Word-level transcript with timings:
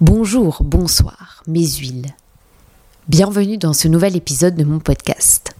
Bonjour, 0.00 0.62
bonsoir, 0.64 1.42
mes 1.46 1.66
huiles. 1.66 2.06
Bienvenue 3.06 3.58
dans 3.58 3.74
ce 3.74 3.86
nouvel 3.86 4.16
épisode 4.16 4.54
de 4.54 4.64
mon 4.64 4.78
podcast. 4.78 5.54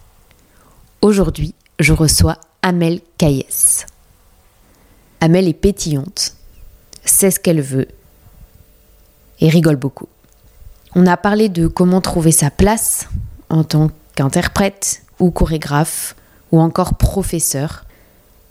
Aujourd'hui, 1.03 1.53
je 1.79 1.93
reçois 1.93 2.39
Amel 2.63 3.01
Caillès. 3.19 3.85
Amel 5.19 5.47
est 5.47 5.53
pétillante, 5.53 6.35
sait 7.05 7.29
ce 7.29 7.39
qu'elle 7.39 7.61
veut 7.61 7.87
et 9.41 9.49
rigole 9.49 9.75
beaucoup. 9.75 10.09
On 10.95 11.05
a 11.05 11.17
parlé 11.17 11.47
de 11.47 11.67
comment 11.67 12.01
trouver 12.01 12.31
sa 12.31 12.49
place 12.49 13.09
en 13.49 13.63
tant 13.63 13.91
qu'interprète 14.15 15.03
ou 15.19 15.29
chorégraphe 15.29 16.15
ou 16.51 16.59
encore 16.59 16.95
professeur, 16.95 17.85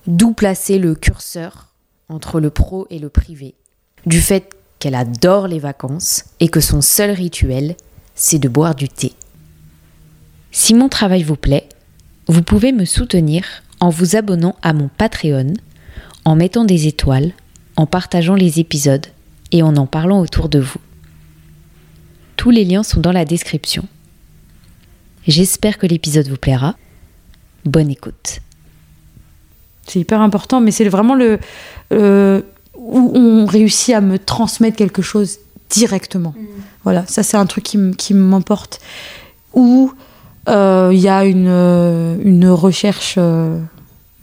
d'où 0.06 0.34
placer 0.34 0.78
le 0.78 0.94
curseur 0.94 1.66
entre 2.08 2.38
le 2.38 2.50
pro 2.50 2.86
et 2.90 3.00
le 3.00 3.08
privé, 3.08 3.56
du 4.06 4.20
fait 4.20 4.54
qu'elle 4.80 4.96
adore 4.96 5.46
les 5.46 5.60
vacances 5.60 6.24
et 6.40 6.48
que 6.48 6.60
son 6.60 6.80
seul 6.80 7.10
rituel, 7.10 7.76
c'est 8.16 8.40
de 8.40 8.48
boire 8.48 8.74
du 8.74 8.88
thé. 8.88 9.12
Si 10.50 10.74
mon 10.74 10.88
travail 10.88 11.22
vous 11.22 11.36
plaît, 11.36 11.68
vous 12.26 12.42
pouvez 12.42 12.72
me 12.72 12.84
soutenir 12.84 13.44
en 13.78 13.90
vous 13.90 14.16
abonnant 14.16 14.56
à 14.62 14.72
mon 14.72 14.88
Patreon, 14.88 15.54
en 16.24 16.34
mettant 16.34 16.64
des 16.64 16.86
étoiles, 16.86 17.32
en 17.76 17.86
partageant 17.86 18.34
les 18.34 18.58
épisodes 18.58 19.06
et 19.52 19.62
en 19.62 19.76
en 19.76 19.86
parlant 19.86 20.20
autour 20.20 20.48
de 20.48 20.58
vous. 20.58 20.80
Tous 22.36 22.50
les 22.50 22.64
liens 22.64 22.82
sont 22.82 23.00
dans 23.00 23.12
la 23.12 23.24
description. 23.24 23.84
J'espère 25.26 25.78
que 25.78 25.86
l'épisode 25.86 26.28
vous 26.28 26.36
plaira. 26.36 26.74
Bonne 27.64 27.90
écoute. 27.90 28.40
C'est 29.86 30.00
hyper 30.00 30.20
important, 30.20 30.60
mais 30.60 30.70
c'est 30.70 30.88
vraiment 30.88 31.14
le, 31.14 31.38
euh, 31.92 32.42
où 32.80 33.12
on 33.14 33.46
réussit 33.46 33.94
à 33.94 34.00
me 34.00 34.18
transmettre 34.18 34.76
quelque 34.76 35.02
chose 35.02 35.38
directement. 35.68 36.34
Mm. 36.36 36.44
Voilà, 36.84 37.04
ça 37.06 37.22
c'est 37.22 37.36
un 37.36 37.46
truc 37.46 37.64
qui, 37.64 38.14
m'emporte. 38.14 38.80
Où 39.54 39.92
euh, 40.48 40.90
il 40.92 40.98
y 40.98 41.08
a 41.08 41.24
une, 41.24 41.48
euh, 41.48 42.16
une 42.24 42.48
recherche, 42.48 43.16
euh, 43.18 43.58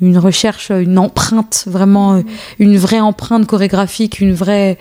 une 0.02 0.18
recherche, 0.18 0.72
une 0.72 0.98
empreinte, 0.98 1.66
vraiment, 1.68 2.14
mm. 2.14 2.26
une 2.60 2.78
vraie 2.78 3.00
empreinte 3.00 3.46
chorégraphique, 3.46 4.20
une 4.20 4.34
vraie, 4.34 4.80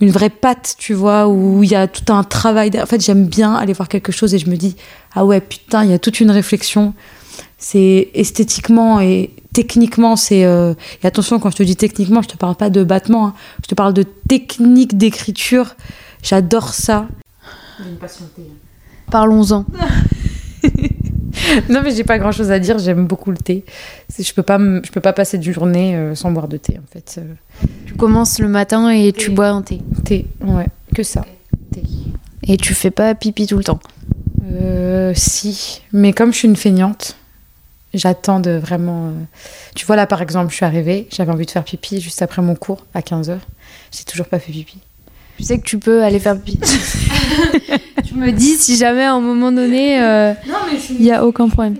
une 0.00 0.10
vraie 0.10 0.30
patte, 0.30 0.76
tu 0.78 0.94
vois, 0.94 1.26
où 1.26 1.64
il 1.64 1.70
y 1.70 1.74
a 1.74 1.88
tout 1.88 2.12
un 2.12 2.22
travail. 2.22 2.70
En 2.80 2.86
fait, 2.86 3.04
j'aime 3.04 3.26
bien 3.26 3.54
aller 3.54 3.72
voir 3.72 3.88
quelque 3.88 4.12
chose 4.12 4.34
et 4.34 4.38
je 4.38 4.48
me 4.48 4.56
dis, 4.56 4.76
ah 5.14 5.24
ouais, 5.24 5.40
putain, 5.40 5.84
il 5.84 5.90
y 5.90 5.94
a 5.94 5.98
toute 5.98 6.20
une 6.20 6.30
réflexion. 6.30 6.94
C'est 7.58 8.10
esthétiquement 8.14 9.00
et 9.00 9.30
techniquement, 9.56 10.16
c'est. 10.16 10.44
Euh, 10.44 10.74
et 11.02 11.06
attention, 11.06 11.38
quand 11.38 11.50
je 11.50 11.56
te 11.56 11.62
dis 11.62 11.76
techniquement, 11.76 12.20
je 12.20 12.28
te 12.28 12.36
parle 12.36 12.56
pas 12.56 12.68
de 12.68 12.84
battement, 12.84 13.28
hein. 13.28 13.34
je 13.62 13.68
te 13.68 13.74
parle 13.74 13.94
de 13.94 14.02
technique 14.02 14.98
d'écriture. 14.98 15.76
J'adore 16.22 16.74
ça. 16.74 17.08
Parlons-en. 19.10 19.64
non 21.70 21.80
mais 21.82 21.94
j'ai 21.94 22.04
pas 22.04 22.18
grand 22.18 22.32
chose 22.32 22.50
à 22.50 22.58
dire, 22.58 22.78
j'aime 22.78 23.06
beaucoup 23.06 23.30
le 23.30 23.38
thé. 23.38 23.64
Je 24.18 24.30
peux 24.34 24.42
pas, 24.42 24.58
je 24.58 24.90
peux 24.90 25.00
pas 25.00 25.14
passer 25.14 25.38
d'une 25.38 25.54
journée 25.54 25.96
euh, 25.96 26.14
sans 26.14 26.30
boire 26.32 26.48
de 26.48 26.58
thé 26.58 26.78
en 26.78 26.92
fait. 26.92 27.18
Euh. 27.18 27.34
Tu 27.86 27.94
commences 27.94 28.38
le 28.38 28.48
matin 28.48 28.90
et 28.90 29.12
tu 29.12 29.30
bois 29.30 29.48
un 29.48 29.62
thé. 29.62 29.80
Thé, 30.04 30.26
ouais, 30.42 30.66
que 30.94 31.02
ça. 31.02 31.24
Thé. 31.72 31.82
Et 32.46 32.58
tu 32.58 32.74
fais 32.74 32.90
pas 32.90 33.14
pipi 33.14 33.46
tout 33.46 33.56
le 33.56 33.64
temps. 33.64 33.80
Euh, 34.52 35.12
si, 35.14 35.80
mais 35.92 36.12
comme 36.12 36.32
je 36.32 36.38
suis 36.38 36.48
une 36.48 36.56
feignante, 36.56 37.16
J'attends 37.96 38.40
de 38.40 38.50
vraiment. 38.50 39.06
Euh, 39.06 39.10
tu 39.74 39.86
vois, 39.86 39.96
là, 39.96 40.06
par 40.06 40.20
exemple, 40.20 40.50
je 40.50 40.56
suis 40.56 40.64
arrivée, 40.64 41.08
j'avais 41.10 41.32
envie 41.32 41.46
de 41.46 41.50
faire 41.50 41.64
pipi 41.64 42.00
juste 42.00 42.20
après 42.20 42.42
mon 42.42 42.54
cours 42.54 42.84
à 42.94 43.00
15h. 43.00 43.38
J'ai 43.90 44.04
toujours 44.04 44.26
pas 44.26 44.38
fait 44.38 44.52
pipi. 44.52 44.78
Tu 45.38 45.44
sais 45.44 45.58
que 45.58 45.64
tu 45.64 45.78
peux 45.78 46.02
aller 46.02 46.18
faire 46.18 46.38
pipi. 46.40 46.58
tu 48.04 48.14
me 48.14 48.30
dis 48.32 48.56
si 48.56 48.76
jamais 48.76 49.04
à 49.04 49.14
un 49.14 49.20
moment 49.20 49.50
donné, 49.50 50.02
euh, 50.02 50.34
il 50.90 51.02
n'y 51.02 51.12
a 51.12 51.24
aucun 51.24 51.48
problème. 51.48 51.76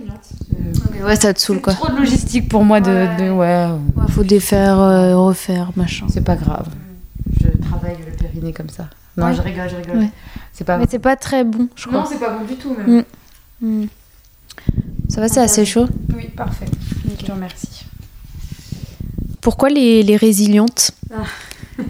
Euh, 0.98 1.06
ouais, 1.06 1.16
ça 1.16 1.34
te 1.34 1.40
saoule 1.40 1.60
quoi. 1.60 1.74
trop 1.74 1.92
de 1.92 1.96
logistique 1.96 2.48
pour 2.48 2.64
moi 2.64 2.80
de. 2.80 3.30
Ouais. 3.30 3.30
ouais. 3.30 4.08
faut 4.08 4.24
défaire, 4.24 4.78
refaire, 5.18 5.70
machin. 5.76 6.06
C'est 6.08 6.24
pas 6.24 6.36
grave. 6.36 6.68
Je 7.40 7.48
travaille 7.68 7.96
le 8.06 8.16
périnée 8.16 8.52
comme 8.52 8.70
ça. 8.70 8.88
Non, 9.16 9.32
je 9.32 9.42
rigole, 9.42 9.68
je 9.68 9.76
rigole. 9.76 10.08
C'est 10.52 10.64
pas. 10.64 10.78
Mais 10.78 10.86
c'est 10.88 10.98
pas 10.98 11.16
très 11.16 11.44
bon, 11.44 11.68
je 11.76 11.86
crois. 11.86 12.00
Non, 12.00 12.06
c'est 12.06 12.18
pas 12.18 12.30
bon 12.30 12.44
du 12.44 12.56
tout 12.56 12.74
même. 12.74 13.04
Mm. 13.60 13.82
Mm. 13.82 13.86
Ça 15.08 15.20
va, 15.20 15.28
c'est 15.28 15.40
assez 15.40 15.64
chaud? 15.64 15.86
Oui, 16.14 16.28
parfait. 16.28 16.66
Je 17.18 17.24
te 17.24 17.32
remercie. 17.32 17.84
Pourquoi 19.40 19.68
les, 19.68 20.02
les 20.02 20.16
résilientes? 20.16 20.90
Ah. 21.14 21.24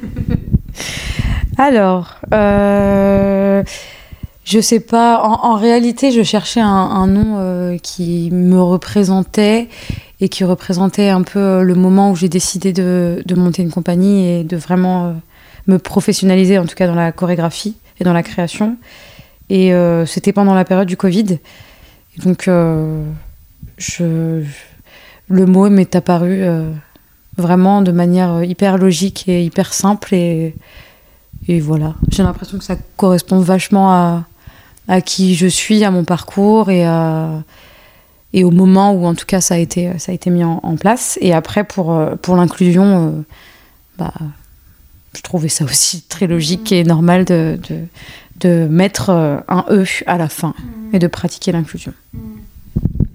Alors, 1.59 2.21
euh, 2.34 3.62
je 4.47 4.60
sais 4.60 4.78
pas. 4.78 5.21
En, 5.22 5.56
réalité, 5.56 6.12
je 6.12 6.22
cherchais 6.22 6.60
un, 6.60 7.06
nom 7.09 7.38
euh, 7.38 7.78
qui 7.78 8.31
me 8.31 8.62
représentait 8.62 9.69
et 10.21 10.28
qui 10.28 10.44
représentait 10.44 11.09
un 11.09 11.22
peu 11.22 11.41
euh, 11.41 11.62
le 11.62 11.75
moment 11.75 12.12
où 12.12 12.16
j'ai 12.16 12.28
décidé 12.28 12.72
de, 12.72 13.22
de, 13.26 13.34
monter 13.34 13.62
une 13.62 13.72
compagnie 13.72 14.28
et 14.28 14.44
de 14.44 14.56
vraiment 14.56 15.06
euh, 15.06 15.12
me 15.66 15.78
professionnaliser, 15.78 16.59
en 16.59 16.65
tout 16.65 16.76
cas 16.76 16.87
dans 16.87 16.94
la 16.94 17.10
chorégraphie 17.10 17.75
et 17.99 18.05
dans 18.05 18.12
la 18.12 18.22
création. 18.22 18.76
Et 19.50 19.72
c'était 20.06 20.32
pendant 20.32 20.55
la 20.55 20.65
période 20.65 20.88
du 20.88 20.97
Covid 20.97 21.38
donc, 22.19 22.49
euh, 22.49 23.04
le 25.28 25.47
mot 25.47 25.69
m'est 25.69 25.94
apparu 25.94 26.43
euh, 26.43 26.71
vraiment 27.37 27.82
de 27.82 27.93
manière 27.93 28.43
hyper 28.44 28.78
logique 28.78 29.28
et 29.28 29.44
hyper 29.44 29.75
simple. 29.75 30.15
Et, 30.15 30.55
voilà, 31.60 31.94
j'ai 32.10 32.22
l'impression 32.22 32.59
que 32.59 32.65
ça 32.65 32.76
correspond 32.97 33.38
vachement 33.38 33.93
à, 33.93 34.25
à 34.88 35.00
qui 35.00 35.34
je 35.34 35.47
suis, 35.47 35.84
à 35.84 35.91
mon 35.91 36.05
parcours 36.05 36.71
et, 36.71 36.84
et 38.37 38.44
au 38.44 38.50
moment 38.50 38.93
où 38.93 39.06
en 39.06 39.15
tout 39.15 39.26
cas 39.26 39.41
ça 39.41 39.55
a 39.55 39.59
été, 39.59 39.99
ça 39.99 40.12
a 40.12 40.15
été 40.15 40.28
mis 40.31 40.44
en, 40.44 40.76
place. 40.76 41.19
Et 41.22 41.32
après, 41.32 41.65
pour, 41.65 41.99
pour 42.21 42.37
l'inclusion, 42.37 42.84
euh, 42.84 43.10
bah, 43.99 44.12
je 45.16 45.22
trouvais 45.22 45.49
ça 45.49 45.65
aussi 45.65 46.03
très 46.03 46.26
logique 46.26 46.71
et 46.71 46.84
normal 46.84 47.25
de, 47.25 47.59
de 48.41 48.67
mettre 48.69 49.11
euh, 49.11 49.39
un 49.49 49.65
E 49.71 49.85
à 50.07 50.19
la 50.19 50.29
fin 50.29 50.55
et 50.93 50.99
de 50.99 51.07
pratiquer 51.07 51.53
l'inclusion. 51.53 51.93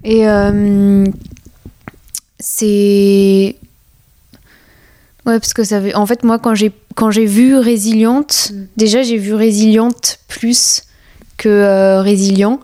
Et 0.03 0.27
euh, 0.27 1.05
c'est. 2.39 3.55
Ouais, 5.27 5.39
parce 5.39 5.53
que 5.53 5.63
ça 5.63 5.79
veut... 5.79 5.95
En 5.95 6.07
fait, 6.07 6.23
moi, 6.23 6.39
quand 6.39 6.55
j'ai, 6.55 6.71
quand 6.95 7.11
j'ai 7.11 7.25
vu 7.27 7.55
résiliente, 7.55 8.51
mm. 8.51 8.63
déjà, 8.77 9.03
j'ai 9.03 9.17
vu 9.17 9.35
résiliente 9.35 10.17
plus 10.27 10.83
que 11.37 11.49
euh, 11.49 12.01
résilient. 12.01 12.59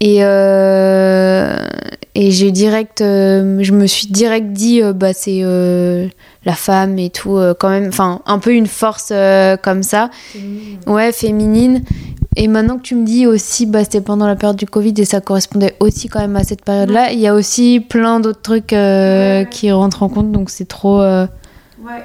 Et, 0.00 0.20
et 2.18 2.30
j'ai 2.30 2.50
direct. 2.50 3.00
je 3.00 3.72
me 3.72 3.86
suis 3.86 4.06
direct 4.06 4.52
dit, 4.52 4.80
bah, 4.94 5.12
c'est 5.12 5.42
la 6.46 6.54
femme 6.54 6.98
et 6.98 7.10
tout, 7.10 7.36
euh, 7.36 7.54
quand 7.58 7.68
même, 7.68 7.88
enfin, 7.88 8.20
un 8.24 8.38
peu 8.38 8.52
une 8.52 8.68
force 8.68 9.08
euh, 9.10 9.56
comme 9.56 9.82
ça. 9.82 10.10
Ouais, 10.86 11.12
féminine. 11.12 11.82
Et 12.36 12.46
maintenant 12.46 12.76
que 12.76 12.82
tu 12.82 12.94
me 12.94 13.04
dis 13.04 13.26
aussi, 13.26 13.66
bah, 13.66 13.82
c'était 13.82 14.00
pendant 14.00 14.28
la 14.28 14.36
période 14.36 14.56
du 14.56 14.66
Covid 14.66 14.94
et 14.96 15.04
ça 15.04 15.20
correspondait 15.20 15.74
aussi 15.80 16.08
quand 16.08 16.20
même 16.20 16.36
à 16.36 16.44
cette 16.44 16.64
période-là, 16.64 17.10
il 17.12 17.18
y 17.18 17.26
a 17.26 17.34
aussi 17.34 17.80
plein 17.80 18.20
d'autres 18.20 18.42
trucs 18.42 18.72
euh, 18.72 19.44
qui 19.44 19.72
rentrent 19.72 20.04
en 20.04 20.08
compte, 20.08 20.30
donc 20.32 20.48
c'est 20.48 20.68
trop. 20.68 21.02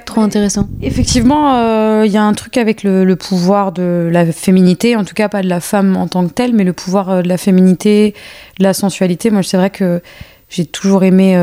Trop 0.06 0.22
intéressant. 0.22 0.68
Effectivement, 0.82 2.04
il 2.04 2.12
y 2.12 2.18
a 2.18 2.24
un 2.24 2.34
truc 2.34 2.58
avec 2.58 2.84
le, 2.84 3.04
le, 3.06 3.16
pouvoir 3.16 3.72
de 3.72 4.10
la 4.12 4.32
féminité, 4.32 4.96
en 4.96 5.04
tout 5.04 5.14
cas 5.14 5.30
pas 5.30 5.42
de 5.42 5.50
la 5.50 5.60
femme 5.60 5.96
en 5.96 6.08
tant 6.08 6.28
que 6.28 6.34
telle, 6.34 6.54
mais 6.54 6.64
le 6.64 6.74
pouvoir 6.74 7.24
de 7.24 7.28
la 7.28 7.38
féminité, 7.38 8.14
de 8.60 8.64
la 8.64 8.74
sensualité. 8.74 9.30
Moi, 9.30 9.44
c'est 9.44 9.58
vrai 9.58 9.70
que 9.70 10.02
j'ai 10.50 10.66
toujours 10.66 11.04
aimé 11.04 11.36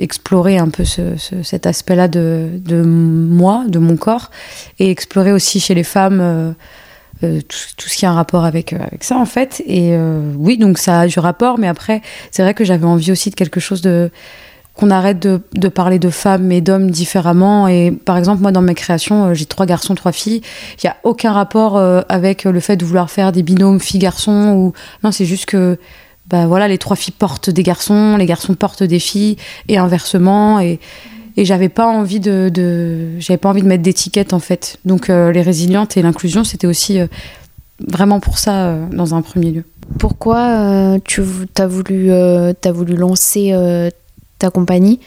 explorer 0.00 0.58
un 0.58 0.68
peu 0.68 0.84
cet 0.84 1.66
aspect-là 1.66 2.08
de, 2.08 2.82
moi, 2.82 3.64
de 3.68 3.78
mon 3.78 3.96
corps, 3.96 4.30
et 4.78 4.90
explorer 4.90 5.32
aussi 5.32 5.60
chez 5.60 5.74
les 5.74 5.84
femmes 5.84 6.20
euh, 6.20 6.52
euh, 7.22 7.40
tout, 7.76 7.88
ce 7.88 7.96
qui 7.96 8.06
a 8.06 8.10
un 8.10 8.14
rapport 8.14 8.44
avec, 8.44 8.72
euh, 8.72 8.78
avec 8.80 9.04
ça, 9.04 9.16
en 9.16 9.26
fait. 9.26 9.62
Et 9.66 9.96
oui, 10.36 10.58
donc 10.58 10.78
ça 10.78 11.00
a 11.00 11.06
du 11.06 11.18
rapport, 11.18 11.58
mais 11.58 11.68
après, 11.68 12.02
c'est 12.30 12.42
vrai 12.42 12.54
que 12.54 12.64
j'avais 12.64 12.86
envie 12.86 13.12
aussi 13.12 13.30
de 13.30 13.34
quelque 13.34 13.60
chose 13.60 13.82
de 13.82 14.10
qu'on 14.74 14.90
arrête 14.90 15.18
de, 15.18 15.68
parler 15.68 15.98
de 15.98 16.10
femmes 16.10 16.50
et 16.52 16.60
d'hommes 16.60 16.90
différemment. 16.90 17.68
Et 17.68 17.90
par 17.90 18.16
exemple, 18.16 18.42
moi, 18.42 18.52
dans 18.52 18.62
mes 18.62 18.74
créations, 18.74 19.34
j'ai 19.34 19.46
trois 19.46 19.66
garçons, 19.66 19.94
trois 19.94 20.12
filles. 20.12 20.40
Il 20.82 20.86
n'y 20.86 20.90
a 20.90 20.96
aucun 21.04 21.32
rapport 21.32 21.78
avec 22.08 22.44
le 22.44 22.60
fait 22.60 22.76
de 22.76 22.84
vouloir 22.84 23.10
faire 23.10 23.32
des 23.32 23.42
binômes 23.42 23.80
filles-garçons. 23.80 24.54
Ou... 24.56 24.72
Non, 25.04 25.12
c'est 25.12 25.26
juste 25.26 25.46
que 25.46 25.78
bah 26.30 26.46
voilà, 26.46 26.68
les 26.68 26.78
trois 26.78 26.96
filles 26.96 27.14
portent 27.16 27.50
des 27.50 27.64
garçons, 27.64 28.16
les 28.16 28.26
garçons 28.26 28.54
portent 28.54 28.84
des 28.84 29.00
filles, 29.00 29.36
et 29.68 29.78
inversement. 29.78 30.60
Et, 30.60 30.78
et 31.36 31.44
j'avais 31.44 31.68
pas 31.68 31.86
envie 31.86 32.20
de, 32.20 32.50
de 32.52 33.18
j'avais 33.18 33.38
pas 33.38 33.48
envie 33.48 33.62
de 33.62 33.66
mettre 33.66 33.82
d'étiquette 33.82 34.32
en 34.32 34.38
fait. 34.38 34.78
Donc 34.84 35.10
euh, 35.10 35.32
les 35.32 35.42
résilientes 35.42 35.96
et 35.96 36.02
l'inclusion, 36.02 36.44
c'était 36.44 36.66
aussi 36.66 37.00
euh, 37.00 37.06
vraiment 37.88 38.20
pour 38.20 38.38
ça 38.38 38.66
euh, 38.66 38.86
dans 38.92 39.14
un 39.14 39.22
premier 39.22 39.50
lieu. 39.50 39.64
Pourquoi 39.98 40.98
tu 41.04 41.22
as 41.58 41.66
voulu, 41.66 42.12
as 42.12 42.72
voulu 42.72 42.94
lancer 42.94 43.52
ta 44.40 44.50
compagnie 44.50 45.00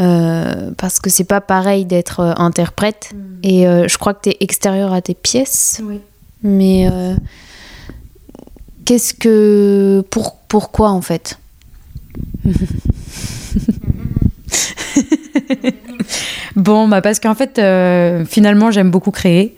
Euh, 0.00 0.70
parce 0.78 1.00
que 1.00 1.10
c'est 1.10 1.24
pas 1.24 1.40
pareil 1.40 1.84
d'être 1.84 2.20
euh, 2.20 2.32
interprète. 2.36 3.10
Mm. 3.12 3.18
Et 3.42 3.66
euh, 3.66 3.88
je 3.88 3.98
crois 3.98 4.14
que 4.14 4.22
tu 4.22 4.30
es 4.30 4.36
extérieur 4.38 4.92
à 4.92 5.02
tes 5.02 5.14
pièces. 5.14 5.80
Oui. 5.82 5.98
Mais 6.44 6.88
euh, 6.88 7.16
qu'est-ce 8.84 9.12
que. 9.12 10.04
Pour, 10.08 10.36
pourquoi 10.46 10.90
en 10.90 11.02
fait? 11.02 11.36
Bon, 16.56 16.88
bah 16.88 17.00
parce 17.00 17.20
qu'en 17.20 17.36
fait, 17.36 17.58
euh, 17.58 18.24
finalement, 18.24 18.72
j'aime 18.72 18.90
beaucoup 18.90 19.12
créer. 19.12 19.56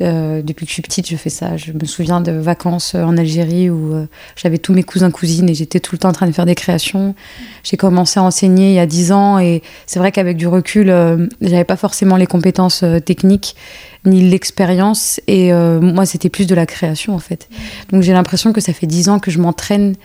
Euh, 0.00 0.42
depuis 0.42 0.64
que 0.64 0.70
je 0.70 0.74
suis 0.74 0.82
petite, 0.82 1.08
je 1.08 1.16
fais 1.16 1.28
ça. 1.30 1.56
Je 1.56 1.72
me 1.72 1.84
souviens 1.84 2.20
de 2.20 2.30
vacances 2.30 2.94
euh, 2.94 3.02
en 3.02 3.16
Algérie 3.16 3.68
où 3.68 3.94
euh, 3.94 4.06
j'avais 4.36 4.58
tous 4.58 4.72
mes 4.72 4.84
cousins 4.84 5.10
cousines 5.10 5.48
et 5.48 5.54
j'étais 5.54 5.80
tout 5.80 5.94
le 5.94 5.98
temps 5.98 6.10
en 6.10 6.12
train 6.12 6.28
de 6.28 6.32
faire 6.32 6.46
des 6.46 6.54
créations. 6.54 7.16
J'ai 7.64 7.76
commencé 7.76 8.20
à 8.20 8.22
enseigner 8.22 8.68
il 8.70 8.74
y 8.74 8.78
a 8.78 8.86
10 8.86 9.10
ans 9.10 9.38
et 9.40 9.60
c'est 9.86 9.98
vrai 9.98 10.12
qu'avec 10.12 10.36
du 10.36 10.46
recul, 10.46 10.88
euh, 10.90 11.26
j'avais 11.40 11.64
pas 11.64 11.76
forcément 11.76 12.16
les 12.16 12.26
compétences 12.26 12.84
techniques 13.04 13.56
ni 14.04 14.28
l'expérience 14.30 15.20
et 15.26 15.52
moi 15.52 16.06
c'était 16.06 16.28
plus 16.28 16.46
de 16.46 16.54
la 16.54 16.64
création 16.66 17.14
en 17.14 17.18
fait. 17.18 17.48
Donc 17.90 18.02
j'ai 18.02 18.12
l'impression 18.12 18.52
que 18.52 18.60
ça 18.60 18.72
fait 18.72 18.86
10 18.86 19.08
ans 19.08 19.18
que 19.18 19.30
je 19.32 19.38
m'entraîne 19.40 19.96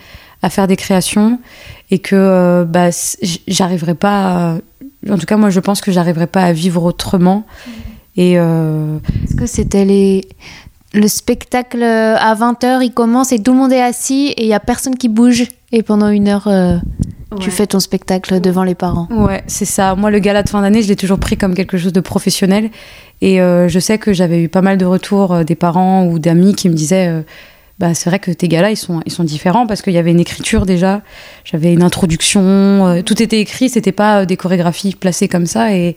à 0.42 0.50
faire 0.50 0.66
des 0.66 0.76
créations 0.76 1.38
et 1.92 2.00
que 2.00 2.64
bah, 2.68 2.88
j'arriverai 3.46 3.94
pas 3.94 4.54
à- 4.54 4.58
en 5.10 5.16
tout 5.16 5.26
cas 5.26 5.36
moi 5.36 5.50
je 5.50 5.60
pense 5.60 5.80
que 5.80 5.92
j'arriverai 5.92 6.26
pas 6.26 6.42
à 6.42 6.52
vivre 6.52 6.82
autrement 6.82 7.46
et 8.16 8.38
euh, 8.38 8.98
Est-ce 9.24 9.36
que 9.36 9.46
c'était 9.46 9.84
les. 9.84 10.24
Le 10.92 11.08
spectacle 11.08 11.82
euh, 11.82 12.14
à 12.16 12.36
20h, 12.36 12.80
il 12.84 12.92
commence 12.92 13.32
et 13.32 13.42
tout 13.42 13.50
le 13.52 13.58
monde 13.58 13.72
est 13.72 13.82
assis 13.82 14.28
et 14.36 14.42
il 14.42 14.48
y 14.48 14.54
a 14.54 14.60
personne 14.60 14.96
qui 14.96 15.08
bouge. 15.08 15.44
Et 15.72 15.82
pendant 15.82 16.08
une 16.08 16.28
heure, 16.28 16.46
euh, 16.46 16.76
tu 17.40 17.50
fais 17.50 17.66
ton 17.66 17.80
spectacle 17.80 18.40
devant 18.40 18.62
les 18.62 18.76
parents. 18.76 19.08
Ouais, 19.10 19.42
c'est 19.48 19.64
ça. 19.64 19.96
Moi, 19.96 20.12
le 20.12 20.20
gala 20.20 20.44
de 20.44 20.48
fin 20.48 20.62
d'année, 20.62 20.82
je 20.82 20.88
l'ai 20.88 20.94
toujours 20.94 21.18
pris 21.18 21.36
comme 21.36 21.54
quelque 21.54 21.78
chose 21.78 21.92
de 21.92 21.98
professionnel. 22.00 22.70
Et 23.22 23.40
euh, 23.40 23.66
je 23.68 23.80
sais 23.80 23.98
que 23.98 24.12
j'avais 24.12 24.40
eu 24.40 24.48
pas 24.48 24.62
mal 24.62 24.78
de 24.78 24.84
retours 24.84 25.44
des 25.44 25.56
parents 25.56 26.06
ou 26.06 26.20
d'amis 26.20 26.54
qui 26.54 26.68
me 26.68 26.74
disaient 26.74 27.08
euh, 27.08 27.22
bah, 27.80 27.92
c'est 27.92 28.08
vrai 28.08 28.20
que 28.20 28.30
tes 28.30 28.46
galas, 28.46 28.70
ils 28.70 28.76
sont, 28.76 29.00
ils 29.04 29.10
sont 29.12 29.24
différents 29.24 29.66
parce 29.66 29.82
qu'il 29.82 29.94
y 29.94 29.98
avait 29.98 30.12
une 30.12 30.20
écriture 30.20 30.64
déjà. 30.64 31.02
J'avais 31.44 31.72
une 31.72 31.82
introduction. 31.82 32.40
euh, 32.42 33.02
tout 33.02 33.20
était 33.20 33.40
écrit. 33.40 33.68
C'était 33.68 33.92
pas 33.92 34.26
des 34.26 34.36
chorégraphies 34.36 34.94
placées 34.94 35.26
comme 35.26 35.46
ça. 35.46 35.74
Et 35.74 35.96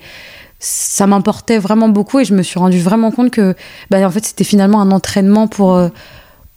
ça 0.60 1.08
m'importait 1.08 1.58
vraiment 1.58 1.90
beaucoup. 1.90 2.20
Et 2.20 2.26
je 2.26 2.34
me 2.34 2.44
suis 2.44 2.60
rendu 2.60 2.80
vraiment 2.80 3.12
compte 3.12 3.32
que 3.32 3.56
bah, 3.90 4.06
en 4.06 4.12
fait, 4.12 4.26
c'était 4.26 4.44
finalement 4.44 4.82
un 4.82 4.92
entraînement 4.92 5.48
pour, 5.48 5.76
euh, 5.76 5.90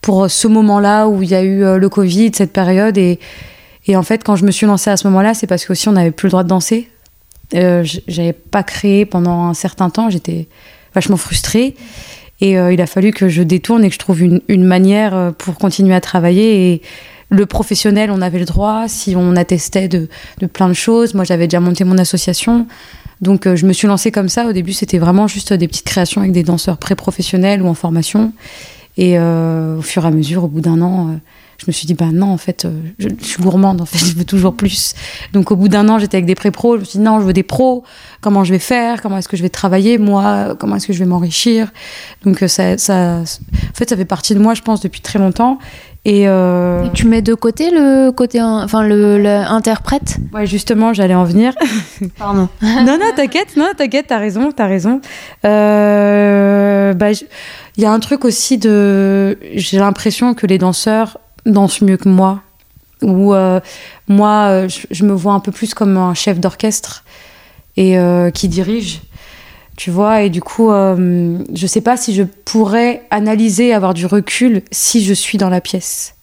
pour 0.01 0.31
ce 0.31 0.49
moment-là 0.49 1.09
où 1.09 1.23
il 1.23 1.31
y 1.31 1.35
a 1.35 1.43
eu 1.43 1.65
euh, 1.65 1.79
le 1.79 1.89
Covid, 1.89 2.33
cette 2.35 2.53
période. 2.53 2.97
Et, 2.99 3.19
en 3.95 4.03
fait, 4.03 4.23
quand 4.23 4.37
je 4.37 4.45
me 4.45 4.53
suis 4.53 4.67
lancée 4.67 4.91
à 4.91 4.97
ce 4.97 5.07
moment-là, 5.09 5.35
c'est 5.35 5.49
parce 5.49 5.67
qu'aussi 5.67 5.89
on 5.89 5.93
n'avait 5.93 6.13
plus 6.13 6.27
le 6.27 6.31
droit 6.31 6.45
de 6.45 6.49
danser. 6.49 6.89
Euh, 7.55 7.85
J'avais 8.07 8.33
pas 8.33 8.63
créé 8.63 9.05
pendant 9.05 9.47
un 9.47 9.55
certain 9.55 9.91
temps, 9.91 10.11
j'étais 10.11 10.47
vachement 10.95 11.17
frustrée. 11.17 11.75
Et 12.41 12.59
euh, 12.59 12.73
il 12.73 12.81
a 12.81 12.87
fallu 12.87 13.13
que 13.13 13.29
je 13.29 13.43
détourne 13.43 13.85
et 13.85 13.89
que 13.89 13.95
je 13.95 13.99
trouve 13.99 14.23
une, 14.23 14.41
une 14.49 14.65
manière 14.65 15.15
euh, 15.15 15.31
pour 15.31 15.57
continuer 15.57 15.95
à 15.95 16.01
travailler. 16.01 16.73
Et 16.73 16.83
le 17.29 17.47
professionnel, 17.47 18.11
on 18.11 18.23
avait 18.23 18.39
le 18.39 18.45
droit, 18.45 18.85
si 18.89 19.15
on 19.17 19.37
attestait 19.37 19.89
de, 19.89 20.09
de 20.39 20.47
plein 20.47 20.69
de 20.69 20.75
choses. 20.75 21.15
Moi, 21.15 21.25
j'avais 21.25 21.47
déjà 21.47 21.61
monté 21.61 21.85
mon 21.85 21.99
association. 21.99 22.67
Donc, 23.21 23.47
euh, 23.47 23.57
je 23.57 23.67
me 23.67 23.73
suis 23.73 23.87
lancée 23.87 24.11
comme 24.11 24.29
ça. 24.29 24.47
Au 24.47 24.53
début, 24.53 24.73
c'était 24.73 24.99
vraiment 24.99 25.27
juste 25.27 25.53
des 25.53 25.69
petites 25.69 25.87
créations 25.87 26.21
avec 26.21 26.33
des 26.33 26.43
danseurs 26.43 26.79
pré-professionnels 26.79 27.63
ou 27.63 27.69
en 27.69 27.75
formation. 27.75 28.33
Et 28.97 29.19
euh, 29.19 29.79
au 29.79 29.83
fur 29.83 30.05
et 30.05 30.09
à 30.09 30.11
mesure, 30.11 30.45
au 30.45 30.49
bout 30.49 30.61
d'un 30.61 30.81
an, 30.81 31.09
euh, 31.09 31.13
je 31.59 31.65
me 31.67 31.73
suis 31.73 31.87
dit, 31.87 31.95
bah 31.95 32.07
non, 32.13 32.29
en 32.29 32.39
fait, 32.39 32.67
je, 32.99 33.09
suis 33.21 33.43
gourmande, 33.43 33.81
en 33.81 33.87
fait, 33.87 33.99
je 34.05 34.15
veux 34.15 34.25
toujours 34.25 34.55
plus. 34.55 34.95
Donc 35.33 35.51
au 35.51 35.57
bout 35.57 35.69
d'un 35.69 35.89
an, 35.89 35.99
j'étais 35.99 36.17
avec 36.17 36.27
des 36.27 36.35
pré-pros, 36.35 36.77
je 36.77 36.81
me 36.81 36.85
suis 36.85 36.99
dit, 36.99 37.05
non, 37.05 37.21
je 37.21 37.27
veux 37.27 37.35
des 37.35 37.43
pros, 37.43 37.85
comment 38.23 38.45
je 38.45 38.53
vais 38.53 38.59
faire, 38.59 39.03
comment 39.03 39.19
est-ce 39.19 39.29
que 39.29 39.37
je 39.37 39.43
vais 39.43 39.51
travailler, 39.51 39.99
moi, 39.99 40.57
comment 40.59 40.77
est-ce 40.77 40.87
que 40.87 40.93
je 40.95 40.99
vais 40.99 41.07
m'enrichir? 41.07 41.71
Donc 42.25 42.43
ça, 42.47 42.79
ça, 42.79 43.19
en 43.21 43.75
fait, 43.75 43.89
ça 43.91 43.97
fait 43.97 44.07
partie 44.07 44.35
de 44.35 44.41
moi, 44.41 44.55
je 44.55 44.63
pense, 44.63 44.81
depuis 44.81 45.03
très 45.03 45.19
longtemps. 45.19 45.59
Et, 46.07 46.27
euh, 46.29 46.85
Et 46.87 46.93
tu 46.93 47.07
mets 47.07 47.21
de 47.21 47.35
côté 47.35 47.71
le 47.71 48.11
côté. 48.11 48.39
in- 48.39 48.63
Enfin, 48.65 48.83
le, 48.83 49.19
le 49.19 49.29
interprète? 49.29 50.17
Ouais, 50.33 50.47
justement, 50.47 50.95
j'allais 50.95 51.15
en 51.15 51.25
venir. 51.25 51.53
Pardon. 52.19 52.49
non, 52.63 52.85
non, 52.99 53.13
t'inquiète, 53.15 53.57
non, 53.59 53.67
t'inquiète, 53.77 54.07
t'as 54.09 54.17
raison, 54.19 54.51
t'as 54.51 54.67
raison. 54.67 55.01
Euh, 55.45 56.95
bah, 56.95 57.13
je- 57.13 57.25
il 57.77 57.83
y 57.83 57.87
a 57.87 57.93
un 57.93 58.01
truc 58.01 58.25
aussi 58.25 58.59
de. 58.59 59.39
J'ai 59.55 59.79
l'impression 59.79 60.35
que 60.35 60.47
les 60.47 60.59
danseurs 60.59 61.19
dansent 61.47 61.83
mieux 61.83 61.97
que 61.97 62.09
moi. 62.09 62.41
Ou 63.03 63.33
euh, 63.35 63.61
moi, 64.09 64.67
je, 64.69 64.81
je 64.91 65.05
me 65.05 65.13
vois 65.13 65.33
un 65.35 65.41
peu 65.41 65.53
plus 65.53 65.73
comme 65.75 65.97
un 65.97 66.15
chef 66.15 66.39
d'orchestre 66.41 67.05
et 67.77 67.99
euh, 67.99 68.31
qui 68.31 68.49
dirige. 68.49 69.01
Tu 69.81 69.91
vois, 69.91 70.21
et 70.21 70.29
du 70.29 70.43
coup, 70.43 70.71
euh, 70.71 71.39
je 71.55 71.67
sais 71.67 71.81
pas 71.81 71.97
si 71.97 72.15
je 72.15 72.23
pourrais 72.23 73.07
analyser, 73.11 73.73
avoir 73.73 73.95
du 73.95 74.05
recul 74.05 74.61
si 74.71 75.03
je 75.03 75.15
suis 75.15 75.39
dans 75.39 75.49
la 75.49 75.63
pièce. 75.63 76.17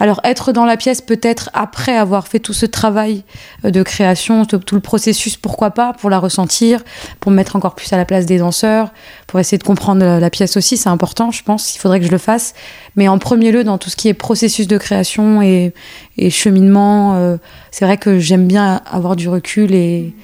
Alors, 0.00 0.22
être 0.24 0.52
dans 0.52 0.64
la 0.64 0.78
pièce, 0.78 1.02
peut-être 1.02 1.50
après 1.52 1.94
avoir 1.94 2.28
fait 2.28 2.38
tout 2.38 2.54
ce 2.54 2.64
travail 2.64 3.24
euh, 3.66 3.70
de 3.70 3.82
création, 3.82 4.46
tout, 4.46 4.74
le 4.74 4.80
processus, 4.80 5.36
pourquoi 5.36 5.72
pas, 5.72 5.92
pour 5.92 6.08
la 6.08 6.18
ressentir, 6.18 6.82
pour 7.20 7.30
me 7.30 7.36
mettre 7.36 7.56
encore 7.56 7.74
plus 7.74 7.92
à 7.92 7.98
la 7.98 8.06
place 8.06 8.24
des 8.24 8.38
danseurs, 8.38 8.90
pour 9.26 9.38
essayer 9.38 9.58
de 9.58 9.64
comprendre 9.64 10.00
la, 10.00 10.18
la 10.18 10.30
pièce 10.30 10.56
aussi, 10.56 10.78
c'est 10.78 10.88
important, 10.88 11.30
je 11.30 11.42
pense, 11.42 11.76
il 11.76 11.80
faudrait 11.80 12.00
que 12.00 12.06
je 12.06 12.10
le 12.10 12.16
fasse. 12.16 12.54
Mais 12.96 13.06
en 13.06 13.18
premier 13.18 13.52
lieu, 13.52 13.64
dans 13.64 13.76
tout 13.76 13.90
ce 13.90 13.96
qui 13.96 14.08
est 14.08 14.14
processus 14.14 14.66
de 14.66 14.78
création 14.78 15.42
et, 15.42 15.74
et 16.16 16.30
cheminement, 16.30 17.16
euh, 17.16 17.36
c'est 17.70 17.84
vrai 17.84 17.98
que 17.98 18.18
j'aime 18.18 18.46
bien 18.46 18.80
avoir 18.90 19.14
du 19.14 19.28
recul 19.28 19.74
et, 19.74 20.14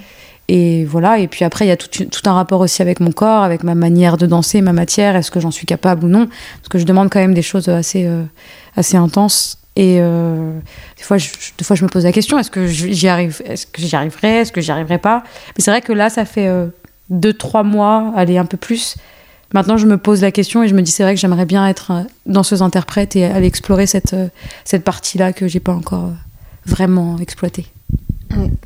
et 0.49 0.85
voilà. 0.85 1.19
Et 1.19 1.29
puis 1.29 1.45
après, 1.45 1.65
il 1.65 1.69
y 1.69 1.73
a 1.73 1.77
tout, 1.77 2.07
un 2.27 2.33
rapport 2.33 2.61
aussi 2.61 2.83
avec 2.83 3.01
mon 3.01 3.13
corps, 3.13 3.43
avec 3.43 3.63
ma 3.63 3.75
manière 3.75 4.17
de 4.17 4.27
danser, 4.27 4.61
ma 4.61 4.73
matière, 4.73 5.17
est-ce 5.17 5.31
que 5.31 5.41
j'en 5.41 5.51
suis 5.51 5.67
capable 5.67 6.05
ou 6.05 6.09
non? 6.09 6.27
Parce 6.27 6.69
que 6.71 6.79
je 6.79 6.85
demande 6.85 7.11
quand 7.11 7.21
même 7.21 7.35
des 7.35 7.43
choses 7.43 7.69
assez, 7.69 8.05
euh, 8.07 8.23
assez 8.77 8.97
intenses. 8.97 9.59
Et 9.77 9.99
euh, 10.01 10.59
des, 10.97 11.03
fois, 11.03 11.19
je, 11.19 11.29
des 11.59 11.65
fois, 11.65 11.75
je 11.75 11.83
me 11.83 11.89
pose 11.89 12.05
la 12.05 12.13
question 12.13 12.39
est-ce 12.39 12.51
que 12.51 12.67
j'y 12.67 13.09
arrive 13.09 13.43
Est-ce 13.45 13.67
que 13.67 13.83
j'y 13.83 13.97
arriverai 13.97 14.41
Est-ce 14.41 14.53
que 14.53 14.61
j'y 14.61 14.71
arriverai 14.71 14.99
pas? 14.99 15.25
Mais 15.57 15.65
c'est 15.65 15.71
vrai 15.71 15.81
que 15.81 15.93
là, 15.93 16.11
ça 16.11 16.25
fait 16.25 16.47
euh, 16.47 16.67
deux, 17.11 17.33
trois 17.33 17.65
mois, 17.65 18.13
allez, 18.17 18.39
un 18.39 18.45
peu 18.45 18.57
plus. 18.57 18.97
Maintenant, 19.55 19.77
je 19.77 19.87
me 19.87 19.97
pose 19.97 20.21
la 20.21 20.33
question 20.33 20.65
et 20.65 20.69
je 20.69 20.75
me 20.75 20.83
dis 20.83 20.91
c'est 20.91 21.05
vrai 21.05 21.15
que 21.15 21.21
j'aimerais 21.21 21.47
bien 21.47 21.67
être 21.69 21.93
euh, 21.93 22.03
danseuse-interprète 22.27 23.15
et 23.15 23.25
aller 23.25 23.47
explorer 23.47 23.87
cette, 23.87 24.13
euh, 24.13 24.27
cette 24.65 24.83
partie-là 24.83 25.33
que 25.33 25.47
j'ai 25.47 25.61
pas 25.61 25.73
encore 25.73 26.07
euh, 26.07 26.13
vraiment 26.67 27.19
exploitée. 27.19 27.67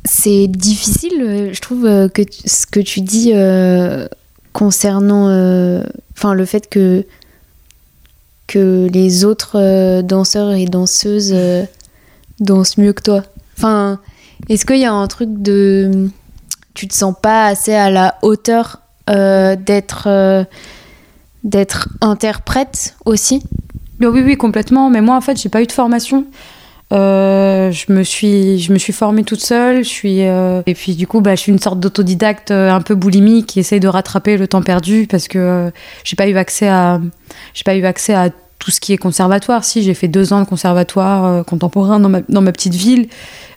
C'est 0.05 0.47
difficile, 0.47 1.21
euh, 1.21 1.53
je 1.53 1.61
trouve, 1.61 1.87
euh, 1.87 2.09
que 2.09 2.23
ce 2.31 2.67
que 2.67 2.81
tu 2.81 3.01
dis 3.01 3.33
euh, 3.35 4.09
concernant 4.53 5.29
le 5.29 6.45
fait 6.45 6.69
que, 6.69 7.05
que 8.47 8.89
les 8.93 9.25
autres 9.25 10.01
danseurs 10.03 10.53
et 10.53 10.65
danseuses 10.65 11.35
dansent 12.41 12.79
mieux 12.79 12.93
que 12.93 13.03
toi. 13.03 13.23
Enfin, 13.57 14.01
est-ce 14.49 14.67
qu'il 14.67 14.79
y 14.79 14.85
a 14.85 14.93
un 14.93 15.07
truc 15.07 15.31
de. 15.31 16.09
Tu 16.75 16.89
te 16.89 16.95
sens 16.95 17.15
pas 17.21 17.47
assez 17.47 17.75
à 17.75 17.91
la 17.91 18.17
hauteur 18.23 18.81
d'être 19.07 20.47
d'être 21.45 21.89
interprète 22.01 22.97
aussi? 23.05 23.43
Oui, 24.01 24.23
oui, 24.23 24.37
complètement. 24.37 24.91
Mais 24.91 25.01
moi, 25.01 25.17
en 25.17 25.21
fait, 25.21 25.41
j'ai 25.41 25.49
pas 25.49 25.63
eu 25.63 25.67
de 25.67 25.73
formation. 25.73 26.25
Euh, 26.91 27.71
je 27.71 27.93
me 27.93 28.03
suis, 28.03 28.59
je 28.59 28.73
me 28.73 28.79
suis 28.79 28.93
formée 28.93 29.25
toute 29.25 29.41
seule. 29.41 29.85
Je 29.85 29.89
suis 29.89 30.23
euh, 30.23 30.63
et 30.67 30.75
puis 30.75 30.95
du 30.95 31.07
coup, 31.07 31.21
bah, 31.21 31.35
je 31.35 31.41
suis 31.41 31.53
une 31.53 31.59
sorte 31.59 31.81
d'autodidacte 31.81 32.51
euh, 32.51 32.71
un 32.71 32.81
peu 32.81 32.95
boulimique 32.95 33.47
qui 33.47 33.61
essaye 33.61 33.81
de 33.81 33.89
rattraper 33.89 34.37
le 34.37 34.49
temps 34.49 34.63
perdu 34.63 35.07
parce 35.11 35.29
que 35.29 35.39
euh, 35.39 35.71
j'ai 36.05 36.17
pas 36.17 36.29
eu 36.29 36.37
accès 36.37 36.69
à, 36.69 37.01
j'ai 37.55 37.65
pas 37.65 37.77
eu 37.77 37.85
accès 37.85 38.15
à 38.15 38.31
tout 38.59 38.71
ce 38.71 38.81
qui 38.81 38.93
est 38.93 38.99
conservatoire. 38.99 39.65
Si 39.65 39.83
j'ai 39.83 39.95
fait 39.95 40.09
deux 40.09 40.33
ans 40.33 40.41
de 40.41 40.47
conservatoire 40.47 41.25
euh, 41.25 41.43
contemporain 41.43 42.01
dans 42.01 42.09
ma, 42.09 42.21
dans 42.29 42.43
ma 42.43 42.53
petite 42.53 42.75
ville. 42.75 43.09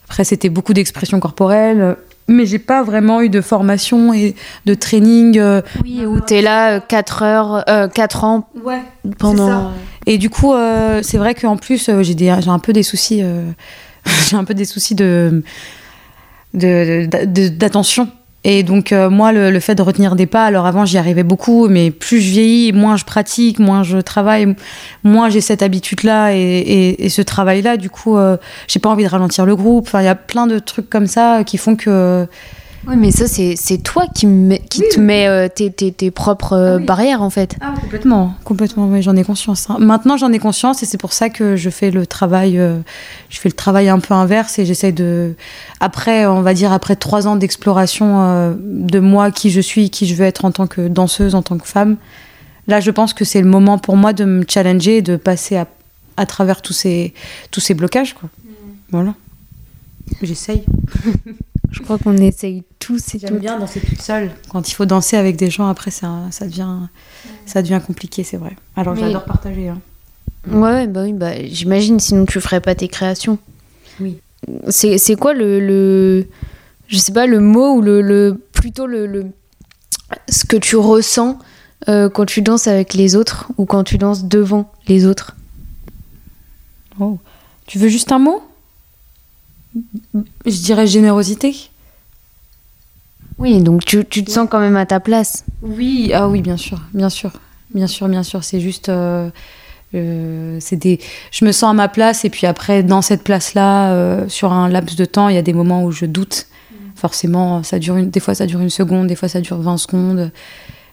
Après, 0.06 0.26
c'était 0.26 0.50
beaucoup 0.50 0.74
d'expression 0.74 1.22
corporelle. 1.22 1.96
Mais 2.32 2.46
j'ai 2.46 2.60
pas 2.60 2.82
vraiment 2.82 3.22
eu 3.22 3.30
de 3.30 3.42
formation 3.42 4.14
et 4.14 4.36
de 4.66 4.74
training. 4.74 5.38
euh, 5.38 5.62
Oui, 5.84 6.06
où 6.06 6.20
tu 6.22 6.36
es 6.36 6.42
là 6.42 6.80
4 6.80 7.24
heures, 7.24 7.64
euh, 7.70 7.88
4 7.90 8.24
ans 8.24 8.48
ouais. 8.64 8.82
pendant. 9.20 9.48
ça. 9.48 9.72
Et 10.06 10.18
du 10.18 10.30
coup, 10.30 10.54
euh, 10.54 11.02
c'est 11.04 11.18
vrai 11.18 11.36
qu'en 11.36 11.58
plus, 11.58 11.90
euh, 11.90 12.02
j'ai 12.04 12.16
des- 12.16 12.34
j'ai 12.40 12.50
un 12.50 12.60
peu 12.60 12.74
des 12.74 12.84
soucis, 12.84 13.22
euh, 13.22 13.44
j'ai 14.30 14.36
un 14.38 14.44
peu 14.46 14.54
des 14.54 14.66
soucis 14.66 14.96
de 14.96 15.44
de- 16.54 17.06
de- 17.06 17.26
de- 17.26 17.48
d'attention. 17.50 18.08
Et 18.44 18.64
donc, 18.64 18.92
euh, 18.92 19.10
moi, 19.12 19.32
le, 19.32 19.52
le 19.52 19.60
fait 19.60 19.76
de 19.76 19.84
retenir 19.84 20.16
des 20.16 20.26
pas, 20.26 20.46
alors 20.46 20.66
avant, 20.66 20.84
j'y 20.84 20.98
arrivais 20.98 21.24
beaucoup, 21.24 21.68
mais 21.68 21.92
plus 21.92 22.20
je 22.22 22.32
vieillis, 22.32 22.74
moins 22.74 22.98
je 22.98 23.06
pratique, 23.06 23.60
moins 23.60 23.84
je 23.84 24.00
travaille, 24.00 24.56
moins 25.04 25.30
j'ai 25.30 25.42
cette 25.42 25.62
habitude-là 25.62 26.34
et, 26.34 26.40
et- 26.40 27.06
et 27.06 27.10
ce 27.10 27.22
travail-là. 27.22 27.78
Du 27.78 27.92
coup, 27.92 28.18
euh, 28.18 28.38
j'ai 28.68 28.80
pas 28.80 28.90
envie 28.90 29.04
de 29.04 29.10
ralentir 29.10 29.46
le 29.46 29.56
groupe. 29.56 29.86
Enfin, 29.88 30.02
il 30.02 30.06
y 30.06 30.08
a 30.08 30.16
plein 30.16 30.48
de 30.48 30.58
trucs 30.58 30.90
comme 30.90 31.06
ça 31.08 31.44
qui 31.44 31.58
font 31.60 31.76
que 31.76 32.26
Oui, 32.88 32.96
mais 32.98 33.12
ça, 33.12 33.28
c'est 33.28 33.56
c'est 33.56 33.78
toi 33.78 34.06
qui, 34.14 34.26
me- 34.26 34.56
qui 34.58 34.82
te 34.90 35.00
mets 35.00 35.28
euh, 35.28 35.48
tes, 35.48 35.72
tes- 35.72 35.92
tes 35.92 36.10
propres 36.10 36.54
euh, 36.54 36.74
Ah 36.76 36.78
oui. 36.80 36.86
barrières, 36.86 37.22
en 37.22 37.30
fait. 37.30 37.56
Ah, 37.62 37.74
complètement, 37.80 38.34
complètement, 38.44 38.88
oui, 38.88 39.04
j'en 39.04 39.16
ai 39.16 39.24
conscience. 39.24 39.70
hein. 39.70 39.78
Maintenant, 39.80 40.18
j'en 40.18 40.32
ai 40.32 40.40
conscience 40.40 40.82
et 40.82 40.88
c'est 40.88 40.98
pour 40.98 41.14
ça 41.14 41.30
que 41.30 41.56
je 41.56 41.70
fais 41.70 41.92
le 41.92 42.08
travail, 42.08 42.58
euh, 42.58 42.80
je 43.30 43.40
fais 43.40 43.50
le 43.50 43.54
travail 43.56 43.88
un 43.88 44.00
peu 44.00 44.16
inverse 44.16 44.58
et 44.58 44.66
j'essaie 44.66 44.92
de, 44.92 45.36
après, 45.80 46.26
on 46.26 46.42
va 46.42 46.56
dire, 46.56 46.72
après 46.72 46.96
trois 46.96 47.28
ans 47.28 47.36
d'exploration 47.36 48.20
euh, 48.22 48.54
de 48.60 49.00
moi, 49.00 49.30
qui 49.30 49.52
je 49.52 49.62
suis, 49.62 49.92
qui 49.92 50.08
je 50.08 50.16
veux 50.16 50.26
être 50.26 50.44
en 50.46 50.52
tant 50.52 50.66
que 50.66 50.88
danseuse, 50.88 51.36
en 51.36 51.44
tant 51.44 51.60
que 51.60 51.68
femme, 51.68 51.98
là, 52.68 52.80
je 52.80 52.90
pense 52.90 53.14
que 53.14 53.26
c'est 53.26 53.42
le 53.42 53.48
moment 53.48 53.78
pour 53.78 53.96
moi 53.96 54.12
de 54.14 54.26
me 54.26 54.44
challenger 54.48 54.98
et 54.98 55.02
de 55.04 55.18
passer 55.18 55.56
à, 55.56 55.68
à 56.18 56.26
travers 56.26 56.64
tous 56.64 56.74
ces, 56.74 57.14
tous 57.52 57.60
ces 57.60 57.76
blocages, 57.76 58.16
quoi. 58.16 58.28
Voilà. 58.90 59.14
J'essaye. 60.24 60.64
Je 61.72 61.82
crois 61.82 61.98
qu'on 61.98 62.18
essaye 62.18 62.64
tous 62.80 63.16
et 63.16 63.20
J'aime 63.20 63.38
bien 63.40 63.58
danser 63.58 63.80
toute 63.80 64.02
seule. 64.02 64.32
Quand 64.50 64.70
il 64.70 64.74
faut 64.74 64.86
danser 64.86 65.16
avec 65.16 65.38
des 65.38 65.50
gens, 65.50 65.68
après, 65.68 65.90
ça, 65.92 66.12
ça, 66.32 66.46
devient, 66.46 66.76
ça 67.46 67.62
devient 67.62 67.80
compliqué, 67.86 68.24
c'est 68.24 68.38
vrai. 68.38 68.56
Alors, 68.76 68.94
Mais- 68.96 69.02
j'adore 69.02 69.24
partager. 69.26 69.70
hein. 69.70 69.80
Ouais, 70.52 70.88
bah 70.88 71.04
oui, 71.04 71.14
bah, 71.14 71.32
j'imagine, 71.46 72.00
sinon 72.00 72.26
tu 72.26 72.42
ferais 72.42 72.62
pas 72.62 72.74
tes 72.76 72.88
créations. 72.88 73.38
Oui. 74.00 74.18
C'est 74.70 74.98
c'est 74.98 75.16
quoi 75.16 75.34
le, 75.34 75.60
le. 75.60 76.26
Je 76.88 76.98
sais 76.98 77.14
pas, 77.14 77.28
le 77.28 77.40
mot 77.40 77.76
ou 77.76 77.82
le. 77.82 78.02
le 78.02 78.42
plutôt 78.52 78.88
le, 78.88 79.06
le- 79.06 79.28
Ce 80.30 80.44
que 80.46 80.58
tu 80.58 80.76
ressens 80.78 81.38
euh, 81.90 82.10
quand 82.10 82.26
tu 82.26 82.42
danses 82.42 82.68
avec 82.68 82.96
les 82.96 83.16
autres 83.16 83.52
ou 83.58 83.66
quand 83.66 83.84
tu 83.84 83.98
danses 84.00 84.26
devant 84.26 84.72
les 84.88 85.06
autres? 85.06 85.36
Oh. 87.00 87.20
Tu 87.68 87.78
veux 87.78 87.88
juste 87.88 88.12
un 88.12 88.20
mot? 88.20 88.42
Je 90.46 90.62
dirais 90.62 90.88
générosité. 90.88 91.70
Oui, 93.38 93.62
donc 93.62 93.86
tu, 93.86 94.06
tu 94.06 94.24
te 94.24 94.32
sens 94.32 94.48
quand 94.50 94.60
même 94.60 94.76
à 94.78 94.86
ta 94.86 95.00
place. 95.00 95.46
Oui, 95.62 96.12
ah 96.14 96.28
oui, 96.28 96.42
bien 96.42 96.58
sûr, 96.58 96.80
bien 96.94 97.10
sûr, 97.10 97.32
bien 97.74 97.88
sûr, 97.88 98.08
bien 98.08 98.24
sûr. 98.24 98.44
C'est 98.44 98.60
juste, 98.60 98.90
euh, 98.90 99.30
euh, 99.94 100.58
c'est 100.60 100.76
des. 100.76 101.00
Je 101.32 101.44
me 101.46 101.52
sens 101.52 101.72
à 101.72 101.74
ma 101.74 101.88
place 101.88 102.24
et 102.24 102.30
puis 102.30 102.48
après, 102.48 102.84
dans 102.84 103.02
cette 103.02 103.24
place-là, 103.24 103.94
euh, 103.94 104.30
sur 104.30 104.54
un 104.54 104.70
laps 104.70 104.96
de 104.96 105.06
temps, 105.06 105.28
il 105.28 105.36
y 105.36 105.40
a 105.40 105.42
des 105.42 105.54
moments 105.54 105.84
où 105.84 105.92
je 105.92 106.06
doute. 106.06 106.48
Forcément, 106.96 107.64
ça 107.64 107.80
dure 107.80 107.98
une, 107.98 108.10
des 108.10 108.20
fois 108.20 108.36
ça 108.36 108.46
dure 108.46 108.60
une 108.60 108.70
seconde, 108.70 109.08
des 109.08 109.16
fois 109.16 109.28
ça 109.28 109.42
dure 109.42 109.58
20 109.58 109.78
secondes. 109.78 110.32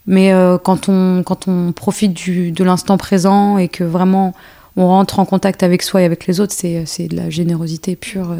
Mais 0.06 0.32
euh, 0.32 0.56
quand 0.56 0.88
on 0.88 1.22
quand 1.22 1.48
on 1.48 1.72
profite 1.72 2.14
du, 2.14 2.50
de 2.50 2.64
l'instant 2.64 2.96
présent 2.96 3.58
et 3.58 3.68
que 3.68 3.84
vraiment 3.84 4.34
on 4.76 4.86
rentre 4.86 5.18
en 5.18 5.26
contact 5.26 5.62
avec 5.62 5.82
soi 5.82 6.00
et 6.02 6.04
avec 6.06 6.26
les 6.26 6.40
autres, 6.40 6.54
c'est 6.56 6.84
c'est 6.86 7.08
de 7.08 7.16
la 7.16 7.28
générosité 7.28 7.94
pure. 7.94 8.34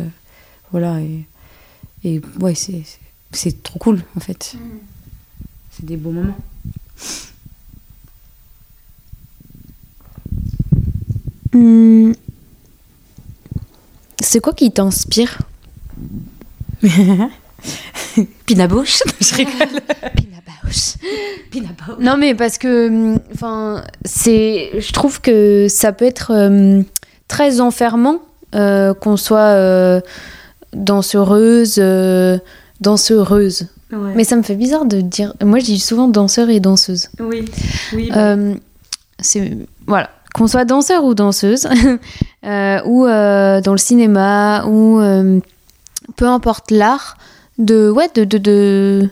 Voilà 0.71 1.01
et, 1.01 1.25
et 2.05 2.21
ouais, 2.41 2.55
c'est 2.55 3.63
trop 3.63 3.79
cool 3.79 4.03
en 4.17 4.21
fait. 4.21 4.57
C'est 5.71 5.85
des 5.85 5.97
beaux 5.97 6.11
moments. 6.11 6.39
Hmm. 11.53 12.13
C'est 14.21 14.41
quoi 14.41 14.53
qui 14.53 14.71
t'inspire? 14.71 15.39
Pinabouche 18.47 19.03
Je 19.21 19.35
rigole. 19.35 19.81
Non 22.01 22.17
mais 22.19 22.35
parce 22.35 22.59
que 22.59 23.17
enfin 23.33 23.83
c'est 24.05 24.71
je 24.79 24.93
trouve 24.93 25.21
que 25.21 25.67
ça 25.69 25.93
peut 25.93 26.05
être 26.05 26.33
hum, 26.33 26.85
très 27.27 27.61
enfermant 27.61 28.21
euh, 28.55 28.95
qu'on 28.95 29.17
soit 29.17 29.55
euh, 29.55 30.01
dansereuse 30.75 31.77
euh, 31.79 32.39
dansereuse. 32.81 33.67
Mais 34.15 34.25
ça 34.25 34.37
me 34.37 34.43
fait 34.43 34.55
bizarre 34.55 34.85
de 34.85 35.01
dire 35.01 35.33
moi 35.43 35.59
je 35.61 35.65
dis 35.65 35.79
souvent 35.81 36.09
danseur 36.09 36.51
et 36.51 36.61
danseuse. 36.61 37.09
oui, 37.21 37.45
oui. 37.95 38.11
Euh, 38.15 38.55
c'est 39.21 39.57
voilà 39.87 40.11
qu'on 40.35 40.47
soit 40.47 40.67
danseur 40.67 41.05
ou 41.05 41.15
danseuse 41.15 41.67
euh, 42.45 42.81
ou 42.85 43.07
euh, 43.07 43.61
dans 43.63 43.73
le 43.73 43.79
cinéma 43.79 44.67
ou 44.67 45.01
peu 46.17 46.27
importe 46.27 46.71
l'art 46.71 47.17
de 47.59 47.91
ouais 47.91 48.09
de 48.15 48.25
de- 48.25 48.39
de- 48.39 49.09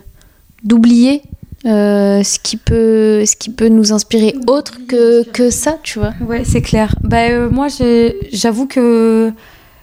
d'oublier 0.63 1.23
euh, 1.65 2.23
ce 2.23 2.39
qui 2.39 2.57
peut 2.59 3.25
ce 3.25 3.35
qui 3.35 3.49
peut 3.51 3.69
nous 3.69 3.93
inspirer 3.95 4.35
autre 4.47 4.75
que 4.87 5.25
que 5.31 5.49
ça 5.51 5.79
tu 5.83 5.99
vois 5.99 6.13
Ouais, 6.21 6.43
c'est 6.45 6.61
clair. 6.63 6.95
Bah, 7.03 7.29
euh, 7.31 7.49
moi, 7.51 7.67
j'avoue 8.33 8.67
que 8.67 9.33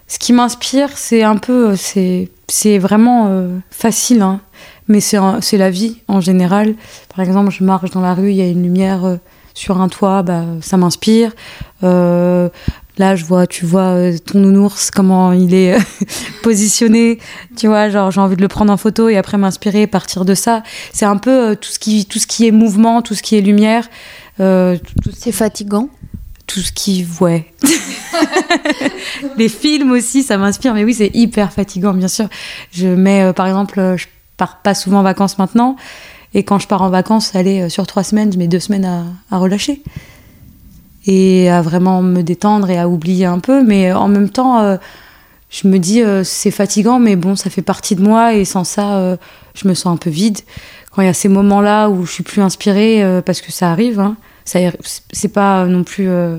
ce 0.08 0.20
qui 0.20 0.34
m'inspire, 0.34 0.90
c'est 0.96 1.24
un 1.24 1.38
peu. 1.38 1.76
C'est 1.76 2.78
vraiment 2.78 3.28
euh, 3.30 3.58
facile, 3.72 4.22
hein. 4.22 4.42
mais 4.88 5.00
c'est 5.00 5.58
la 5.58 5.70
vie 5.70 6.02
en 6.08 6.22
général. 6.22 6.76
Par 7.16 7.26
exemple, 7.26 7.52
je 7.52 7.64
marche 7.64 7.90
dans 7.92 8.02
la 8.02 8.14
rue, 8.14 8.30
il 8.30 8.36
y 8.36 8.42
a 8.42 8.48
une 8.48 8.64
lumière 8.64 9.06
euh, 9.06 9.16
sur 9.54 9.82
un 9.82 9.90
toit, 9.90 10.24
bah, 10.24 10.44
ça 10.62 10.78
m'inspire. 10.78 11.32
Euh, 11.84 12.50
Là, 13.00 13.16
je 13.16 13.26
vois, 13.26 13.48
tu 13.48 13.66
vois 13.66 13.96
ton 14.24 14.38
nounours, 14.38 14.92
comment 14.92 15.32
il 15.32 15.56
est 15.56 15.76
positionné. 16.44 17.18
Tu 17.58 17.66
vois, 17.66 17.90
genre, 17.90 18.12
j'ai 18.12 18.22
envie 18.22 18.36
de 18.36 18.42
le 18.44 18.48
prendre 18.48 18.72
en 18.72 18.78
photo 18.78 19.10
et 19.10 19.18
après 19.18 19.40
m'inspirer, 19.40 19.88
partir 19.88 20.26
de 20.26 20.36
ça. 20.36 20.62
C'est 20.92 21.06
un 21.06 21.18
peu 21.18 21.56
tout, 21.60 21.72
ce 21.72 21.80
qui, 21.80 22.06
tout 22.06 22.20
ce 22.20 22.28
qui 22.28 22.48
est 22.48 22.52
mouvement, 22.52 23.02
tout 23.02 23.16
ce 23.16 23.24
qui 23.24 23.36
est 23.36 23.42
lumière. 23.42 23.90
c'est 24.38 25.32
fatigant 25.32 25.90
tout 26.48 26.60
ce 26.60 26.72
qui 26.72 27.06
ouais. 27.22 27.52
Les 29.38 29.50
films 29.50 29.92
aussi 29.92 30.24
ça 30.24 30.38
m'inspire 30.38 30.74
mais 30.74 30.84
oui 30.84 30.94
c'est 30.94 31.12
hyper 31.14 31.52
fatigant 31.52 31.94
bien 31.94 32.08
sûr. 32.08 32.28
Je 32.72 32.88
mets 32.88 33.24
euh, 33.24 33.34
par 33.34 33.48
exemple 33.48 33.80
euh, 33.80 33.98
je 33.98 34.08
pars 34.38 34.62
pas 34.62 34.74
souvent 34.74 35.00
en 35.00 35.04
vacances 35.04 35.38
maintenant 35.38 35.76
et 36.34 36.44
quand 36.44 36.60
je 36.60 36.68
pars 36.68 36.82
en 36.82 36.90
vacances 36.90 37.36
aller 37.36 37.62
euh, 37.62 37.70
sur 37.70 37.88
trois 37.88 38.04
semaines 38.04 38.32
je 38.32 38.38
mets 38.38 38.48
deux 38.48 38.60
semaines 38.60 38.86
à, 39.32 39.38
relâcher. 39.38 39.82
Et 41.06 41.50
à 41.50 41.62
vraiment 41.62 42.02
me 42.02 42.22
détendre 42.22 42.70
et 42.70 42.78
à 42.78 42.88
oublier 42.88 43.26
un 43.26 43.40
peu 43.40 43.64
mais 43.64 43.92
en 43.92 44.08
même 44.08 44.30
temps 44.30 44.78
je 45.50 45.68
me 45.68 45.78
dis 45.78 46.02
c'est 46.24 46.50
fatigant 46.50 46.98
mais 46.98 47.18
bon 47.18 47.36
ça 47.36 47.50
fait 47.50 47.62
partie 47.62 47.96
de 47.96 48.02
moi 48.02 48.36
et 48.36 48.46
sans 48.46 48.64
ça 48.64 49.18
je 49.54 49.68
me 49.68 49.74
sens 49.74 49.94
un 49.94 49.98
peu 49.98 50.10
vide. 50.10 50.40
Quand 50.92 51.02
il 51.02 51.06
y 51.06 51.10
a 51.10 51.14
ces 51.14 51.28
moments 51.28 51.60
là 51.60 51.90
où 51.90 52.06
je 52.06 52.12
suis 52.14 52.24
plus 52.24 52.42
inspirée 52.42 53.04
parce 53.26 53.42
que 53.42 53.52
ça 53.52 53.70
arrive 53.70 54.00
hein, 54.00 54.16
c'est 54.46 55.28
pas 55.30 55.66
non 55.66 55.84
plus 55.84 56.08
euh, 56.10 56.38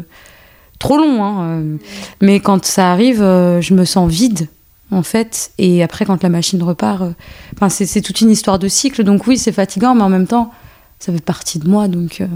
trop 0.78 0.96
long 0.98 1.22
hein, 1.24 1.42
euh, 1.60 1.76
mais 2.20 2.40
quand 2.40 2.64
ça 2.64 2.92
arrive 2.92 3.22
euh, 3.22 3.60
je 3.60 3.74
me 3.74 3.84
sens 3.84 4.10
vide 4.10 4.48
en 4.90 5.02
fait. 5.02 5.50
Et 5.58 5.82
après 5.82 6.04
quand 6.04 6.22
la 6.22 6.28
machine 6.28 6.62
repart 6.62 7.02
euh, 7.02 7.10
enfin 7.54 7.68
c'est 7.68 8.00
toute 8.02 8.20
une 8.20 8.30
histoire 8.30 8.58
de 8.58 8.68
cycle. 8.68 9.02
Donc 9.04 9.26
oui 9.26 9.38
c'est 9.38 9.52
fatigant 9.52 9.94
mais 9.94 10.02
en 10.02 10.08
même 10.10 10.26
temps 10.26 10.52
ça 11.00 11.12
fait 11.12 11.24
partie 11.24 11.58
de 11.58 11.68
moi 11.68 11.88
donc 11.88 12.20
euh, 12.20 12.26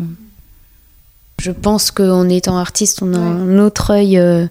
je 1.40 1.52
pense 1.52 1.90
qu'en 1.90 2.28
étant 2.28 2.58
artiste 2.58 3.02
on 3.02 3.12
a 3.14 3.18
Ouais. 3.18 3.25
un 3.25 3.58
autre 3.58 3.90
œil 3.92 4.18
euh, 4.18 4.46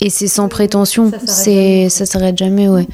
et 0.00 0.10
c'est 0.10 0.28
sans 0.28 0.48
prétention. 0.48 1.10
c'est 1.26 1.88
ça 1.88 2.06
s'arrête 2.06 2.38
jamais 2.38 2.68
ouais. 2.68 2.86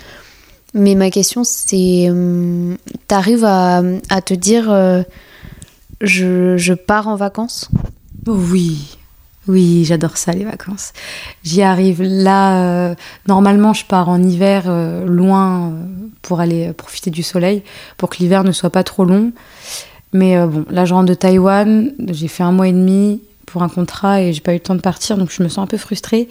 Mais 0.75 0.95
ma 0.95 1.11
question 1.11 1.43
c'est 1.45 2.09
hum, 2.11 2.77
t'arrives 3.09 3.45
à, 3.45 3.83
à 4.09 4.21
te 4.23 4.35
dire 4.35 4.71
euh, 4.71 5.03
je, 6.01 6.57
je 6.57 6.75
pars 6.75 7.09
en 7.09 7.17
vacances 7.17 7.69
oui, 8.27 8.97
oui, 9.47 9.85
j'adore 9.85 10.17
ça 10.17 10.33
les 10.33 10.45
vacances. 10.45 10.93
J'y 11.45 11.63
arrive 11.63 12.03
là. 12.03 12.91
euh, 12.91 12.95
normalement, 13.29 13.73
je 13.73 13.85
pars 13.85 14.09
en 14.09 14.21
hiver 14.23 14.65
euh, 14.67 15.07
loin 15.07 15.69
euh, 15.69 15.71
pour 16.23 16.41
aller 16.41 16.73
profiter 16.73 17.11
du 17.11 17.23
soleil, 17.23 17.63
pour 17.97 18.11
que 18.11 18.19
l'hiver 18.19 18.43
ne 18.43 18.53
soit 18.53 18.71
pas 18.71 18.83
trop 18.83 19.05
long. 19.05 19.33
Mais 20.13 20.39
bon, 20.47 20.65
là, 20.71 20.85
je 20.85 20.95
rentre 20.95 21.07
de 21.07 21.15
Taïwan. 21.15 21.93
J'ai 22.09 22.29
fait 22.29 22.43
un 22.43 22.53
mois 22.53 22.69
et 22.69 22.73
demi 22.73 23.21
pour 23.45 23.63
un 23.63 23.69
contrat 23.69 24.23
et 24.23 24.33
j'ai 24.33 24.41
pas 24.41 24.53
eu 24.53 24.57
le 24.57 24.61
temps 24.61 24.75
de 24.75 24.81
partir, 24.81 25.19
donc 25.19 25.31
je 25.31 25.43
me 25.43 25.49
sens 25.49 25.59
un 25.59 25.67
peu 25.67 25.77
frustrée. 25.77 26.29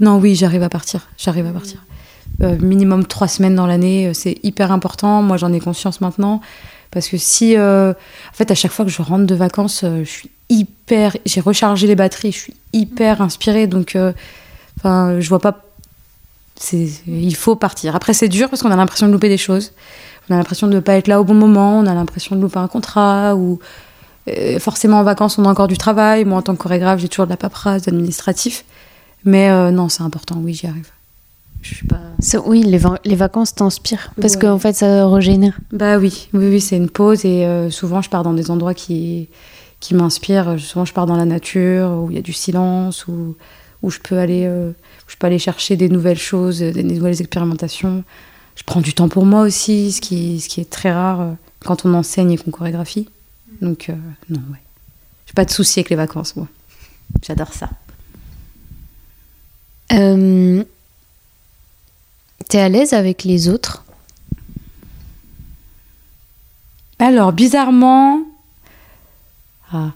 Non, 0.00 0.18
oui, 0.18 0.34
j'arrive 0.34 0.62
à 0.62 0.68
partir. 0.68 1.08
J'arrive 1.18 1.46
à 1.46 1.50
partir. 1.50 1.84
Minimum 2.40 3.06
trois 3.06 3.28
semaines 3.28 3.54
dans 3.54 3.66
l'année, 3.66 4.12
c'est 4.14 4.38
hyper 4.42 4.72
important. 4.72 5.22
Moi, 5.22 5.36
j'en 5.36 5.52
ai 5.52 5.60
conscience 5.60 6.00
maintenant. 6.00 6.40
Parce 6.90 7.08
que 7.08 7.16
si, 7.16 7.56
euh, 7.56 7.90
en 7.92 8.34
fait, 8.34 8.50
à 8.50 8.54
chaque 8.54 8.72
fois 8.72 8.84
que 8.84 8.90
je 8.90 9.02
rentre 9.02 9.26
de 9.26 9.34
vacances, 9.34 9.82
euh, 9.84 10.04
je 10.04 10.10
suis 10.10 10.30
hyper, 10.48 11.16
j'ai 11.24 11.40
rechargé 11.40 11.86
les 11.86 11.96
batteries, 11.96 12.32
je 12.32 12.38
suis 12.38 12.54
hyper 12.72 13.20
inspirée, 13.20 13.66
donc, 13.66 13.96
euh, 13.96 14.12
enfin, 14.78 15.20
je 15.20 15.28
vois 15.28 15.40
pas. 15.40 15.62
Il 16.72 17.36
faut 17.36 17.54
partir. 17.54 17.94
Après, 17.96 18.14
c'est 18.14 18.28
dur 18.28 18.48
parce 18.48 18.62
qu'on 18.62 18.70
a 18.70 18.76
l'impression 18.76 19.06
de 19.06 19.12
louper 19.12 19.28
des 19.28 19.36
choses. 19.36 19.72
On 20.28 20.34
a 20.34 20.38
l'impression 20.38 20.68
de 20.68 20.74
ne 20.74 20.80
pas 20.80 20.94
être 20.94 21.06
là 21.06 21.20
au 21.20 21.24
bon 21.24 21.34
moment. 21.34 21.78
On 21.78 21.86
a 21.86 21.92
l'impression 21.92 22.34
de 22.34 22.40
louper 22.40 22.58
un 22.58 22.68
contrat 22.68 23.36
ou 23.36 23.58
euh, 24.28 24.58
forcément 24.58 24.98
en 24.98 25.02
vacances, 25.04 25.38
on 25.38 25.44
a 25.44 25.48
encore 25.48 25.68
du 25.68 25.78
travail. 25.78 26.24
Moi, 26.24 26.38
en 26.38 26.42
tant 26.42 26.54
que 26.54 26.62
chorégraphe, 26.62 27.00
j'ai 27.00 27.08
toujours 27.08 27.26
de 27.26 27.30
la 27.30 27.36
paperasse, 27.36 27.82
d'administratif. 27.82 28.64
Mais 29.24 29.50
euh, 29.50 29.70
non, 29.70 29.88
c'est 29.88 30.02
important. 30.02 30.36
Oui, 30.38 30.54
j'y 30.54 30.66
arrive. 30.66 30.90
Je 31.62 31.74
suis 31.74 31.86
pas. 31.86 32.00
Ça, 32.20 32.40
oui 32.46 32.62
les, 32.62 32.78
va- 32.78 33.00
les 33.04 33.16
vacances 33.16 33.54
t'inspirent 33.54 34.12
parce 34.20 34.34
Ouais. 34.34 34.40
qu'en 34.42 34.58
fait 34.58 34.74
ça 34.74 35.08
régénère 35.08 35.58
Bah 35.72 35.98
oui, 35.98 36.28
oui, 36.32 36.48
oui, 36.48 36.60
c'est 36.60 36.76
une 36.76 36.88
pause 36.90 37.24
et 37.24 37.44
euh, 37.44 37.70
souvent 37.70 38.02
je 38.02 38.08
pars 38.10 38.22
dans 38.22 38.32
des 38.34 38.50
endroits 38.50 38.74
qui, 38.74 39.28
qui 39.80 39.94
m'inspirent. 39.94 40.58
Souvent 40.60 40.84
je 40.84 40.92
pars 40.92 41.06
dans 41.06 41.16
la 41.16 41.24
nature 41.24 41.90
où 41.90 42.10
il 42.10 42.14
y 42.16 42.18
a 42.18 42.22
du 42.22 42.32
silence, 42.32 43.06
où, 43.08 43.36
où 43.82 43.90
je 43.90 43.98
peux 43.98 44.18
aller, 44.18 44.44
euh, 44.46 44.70
où 44.70 45.10
je 45.10 45.16
peux 45.16 45.26
aller 45.26 45.38
chercher 45.40 45.76
des 45.76 45.88
nouvelles 45.88 46.18
choses, 46.18 46.60
des 46.60 46.82
nouvelles 46.84 47.20
expérimentations. 47.20 48.04
je 48.54 48.62
prends 48.64 48.80
du 48.80 48.94
temps 48.94 49.08
pour 49.08 49.26
moi 49.26 49.42
aussi, 49.42 49.90
ce 49.92 50.00
qui, 50.00 50.40
ce 50.40 50.48
qui 50.48 50.60
est 50.60 50.70
très 50.70 50.92
rare 50.92 51.20
euh, 51.20 51.32
quand 51.64 51.84
on 51.84 51.94
enseigne 51.94 52.30
et 52.32 52.38
qu'on 52.38 52.50
chorégraphie. 52.52 53.08
Donc, 53.60 53.90
non, 54.30 54.40
ouais. 54.52 54.58
J'ai 55.26 55.32
pas 55.34 55.44
de 55.44 55.50
souci 55.50 55.80
avec 55.80 55.90
les 55.90 55.96
vacances, 55.96 56.36
moi. 56.36 56.46
J'adore 57.26 57.52
ça. 57.52 57.70
Euh, 59.92 60.62
T'es 62.48 62.58
à 62.60 62.68
l'aise 62.68 62.92
avec 62.92 63.24
les 63.24 63.48
autres? 63.48 63.84
Alors, 66.98 67.32
bizarrement. 67.32 68.20
Ah. 69.72 69.90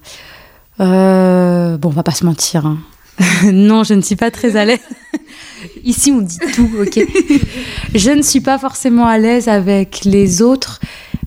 Euh, 0.81 1.77
bon, 1.77 1.89
on 1.89 1.93
va 1.93 2.03
pas 2.03 2.13
se 2.13 2.25
mentir. 2.25 2.67
hein. 2.67 2.79
non, 3.53 3.85
je 3.85 3.95
ne 3.95 4.01
suis 4.01 4.17
pas 4.17 4.31
très 4.31 4.57
à 4.57 4.65
l'aise. 4.65 4.81
Ici, 5.85 6.11
on 6.11 6.21
dit 6.23 6.39
tout, 6.55 6.71
ok 6.81 7.01
Je 7.95 8.11
ne 8.11 8.23
suis 8.23 8.41
pas 8.41 8.59
forcément 8.59 9.07
à 9.07 9.19
l'aise 9.19 9.49
avec 9.49 10.05
les 10.05 10.43
autres, 10.43 10.81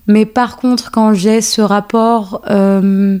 mais 0.06 0.26
par 0.26 0.56
contre, 0.56 0.90
quand 0.90 1.14
j'ai 1.14 1.40
ce 1.40 1.60
rapport, 1.62 2.42
euh, 2.50 3.18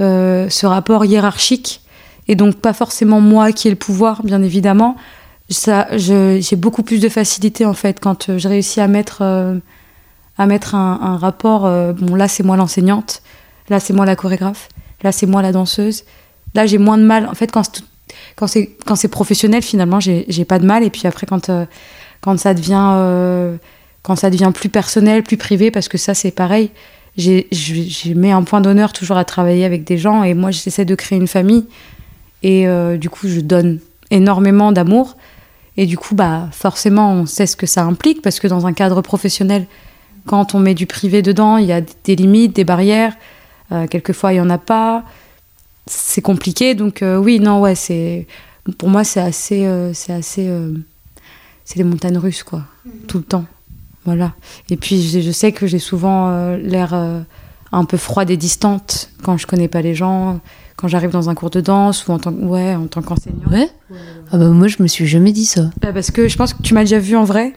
euh, 0.00 0.48
ce 0.48 0.66
rapport 0.66 1.04
hiérarchique, 1.04 1.82
et 2.28 2.34
donc 2.34 2.56
pas 2.56 2.72
forcément 2.72 3.20
moi 3.20 3.52
qui 3.52 3.68
ai 3.68 3.70
le 3.70 3.76
pouvoir, 3.76 4.22
bien 4.22 4.42
évidemment, 4.42 4.96
ça, 5.52 5.88
j'ai 5.96 6.56
beaucoup 6.56 6.82
plus 6.82 7.00
de 7.00 7.08
facilité 7.08 7.64
en 7.66 7.74
fait 7.74 8.00
quand 8.00 8.28
euh, 8.28 8.38
je 8.38 8.48
réussis 8.48 8.80
à 8.80 8.88
mettre, 8.88 9.18
euh, 9.22 9.58
à 10.38 10.46
mettre 10.46 10.74
un, 10.74 11.16
rapport. 11.16 11.66
euh, 11.66 11.92
bon, 11.92 12.14
là, 12.14 12.28
c'est 12.28 12.42
moi 12.42 12.56
l'enseignante, 12.56 13.22
là, 13.68 13.80
c'est 13.80 13.92
moi 13.92 14.06
la 14.06 14.16
chorégraphe, 14.16 14.68
là, 15.02 15.12
c'est 15.12 15.26
moi 15.26 15.42
la 15.42 15.52
danseuse. 15.52 16.04
Là, 16.54 16.66
j'ai 16.66 16.78
moins 16.78 16.98
de 16.98 17.04
mal. 17.04 17.26
En 17.26 17.34
fait, 17.34 17.50
quand 17.50 17.62
c'est 18.46 18.70
quand 18.84 18.96
c'est 18.96 19.08
professionnel, 19.08 19.62
finalement, 19.62 20.00
j'ai 20.00 20.44
pas 20.44 20.58
de 20.58 20.66
mal. 20.66 20.84
Et 20.84 20.90
puis 20.90 21.06
après, 21.06 21.26
quand 21.26 21.50
quand 22.20 22.38
ça 22.38 22.54
devient 22.54 23.58
quand 24.02 24.16
ça 24.16 24.30
devient 24.30 24.50
plus 24.54 24.68
personnel, 24.68 25.22
plus 25.22 25.36
privé, 25.38 25.70
parce 25.70 25.88
que 25.88 25.96
ça 25.96 26.12
c'est 26.12 26.30
pareil. 26.30 26.70
J'ai 27.16 27.46
mis 28.14 28.30
un 28.30 28.42
point 28.42 28.60
d'honneur 28.60 28.92
toujours 28.92 29.16
à 29.16 29.24
travailler 29.24 29.64
avec 29.64 29.84
des 29.84 29.96
gens 29.96 30.22
et 30.24 30.34
moi 30.34 30.50
j'essaie 30.50 30.84
de 30.84 30.94
créer 30.94 31.18
une 31.18 31.28
famille 31.28 31.66
et 32.42 32.66
du 32.98 33.08
coup 33.08 33.28
je 33.28 33.40
donne 33.40 33.78
énormément 34.10 34.72
d'amour 34.72 35.16
et 35.76 35.86
du 35.86 35.96
coup 35.96 36.14
bah 36.14 36.48
forcément 36.52 37.12
on 37.12 37.26
sait 37.26 37.46
ce 37.46 37.56
que 37.56 37.66
ça 37.66 37.82
implique 37.84 38.22
parce 38.22 38.40
que 38.40 38.48
dans 38.48 38.66
un 38.66 38.72
cadre 38.72 39.00
professionnel 39.02 39.66
quand 40.26 40.54
on 40.54 40.58
met 40.58 40.74
du 40.74 40.86
privé 40.86 41.22
dedans 41.22 41.56
il 41.56 41.66
y 41.66 41.72
a 41.72 41.80
des 41.80 42.16
limites, 42.16 42.54
des 42.54 42.64
barrières, 42.64 43.14
Euh, 43.72 43.86
quelquefois 43.86 44.32
il 44.32 44.36
y 44.36 44.40
en 44.40 44.50
a 44.50 44.58
pas, 44.58 45.02
c'est 45.86 46.20
compliqué. 46.20 46.74
Donc 46.74 47.00
euh, 47.00 47.16
oui 47.16 47.40
non 47.40 47.60
ouais 47.60 47.74
c'est 47.74 48.26
pour 48.76 48.90
moi 48.90 49.02
c'est 49.02 49.20
assez 49.20 49.64
euh, 49.64 49.94
c'est 49.94 50.12
assez 50.12 50.50
c'est 51.64 51.78
les 51.78 51.84
montagnes 51.84 52.18
russes 52.18 52.42
quoi. 52.42 52.64
Tout 53.08 53.18
le 53.18 53.24
temps. 53.24 53.46
Voilà. 54.04 54.34
Et 54.68 54.76
puis 54.76 55.00
je, 55.00 55.20
je 55.20 55.32
sais 55.32 55.52
que 55.52 55.66
j'ai 55.66 55.78
souvent 55.78 56.30
l'air 56.56 56.92
un 57.72 57.84
peu 57.86 57.96
froide 57.96 58.30
et 58.30 58.36
distante 58.36 59.10
quand 59.22 59.38
je 59.38 59.46
connais 59.46 59.68
pas 59.68 59.80
les 59.80 59.94
gens 59.94 60.40
quand 60.76 60.88
j'arrive 60.88 61.10
dans 61.10 61.28
un 61.28 61.34
cours 61.34 61.50
de 61.50 61.60
danse 61.60 62.06
ou 62.06 62.12
en 62.12 62.18
tant 62.18 62.32
ouais 62.32 62.74
en 62.74 62.86
tant 62.86 63.02
qu'enseignant 63.02 63.48
Ouais 63.50 63.68
Ah 64.32 64.38
bah 64.38 64.48
moi, 64.48 64.68
je 64.68 64.82
me 64.82 64.88
suis 64.88 65.06
jamais 65.06 65.32
dit 65.32 65.44
ça. 65.46 65.70
Bah, 65.80 65.92
parce 65.92 66.10
que 66.10 66.28
je 66.28 66.36
pense 66.36 66.54
que 66.54 66.62
tu 66.62 66.74
m'as 66.74 66.80
déjà 66.82 66.98
vu 66.98 67.16
en 67.16 67.24
vrai 67.24 67.52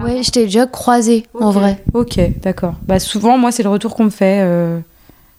Ouais, 0.00 0.22
je 0.22 0.30
t'ai 0.30 0.44
déjà 0.44 0.66
croisé, 0.66 1.24
en 1.40 1.50
vrai. 1.50 1.82
ok 1.94 2.18
d'accord 2.42 2.74
bah 2.86 2.98
souvent 2.98 3.38
moi 3.38 3.52
c'est 3.52 3.62
le 3.62 3.68
retour 3.68 3.94
qu'on 3.94 4.04
me 4.04 4.10
fait 4.10 4.40
euh, 4.42 4.80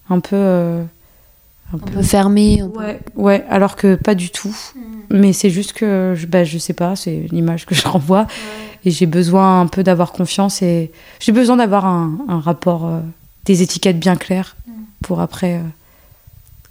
un 0.10 0.20
peu 0.22 0.36
euh, 0.38 0.84
un 1.74 1.76
Un 1.76 1.80
peu 1.80 2.02
fermé. 2.02 2.62
un 2.62 2.70
peu- 2.70 2.80
Ouais, 2.80 3.00
ouais, 3.16 3.46
alors 3.50 3.76
que 3.76 3.96
pas 3.96 4.16
du 4.16 4.30
tout. 4.32 4.56
Mais 5.12 5.34
c'est 5.34 5.50
juste 5.50 5.74
que 5.74 6.14
je, 6.16 6.26
bah, 6.26 6.44
je 6.44 6.58
sais 6.58 6.74
pas, 6.74 6.96
c'est 6.96 7.28
l'image 7.32 7.66
que 7.66 7.76
je 7.80 7.88
renvoie. 7.88 8.28
Et 8.86 8.92
j'ai 8.92 9.06
besoin 9.08 9.62
un 9.62 9.68
peu 9.68 9.84
d'avoir 9.84 10.12
confiance 10.14 10.62
et 10.62 10.92
j'ai 11.20 11.32
besoin 11.34 11.58
d'avoir 11.58 11.86
un, 11.86 12.18
un 12.30 12.40
rapport, 12.40 12.86
euh, 12.86 13.00
des 13.46 13.62
étiquettes 13.62 14.00
bien 14.00 14.16
claires 14.16 14.56
pour 15.04 15.20
après 15.22 15.60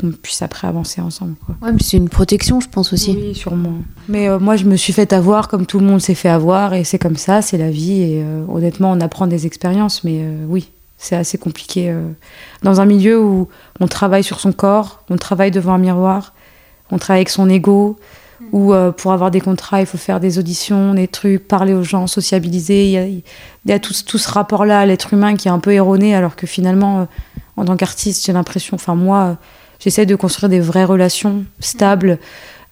qu'on 0.00 0.10
puisse 0.12 0.42
après 0.42 0.68
avancer 0.68 1.00
ensemble. 1.00 1.34
Quoi. 1.44 1.56
Ouais, 1.62 1.72
mais 1.72 1.78
c'est 1.82 1.96
une 1.96 2.08
protection, 2.08 2.60
je 2.60 2.68
pense 2.68 2.92
aussi. 2.92 3.16
Oui, 3.20 3.34
sûrement. 3.34 3.74
Mais 4.08 4.28
euh, 4.28 4.38
moi, 4.38 4.56
je 4.56 4.64
me 4.64 4.76
suis 4.76 4.92
fait 4.92 5.12
avoir 5.12 5.48
comme 5.48 5.66
tout 5.66 5.78
le 5.80 5.86
monde 5.86 6.00
s'est 6.00 6.14
fait 6.14 6.28
avoir 6.28 6.74
et 6.74 6.84
c'est 6.84 6.98
comme 6.98 7.16
ça, 7.16 7.42
c'est 7.42 7.58
la 7.58 7.70
vie. 7.70 8.02
Et 8.02 8.22
euh, 8.22 8.44
honnêtement, 8.48 8.92
on 8.92 9.00
apprend 9.00 9.26
des 9.26 9.46
expériences, 9.46 10.04
mais 10.04 10.20
euh, 10.22 10.44
oui, 10.48 10.68
c'est 10.98 11.16
assez 11.16 11.38
compliqué. 11.38 11.94
dans 12.62 12.80
un 12.80 12.84
milieu 12.84 13.20
où 13.20 13.48
on 13.80 13.86
travaille 13.86 14.24
sur 14.24 14.40
son 14.40 14.52
corps, 14.52 15.02
on 15.10 15.16
travaille 15.16 15.50
devant 15.50 15.74
un 15.74 15.78
miroir, 15.78 16.32
on 16.90 16.98
travaille 16.98 17.20
avec 17.20 17.28
son 17.28 17.48
ego, 17.48 17.98
où 18.52 18.72
euh, 18.72 18.92
pour 18.92 19.12
avoir 19.12 19.30
des 19.30 19.40
contrats, 19.40 19.80
il 19.80 19.86
faut 19.86 19.98
faire 19.98 20.20
des 20.20 20.38
auditions, 20.38 20.94
des 20.94 21.06
trucs, 21.08 21.46
parler 21.46 21.72
aux 21.74 21.82
gens, 21.82 22.06
sociabiliser. 22.06 22.84
Il 22.86 22.90
y 22.90 22.96
a, 22.98 23.06
il 23.06 23.22
y 23.66 23.72
a 23.72 23.78
tout, 23.78 23.92
ce- 23.92 24.04
tout 24.04 24.18
ce 24.18 24.28
rapport-là 24.30 24.80
à 24.80 24.86
l'être 24.86 25.12
humain 25.14 25.34
qui 25.36 25.48
est 25.48 25.50
un 25.50 25.58
peu 25.58 25.72
erroné, 25.72 26.14
alors 26.14 26.34
que 26.36 26.46
finalement, 26.46 27.06
en 27.56 27.64
tant 27.64 27.76
qu'artiste, 27.76 28.24
j'ai 28.26 28.32
l'impression, 28.32 28.74
enfin 28.76 28.94
moi, 28.94 29.36
j'essaie 29.78 30.06
de 30.06 30.16
construire 30.16 30.48
des 30.48 30.60
vraies 30.60 30.84
relations 30.84 31.44
stables 31.60 32.18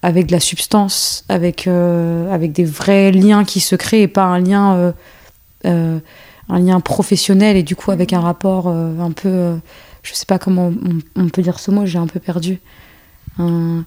avec 0.03 0.27
de 0.27 0.33
la 0.33 0.41
substance, 0.41 1.25
avec, 1.29 1.67
euh, 1.67 2.33
avec 2.33 2.53
des 2.53 2.65
vrais 2.65 3.11
liens 3.11 3.45
qui 3.45 3.61
se 3.61 3.75
créent 3.75 4.03
et 4.03 4.09
pas 4.09 4.25
un 4.25 4.39
lien, 4.41 4.75
euh, 4.75 4.93
euh, 5.65 5.99
un 6.49 6.59
lien 6.61 6.79
professionnel 6.81 7.57
et 7.57 7.63
du 7.63 7.75
coup 7.75 7.91
avec 7.91 8.13
un 8.13 8.21
rapport 8.21 8.69
un 8.69 9.11
peu, 9.11 9.57
je 10.03 10.15
sais 10.15 10.27
pas 10.27 10.39
comment 10.39 10.69
on, 10.69 11.23
on 11.23 11.29
peut 11.29 11.43
dire 11.43 11.59
ce 11.59 11.71
mot, 11.73 11.87
j'ai 11.87 11.99
un 11.99 12.07
peu 12.07 12.21
perdu, 12.21 12.61
un- 13.39 13.85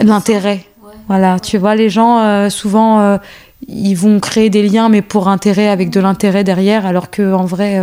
l'intérêt. 0.00 0.64
Voilà, 1.08 1.38
tu 1.38 1.58
vois, 1.58 1.74
les 1.74 1.90
gens 1.90 2.48
souvent 2.50 3.18
ils 3.68 3.94
vont 3.94 4.18
créer 4.20 4.50
des 4.50 4.66
liens 4.68 4.88
mais 4.88 5.02
pour 5.02 5.28
intérêt 5.28 5.68
avec 5.68 5.90
de 5.90 6.00
l'intérêt 6.00 6.42
derrière, 6.44 6.86
alors 6.86 7.10
que 7.10 7.32
en 7.32 7.44
vrai, 7.44 7.80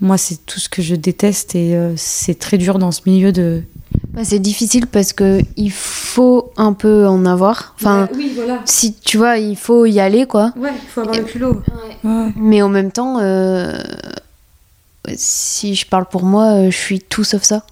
moi 0.00 0.16
c'est 0.16 0.46
tout 0.46 0.58
ce 0.60 0.68
que 0.68 0.80
je 0.80 0.94
déteste 0.94 1.54
et 1.54 1.78
c'est 1.96 2.38
très 2.38 2.56
dur 2.56 2.78
dans 2.78 2.92
ce 2.92 3.02
milieu 3.06 3.32
de. 3.32 3.62
Bah, 4.12 4.22
c'est 4.24 4.38
difficile 4.38 4.86
parce 4.86 5.12
que 5.12 5.40
il 5.56 5.70
faut 5.70 6.52
un 6.56 6.72
peu 6.72 7.06
en 7.06 7.24
avoir. 7.24 7.74
Enfin, 7.80 8.08
oui, 8.16 8.32
voilà. 8.34 8.60
si 8.64 8.94
tu 8.94 9.16
vois, 9.18 9.38
il 9.38 9.56
faut 9.56 9.86
y 9.86 10.00
aller, 10.00 10.26
quoi. 10.26 10.52
Ouais, 10.56 10.70
il 10.74 10.88
faut 10.88 11.00
avoir 11.02 11.16
le 11.16 11.24
culot. 11.24 11.62
Ouais. 12.04 12.32
Mais 12.36 12.62
en 12.62 12.68
même 12.68 12.90
temps, 12.90 13.18
euh, 13.20 13.78
si 15.14 15.74
je 15.74 15.86
parle 15.86 16.06
pour 16.06 16.24
moi, 16.24 16.44
euh, 16.52 16.70
je 16.70 16.76
suis 16.76 17.00
tout 17.00 17.24
sauf 17.24 17.42
ça, 17.42 17.64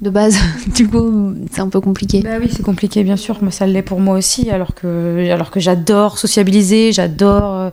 de 0.00 0.10
base. 0.10 0.36
du 0.74 0.88
coup, 0.88 1.34
c'est 1.52 1.60
un 1.60 1.68
peu 1.68 1.80
compliqué. 1.80 2.20
Bah 2.22 2.38
oui, 2.40 2.50
c'est 2.54 2.62
compliqué, 2.62 3.04
bien 3.04 3.16
sûr, 3.16 3.38
mais 3.42 3.50
ça 3.50 3.66
l'est 3.66 3.82
pour 3.82 4.00
moi 4.00 4.16
aussi, 4.16 4.50
alors 4.50 4.74
que, 4.74 5.30
alors 5.30 5.50
que 5.50 5.60
j'adore 5.60 6.18
sociabiliser, 6.18 6.92
j'adore 6.92 7.54
euh, 7.54 7.70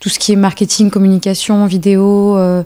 tout 0.00 0.08
ce 0.08 0.18
qui 0.18 0.32
est 0.32 0.36
marketing, 0.36 0.90
communication, 0.90 1.66
vidéo. 1.66 2.36
euh, 2.36 2.62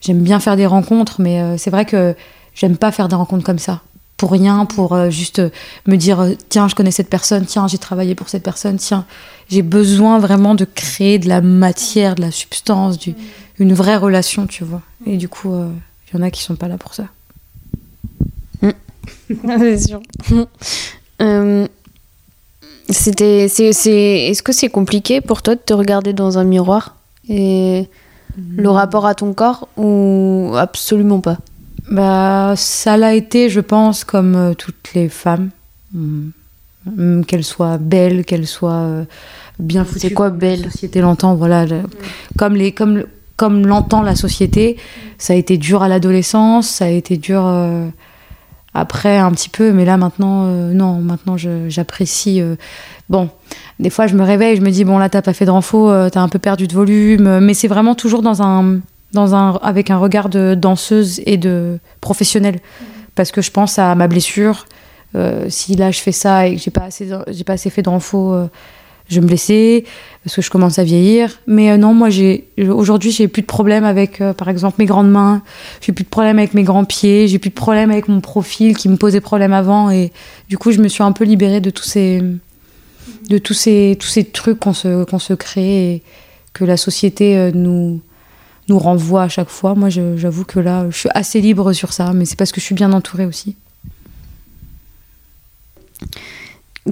j'aime 0.00 0.20
bien 0.22 0.40
faire 0.40 0.56
des 0.56 0.66
rencontres, 0.66 1.20
mais 1.20 1.40
euh, 1.40 1.56
c'est 1.58 1.70
vrai 1.70 1.84
que 1.84 2.14
j'aime 2.54 2.76
pas 2.76 2.90
faire 2.90 3.08
des 3.08 3.16
rencontres 3.16 3.44
comme 3.44 3.58
ça. 3.58 3.80
Pour 4.20 4.32
rien, 4.32 4.66
pour 4.66 4.92
euh, 4.92 5.08
juste 5.08 5.38
euh, 5.38 5.48
me 5.86 5.96
dire 5.96 6.20
euh, 6.20 6.34
tiens, 6.50 6.68
je 6.68 6.74
connais 6.74 6.90
cette 6.90 7.08
personne, 7.08 7.46
tiens, 7.46 7.66
j'ai 7.68 7.78
travaillé 7.78 8.14
pour 8.14 8.28
cette 8.28 8.42
personne, 8.42 8.76
tiens. 8.76 9.06
J'ai 9.48 9.62
besoin 9.62 10.18
vraiment 10.18 10.54
de 10.54 10.66
créer 10.66 11.18
de 11.18 11.26
la 11.26 11.40
matière, 11.40 12.16
de 12.16 12.20
la 12.20 12.30
substance, 12.30 12.98
du, 12.98 13.14
une 13.58 13.72
vraie 13.72 13.96
relation, 13.96 14.46
tu 14.46 14.62
vois. 14.62 14.82
Et 15.06 15.16
du 15.16 15.30
coup, 15.30 15.54
euh, 15.54 15.70
il 16.12 16.18
y 16.18 16.20
en 16.20 16.22
a 16.22 16.30
qui 16.30 16.42
sont 16.42 16.54
pas 16.54 16.68
là 16.68 16.76
pour 16.76 16.92
ça. 16.92 17.04
c'est 19.28 19.78
sûr. 19.78 20.02
Euh, 21.22 21.66
C'était, 22.88 23.48
c'est, 23.48 23.74
c'est, 23.74 24.28
est-ce 24.28 24.42
que 24.42 24.52
c'est 24.52 24.70
compliqué 24.70 25.20
pour 25.20 25.42
toi 25.42 25.54
de 25.54 25.60
te 25.60 25.74
regarder 25.74 26.14
dans 26.14 26.38
un 26.38 26.44
miroir 26.44 26.96
et 27.28 27.88
le 28.56 28.70
rapport 28.70 29.04
à 29.04 29.14
ton 29.14 29.34
corps 29.34 29.68
ou 29.76 30.54
absolument 30.56 31.20
pas? 31.20 31.36
Bah, 31.90 32.54
ça 32.56 32.96
l'a 32.96 33.14
été, 33.14 33.48
je 33.50 33.60
pense, 33.60 34.04
comme 34.04 34.34
euh, 34.36 34.54
toutes 34.54 34.90
les 34.94 35.08
femmes. 35.08 35.50
Mm. 35.92 36.28
Mm, 36.96 37.24
Qu'elles 37.24 37.44
soient 37.44 37.78
belles, 37.78 38.24
qu'elles 38.24 38.46
soient 38.46 38.72
euh, 38.72 39.04
bien 39.58 39.84
foutues. 39.84 39.98
C'est 40.00 40.10
quoi 40.14 40.30
belle 40.30 40.62
La 40.62 40.70
société 40.70 41.00
l'entend, 41.00 41.34
voilà. 41.34 41.66
le- 41.66 41.82
Comme, 42.38 42.54
les, 42.54 42.72
comme, 42.72 43.04
comme 43.36 43.66
l'entend 43.66 44.02
la 44.02 44.14
société. 44.14 44.76
Ça 45.18 45.32
a 45.32 45.36
été 45.36 45.58
dur 45.58 45.82
à 45.82 45.88
l'adolescence, 45.88 46.68
ça 46.68 46.84
a 46.86 46.88
été 46.88 47.16
dur 47.16 47.42
euh, 47.44 47.86
après 48.72 49.18
un 49.18 49.30
petit 49.32 49.48
peu, 49.50 49.72
mais 49.72 49.84
là 49.84 49.96
maintenant, 49.96 50.44
euh, 50.46 50.72
non, 50.72 50.94
maintenant 51.00 51.36
j'apprécie. 51.36 52.40
euh, 52.40 52.54
bon, 53.10 53.28
des 53.80 53.90
fois 53.90 54.06
je 54.06 54.14
me 54.14 54.22
réveille, 54.22 54.56
je 54.56 54.62
me 54.62 54.70
dis, 54.70 54.84
bon 54.84 54.96
là 54.96 55.08
t'as 55.10 55.20
pas 55.22 55.32
fait 55.34 55.44
de 55.44 55.50
renfo, 55.50 55.90
euh, 55.90 56.08
t'as 56.08 56.20
un 56.22 56.28
peu 56.28 56.38
perdu 56.38 56.66
de 56.68 56.72
volume, 56.72 57.40
mais 57.40 57.52
c'est 57.52 57.68
vraiment 57.68 57.94
toujours 57.94 58.22
dans 58.22 58.40
un, 58.42 58.78
avec 59.14 59.90
un 59.90 59.98
regard 59.98 60.28
de 60.28 60.54
danseuse 60.54 61.20
et 61.26 61.36
de 61.36 61.78
professionnelle. 62.00 62.60
Parce 63.14 63.32
que 63.32 63.42
je 63.42 63.50
pense 63.50 63.78
à 63.78 63.94
ma 63.94 64.08
blessure. 64.08 64.66
Euh, 65.16 65.46
si 65.48 65.74
là 65.74 65.90
je 65.90 65.98
fais 65.98 66.12
ça 66.12 66.46
et 66.46 66.54
que 66.54 66.62
j'ai 66.62 66.70
pas 66.70 66.84
assez, 66.84 67.08
pas 67.44 67.54
assez 67.54 67.70
fait 67.70 67.84
renfo, 67.86 68.32
euh, 68.32 68.46
je 69.08 69.16
vais 69.16 69.22
me 69.22 69.26
blesser 69.26 69.84
parce 70.22 70.36
que 70.36 70.42
je 70.42 70.50
commence 70.50 70.78
à 70.78 70.84
vieillir. 70.84 71.40
Mais 71.46 71.70
euh, 71.70 71.76
non, 71.76 71.92
moi 71.94 72.10
j'ai 72.10 72.48
aujourd'hui 72.68 73.10
j'ai 73.10 73.26
plus 73.26 73.42
de 73.42 73.46
problème 73.46 73.84
avec, 73.84 74.20
euh, 74.20 74.32
par 74.32 74.48
exemple, 74.48 74.76
mes 74.78 74.86
grandes 74.86 75.10
mains. 75.10 75.42
J'ai 75.80 75.92
plus 75.92 76.04
de 76.04 76.08
problème 76.08 76.38
avec 76.38 76.54
mes 76.54 76.62
grands 76.62 76.84
pieds. 76.84 77.26
J'ai 77.26 77.38
plus 77.38 77.50
de 77.50 77.54
problème 77.54 77.90
avec 77.90 78.08
mon 78.08 78.20
profil 78.20 78.76
qui 78.76 78.88
me 78.88 78.96
posait 78.96 79.20
problème 79.20 79.52
avant. 79.52 79.90
Et 79.90 80.12
du 80.48 80.58
coup, 80.58 80.70
je 80.70 80.80
me 80.80 80.88
suis 80.88 81.02
un 81.02 81.12
peu 81.12 81.24
libérée 81.24 81.60
de 81.60 81.70
tous 81.70 81.84
ces, 81.84 82.22
trucs 84.32 84.60
qu'on 84.60 84.72
se 84.72 85.34
crée 85.34 85.94
et 85.94 86.02
que 86.52 86.64
la 86.64 86.76
société 86.76 87.50
nous, 87.52 88.00
nous 88.70 88.78
renvoie 88.78 89.24
à 89.24 89.28
chaque 89.28 89.50
fois. 89.50 89.74
Moi, 89.74 89.88
j'avoue 89.90 90.44
que 90.44 90.58
là, 90.58 90.86
je 90.90 90.96
suis 90.96 91.08
assez 91.14 91.40
libre 91.40 91.72
sur 91.72 91.92
ça, 91.92 92.12
mais 92.14 92.24
c'est 92.24 92.36
parce 92.36 92.52
que 92.52 92.60
je 92.60 92.64
suis 92.64 92.74
bien 92.74 92.92
entourée 92.92 93.26
aussi. 93.26 93.56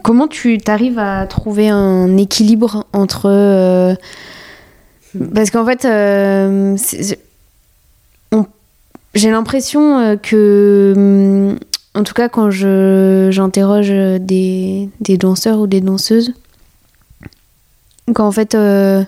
Comment 0.03 0.29
tu 0.29 0.59
t'arrives 0.59 0.99
à 0.99 1.27
trouver 1.27 1.71
un 1.71 2.17
équilibre 2.19 2.87
entre... 2.93 3.97
Parce 5.35 5.51
qu'en 5.51 5.65
fait, 5.65 5.89
j'ai 9.15 9.31
l'impression 9.31 10.19
que 10.23 11.57
en 11.95 12.05
tout 12.05 12.15
cas, 12.15 12.29
quand 12.29 12.51
j'interroge 12.51 13.91
des, 14.21 14.89
danseurs 15.01 15.59
ou 15.59 15.67
des 15.67 15.81
danseuses, 15.81 16.33
qu'en 18.15 18.31
fait, 18.31 18.55
euh, 18.55 19.03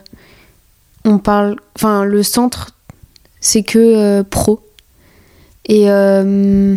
on 1.05 1.19
parle. 1.19 1.57
Enfin, 1.77 2.05
le 2.05 2.23
centre, 2.23 2.75
c'est 3.41 3.63
que 3.63 3.79
euh, 3.79 4.23
pro. 4.23 4.61
Et. 5.67 5.91
Euh, 5.91 6.77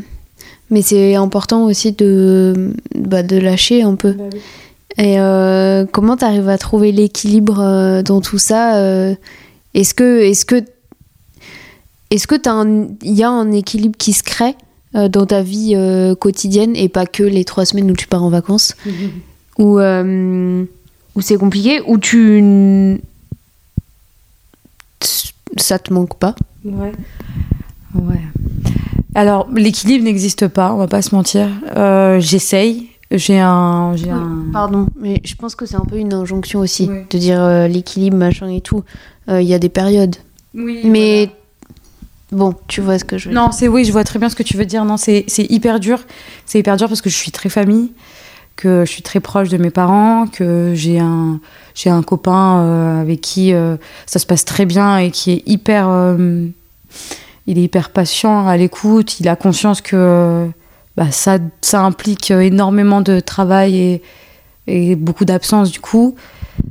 mais 0.69 0.81
c'est 0.81 1.13
important 1.13 1.65
aussi 1.65 1.91
de, 1.91 2.73
bah, 2.95 3.21
de 3.21 3.38
lâcher 3.38 3.83
un 3.83 3.93
peu. 3.93 4.13
Bah 4.13 4.23
Et 4.97 5.17
comment 5.91 6.17
tu 6.17 6.25
arrives 6.25 6.49
à 6.49 6.57
trouver 6.57 6.91
l'équilibre 6.91 8.01
dans 8.01 8.21
tout 8.21 8.39
ça 8.39 8.79
Est-ce 9.73 9.93
que. 9.93 10.21
Est-ce 10.21 10.45
que 10.45 10.63
est-ce 12.13 12.27
que 12.27 12.36
il 13.01 13.13
y 13.13 13.23
a 13.23 13.29
un 13.29 13.51
équilibre 13.51 13.97
qui 13.97 14.13
se 14.13 14.21
crée 14.21 14.55
euh, 14.95 15.09
dans 15.09 15.25
ta 15.25 15.41
vie 15.41 15.73
euh, 15.75 16.13
quotidienne 16.13 16.75
et 16.75 16.88
pas 16.88 17.07
que 17.07 17.23
les 17.23 17.43
trois 17.43 17.65
semaines 17.65 17.89
où 17.89 17.95
tu 17.95 18.05
pars 18.05 18.23
en 18.23 18.29
vacances 18.29 18.75
Ou 19.57 19.79
euh, 19.79 20.63
où, 21.15 21.21
c'est 21.21 21.38
compliqué 21.38 21.81
Ou 21.88 21.97
tu. 21.97 23.01
Ça 25.58 25.80
te 25.80 25.94
manque 25.94 26.18
pas 26.18 26.36
Ouais. 26.66 26.92
Ouais. 27.96 28.22
Alors, 29.16 29.48
l'équilibre 29.54 30.04
n'existe 30.06 30.48
pas, 30.48 30.74
on 30.74 30.78
va 30.78 30.88
pas 30.88 31.02
se 31.02 31.13
mentir. 31.13 31.48
J'essaye. 32.20 32.89
J'ai 33.12 33.39
un, 33.39 33.94
un, 33.94 34.46
Pardon, 34.52 34.88
mais 35.00 35.22
je 35.24 35.36
pense 35.36 35.54
que 35.54 35.68
c'est 35.68 35.76
un 35.76 35.86
peu 35.86 35.98
une 35.98 36.13
injonction 36.13 36.62
aussi 36.62 36.88
de 36.88 37.18
dire 37.20 37.68
l'équilibre, 37.68 38.18
machin 38.18 38.48
et 38.48 38.62
tout. 38.62 38.84
Il 39.28 39.44
y 39.44 39.54
a 39.54 39.60
des 39.60 39.70
périodes. 39.70 40.16
Oui, 40.56 40.82
mais 40.86 41.30
Bon, 42.34 42.56
tu 42.68 42.82
vois 42.82 42.98
ce 42.98 43.06
que 43.06 43.18
je 43.18 43.30
veux 43.30 43.36
non, 43.36 43.52
c'est 43.52 43.68
oui, 43.68 43.86
je 43.86 43.92
vois 43.92 44.04
très 44.04 44.18
bien 44.18 44.28
ce 44.28 44.36
que 44.36 44.44
tu 44.44 44.58
veux 44.58 44.66
dire. 44.66 44.84
Non, 44.86 44.98
c'est 44.98 45.26
hyper 45.38 45.80
dur. 45.80 46.00
C'est 46.46 46.60
hyper 46.60 46.78
dur 46.78 46.88
parce 46.88 47.02
que 47.02 47.10
je 47.10 47.16
suis 47.16 47.32
très 47.32 47.50
famille, 47.50 47.92
que 48.56 48.86
je 48.86 48.92
suis 48.92 49.02
très 49.02 49.20
proche 49.20 49.50
de 49.50 49.58
mes 49.58 49.70
parents, 49.70 50.28
que 50.28 50.74
j'ai 50.76 51.00
un, 51.00 51.39
j'ai 51.76 51.89
un 51.89 52.04
copain 52.04 52.62
euh, 52.62 53.02
avec 53.02 53.22
qui 53.22 53.54
euh, 53.54 53.78
ça 54.06 54.20
se 54.20 54.26
passe 54.26 54.46
très 54.46 54.66
bien 54.66 54.98
et 54.98 55.12
qui 55.12 55.32
est 55.32 55.44
hyper. 55.46 55.88
Euh, 55.89 56.48
il 57.46 57.58
est 57.58 57.63
hyper 57.63 57.89
patient, 57.89 58.48
à 58.48 58.56
l'écoute. 58.56 59.20
Il 59.20 59.28
a 59.28 59.36
conscience 59.36 59.82
que 59.82 60.48
bah, 60.96 61.12
ça, 61.12 61.39
ça 61.62 61.82
implique 61.82 62.32
énormément 62.32 63.02
de 63.02 63.20
travail 63.20 63.78
et, 63.78 64.02
et 64.68 64.96
beaucoup 64.96 65.26
d'absence 65.26 65.72
du 65.72 65.82
coup. 65.82 66.16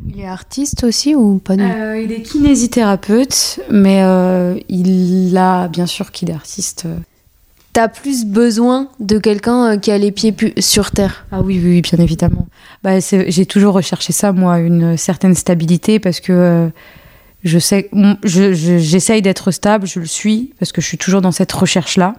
Il 0.09 0.21
est 0.21 0.27
artiste 0.27 0.85
aussi 0.85 1.15
ou 1.15 1.39
pas 1.39 1.55
euh, 1.55 2.01
Il 2.03 2.13
est 2.13 2.23
kinésithérapeute, 2.23 3.61
mais 3.71 4.03
il 4.69 5.37
a 5.37 5.69
bien 5.69 5.87
sûr 5.87 6.11
qu'il 6.11 6.31
est 6.31 6.35
artiste. 6.35 6.87
T'as 7.73 7.89
plus 7.89 8.27
besoin 8.27 8.89
de 9.01 9.19
quelqu'un 9.19 9.73
euh, 9.73 9.77
qui 9.79 9.91
a 9.91 9.99
les 9.99 10.13
pieds 10.13 10.35
sur 10.59 10.91
terre. 10.91 11.27
Ah 11.33 11.41
oui, 11.41 11.61
oui, 11.63 11.81
bien 11.81 11.99
évidemment. 11.99 12.47
Bah, 12.83 12.99
j'ai 13.01 13.47
toujours 13.47 13.75
recherché 13.75 14.13
ça, 14.13 14.33
moi, 14.33 14.59
une 14.59 14.97
certaine 14.97 15.35
stabilité, 15.35 15.99
parce 15.99 16.21
que 16.21 16.71
je 17.45 17.59
sais, 17.59 17.91
j'essaye 18.23 19.21
d'être 19.21 19.51
stable, 19.51 19.87
je 19.87 19.99
le 19.99 20.07
suis, 20.07 20.53
parce 20.59 20.71
que 20.71 20.81
je 20.81 20.87
suis 20.87 20.99
toujours 20.99 21.21
dans 21.21 21.33
cette 21.33 21.53
recherche-là. 21.53 22.15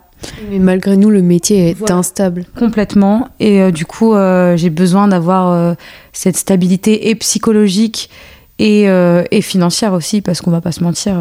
Mais 0.50 0.60
malgré 0.60 0.98
nous, 0.98 1.10
le 1.10 1.22
métier 1.22 1.70
est 1.70 1.92
instable. 1.92 2.46
Complètement. 2.58 3.30
Et 3.40 3.62
euh, 3.62 3.72
du 3.72 3.86
coup, 3.86 4.14
euh, 4.14 4.58
j'ai 4.58 4.70
besoin 4.70 5.08
d'avoir 5.08 5.52
euh, 5.52 5.74
cette 6.12 6.38
stabilité 6.38 7.10
et 7.10 7.16
psychologique 7.16 8.10
et, 8.60 8.84
et 8.84 9.42
financière 9.42 9.94
aussi, 9.94 10.22
parce 10.22 10.42
qu'on 10.42 10.52
va 10.52 10.62
pas 10.62 10.72
se 10.72 10.84
mentir. 10.84 11.16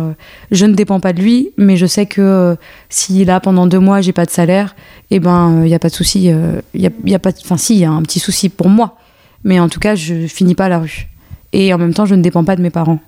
je 0.51 0.67
ne 0.67 0.75
dépends 0.75 1.01
pas 1.01 1.13
de 1.13 1.21
lui, 1.21 1.51
mais 1.57 1.77
je 1.77 1.87
sais 1.87 2.07
que 2.07 2.57
si 2.89 3.25
là, 3.25 3.41
pendant 3.41 3.67
deux 3.67 3.79
mois, 3.79 4.01
j'ai 4.01 4.13
pas 4.13 4.27
de 4.27 4.31
salaire, 4.31 4.77
et 5.11 5.17
eh 5.17 5.21
ben, 5.21 5.63
il 5.63 5.69
n'y 5.69 5.75
a 5.75 5.79
pas 5.79 5.89
de 5.89 5.95
souci. 5.95 6.31
Il 6.75 6.81
y 6.81 7.15
a, 7.15 7.19
pas 7.19 7.31
Enfin, 7.43 7.57
si, 7.57 7.75
il 7.75 7.81
y 7.81 7.85
a 7.85 7.91
un 7.91 8.03
petit 8.03 8.21
souci 8.21 8.49
pour 8.49 8.69
moi. 8.69 8.97
Mais 9.45 9.59
en 9.59 9.69
tout 9.69 9.81
cas, 9.81 9.95
je 9.95 10.27
finis 10.27 10.55
pas 10.55 10.67
à 10.67 10.69
la 10.69 10.79
rue. 10.79 11.09
Et 11.53 11.75
en 11.75 11.79
même 11.79 11.95
temps, 11.95 12.07
je 12.07 12.15
ne 12.15 12.23
dépends 12.23 12.45
pas 12.45 12.55
de 12.55 12.63
mes 12.63 12.71
parents. 12.71 13.01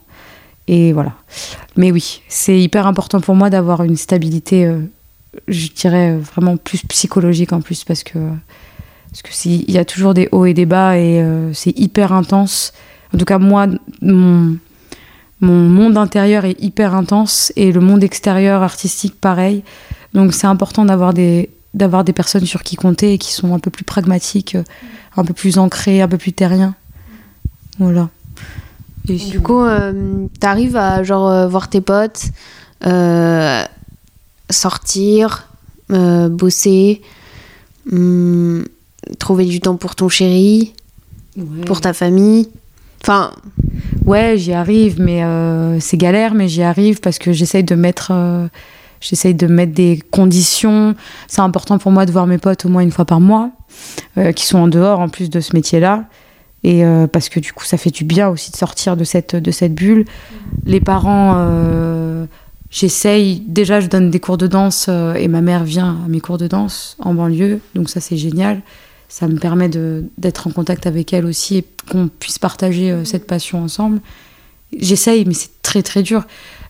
Et 0.66 0.92
voilà. 0.92 1.12
Mais 1.76 1.92
oui, 1.92 2.22
c'est 2.28 2.58
hyper 2.58 2.86
important 2.86 3.20
pour 3.20 3.34
moi 3.34 3.50
d'avoir 3.50 3.84
une 3.84 3.96
stabilité 3.96 4.68
je 5.48 5.68
dirais 5.68 6.16
vraiment 6.16 6.56
plus 6.56 6.82
psychologique 6.86 7.52
en 7.52 7.60
plus 7.60 7.84
parce 7.84 8.02
que 8.02 8.18
parce 9.10 9.22
que 9.22 9.48
il 9.48 9.70
y 9.70 9.78
a 9.78 9.84
toujours 9.84 10.14
des 10.14 10.28
hauts 10.32 10.44
et 10.44 10.54
des 10.54 10.66
bas 10.66 10.98
et 10.98 11.22
euh, 11.22 11.52
c'est 11.52 11.76
hyper 11.78 12.12
intense. 12.12 12.72
En 13.14 13.18
tout 13.18 13.24
cas 13.24 13.38
moi 13.38 13.66
mon 14.02 14.56
mon 15.40 15.68
monde 15.68 15.98
intérieur 15.98 16.44
est 16.44 16.60
hyper 16.62 16.94
intense 16.94 17.52
et 17.56 17.70
le 17.70 17.80
monde 17.80 18.02
extérieur 18.02 18.62
artistique 18.62 19.20
pareil. 19.20 19.62
Donc 20.14 20.32
c'est 20.32 20.46
important 20.46 20.84
d'avoir 20.84 21.12
des 21.12 21.50
d'avoir 21.74 22.04
des 22.04 22.12
personnes 22.12 22.46
sur 22.46 22.62
qui 22.62 22.76
compter 22.76 23.14
et 23.14 23.18
qui 23.18 23.32
sont 23.32 23.54
un 23.54 23.58
peu 23.58 23.70
plus 23.70 23.84
pragmatiques, 23.84 24.56
un 25.16 25.24
peu 25.24 25.34
plus 25.34 25.58
ancrées, 25.58 26.00
un 26.00 26.08
peu 26.08 26.18
plus 26.18 26.32
terriens. 26.32 26.74
Voilà. 27.78 28.08
Et 29.08 29.16
du 29.16 29.40
coup, 29.40 29.60
euh, 29.60 30.26
t'arrives 30.40 30.76
à 30.76 31.02
genre 31.02 31.28
euh, 31.28 31.46
voir 31.46 31.68
tes 31.68 31.80
potes, 31.80 32.26
sortir, 34.50 35.48
euh, 35.90 36.28
bosser, 36.28 37.02
hum, 37.92 38.64
trouver 39.18 39.44
du 39.44 39.60
temps 39.60 39.76
pour 39.76 39.94
ton 39.94 40.08
chéri, 40.08 40.72
pour 41.66 41.80
ta 41.80 41.92
famille? 41.92 42.48
Enfin. 43.04 43.32
Ouais, 44.06 44.36
j'y 44.36 44.52
arrive, 44.52 45.00
mais 45.00 45.24
euh, 45.24 45.80
c'est 45.80 45.96
galère, 45.96 46.34
mais 46.34 46.46
j'y 46.46 46.62
arrive 46.62 47.00
parce 47.00 47.18
que 47.18 47.32
j'essaye 47.32 47.64
de 47.64 47.74
mettre. 47.74 48.10
Euh, 48.12 48.48
j'essaye 49.00 49.34
de 49.34 49.46
mettre 49.46 49.72
des 49.72 49.98
conditions. 50.10 50.94
C'est 51.26 51.40
important 51.40 51.78
pour 51.78 51.90
moi 51.90 52.04
de 52.04 52.12
voir 52.12 52.26
mes 52.26 52.38
potes 52.38 52.66
au 52.66 52.68
moins 52.68 52.82
une 52.82 52.90
fois 52.90 53.04
par 53.04 53.20
mois, 53.20 53.50
qui 54.34 54.46
sont 54.46 54.58
en 54.58 54.68
dehors 54.68 55.00
en 55.00 55.08
plus 55.08 55.30
de 55.30 55.40
ce 55.40 55.54
métier-là. 55.54 56.04
Et 56.64 56.82
parce 57.12 57.28
que 57.28 57.40
du 57.40 57.52
coup, 57.52 57.64
ça 57.64 57.76
fait 57.76 57.90
du 57.90 58.04
bien 58.04 58.28
aussi 58.28 58.50
de 58.50 58.56
sortir 58.56 58.96
de 58.96 59.04
cette, 59.04 59.36
de 59.36 59.50
cette 59.50 59.74
bulle. 59.74 60.06
Les 60.64 60.80
parents 60.80 61.34
J'essaye, 62.74 63.40
déjà 63.46 63.78
je 63.78 63.86
donne 63.86 64.10
des 64.10 64.18
cours 64.18 64.36
de 64.36 64.48
danse 64.48 64.86
euh, 64.88 65.14
et 65.14 65.28
ma 65.28 65.42
mère 65.42 65.62
vient 65.62 65.96
à 66.04 66.08
mes 66.08 66.18
cours 66.18 66.38
de 66.38 66.48
danse 66.48 66.96
en 66.98 67.14
banlieue, 67.14 67.60
donc 67.76 67.88
ça 67.88 68.00
c'est 68.00 68.16
génial. 68.16 68.62
Ça 69.08 69.28
me 69.28 69.38
permet 69.38 69.68
d'être 69.68 70.46
en 70.46 70.50
contact 70.50 70.86
avec 70.86 71.12
elle 71.12 71.26
aussi 71.26 71.58
et 71.58 71.66
qu'on 71.90 72.08
puisse 72.08 72.38
partager 72.38 72.90
euh, 72.90 73.04
cette 73.04 73.26
passion 73.26 73.62
ensemble. 73.62 74.00
J'essaye, 74.76 75.24
mais 75.24 75.34
c'est 75.34 75.62
très 75.62 75.82
très 75.82 76.02
dur. 76.02 76.24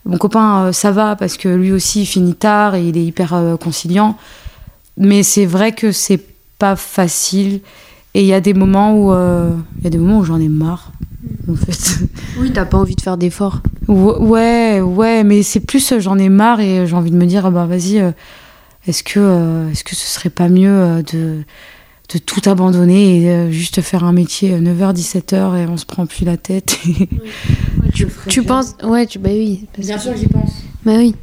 Mon 0.04 0.18
copain, 0.18 0.66
euh, 0.66 0.72
ça 0.72 0.90
va 0.90 1.16
parce 1.16 1.36
que 1.36 1.48
lui 1.48 1.72
aussi 1.72 2.02
il 2.02 2.06
finit 2.06 2.34
tard 2.34 2.74
et 2.74 2.86
il 2.86 2.98
est 2.98 3.04
hyper 3.04 3.56
conciliant. 3.60 4.18
Mais 4.96 5.22
c'est 5.22 5.46
vrai 5.46 5.72
que 5.72 5.92
c'est 5.92 6.20
pas 6.58 6.76
facile. 6.76 7.60
Et 8.12 8.20
il 8.20 8.26
y 8.26 8.34
a 8.34 8.40
des 8.40 8.54
moments 8.54 8.94
où 8.94 9.12
il 9.78 9.84
y 9.84 9.86
a 9.86 9.90
des 9.90 9.98
moments 9.98 10.18
où 10.20 10.24
j'en 10.24 10.38
ai 10.38 10.48
marre 10.48 10.92
en 11.50 11.54
fait. 11.54 11.98
Oui, 12.38 12.52
t'as 12.52 12.64
pas 12.64 12.78
envie 12.78 12.96
de 12.96 13.00
faire 13.00 13.16
d'efforts. 13.16 13.60
Ouais, 13.88 14.80
ouais, 14.80 15.24
mais 15.24 15.42
c'est 15.42 15.60
plus 15.60 15.92
euh, 15.92 16.00
j'en 16.00 16.18
ai 16.18 16.28
marre 16.28 16.60
et 16.60 16.86
j'ai 16.86 16.94
envie 16.94 17.10
de 17.10 17.16
me 17.16 17.26
dire, 17.26 17.50
bah 17.50 17.66
vas-y, 17.66 18.00
euh, 18.00 18.10
est-ce 18.86 19.02
que, 19.02 19.20
euh, 19.20 19.70
est-ce 19.70 19.84
que 19.84 19.94
ce 19.94 20.06
serait 20.06 20.30
pas 20.30 20.48
mieux 20.48 21.02
de, 21.12 21.42
de 22.12 22.18
tout 22.18 22.42
abandonner 22.48 23.24
et 23.24 23.52
juste 23.52 23.80
faire 23.80 24.04
un 24.04 24.12
métier 24.12 24.58
9h-17h 24.58 25.56
et 25.56 25.66
on 25.66 25.76
se 25.76 25.86
prend 25.86 26.06
plus 26.06 26.24
la 26.24 26.36
tête 26.36 26.78
tu, 28.28 28.42
penses 28.42 28.76
Ouais, 28.82 29.06
tu, 29.06 29.18
bah 29.18 29.30
oui. 29.32 29.66
Bien 29.78 29.98
sûr 29.98 30.12
que 30.12 30.18
j'y 30.18 30.26
pense. 30.26 30.52
Bah 30.84 30.92
oui. 30.98 31.14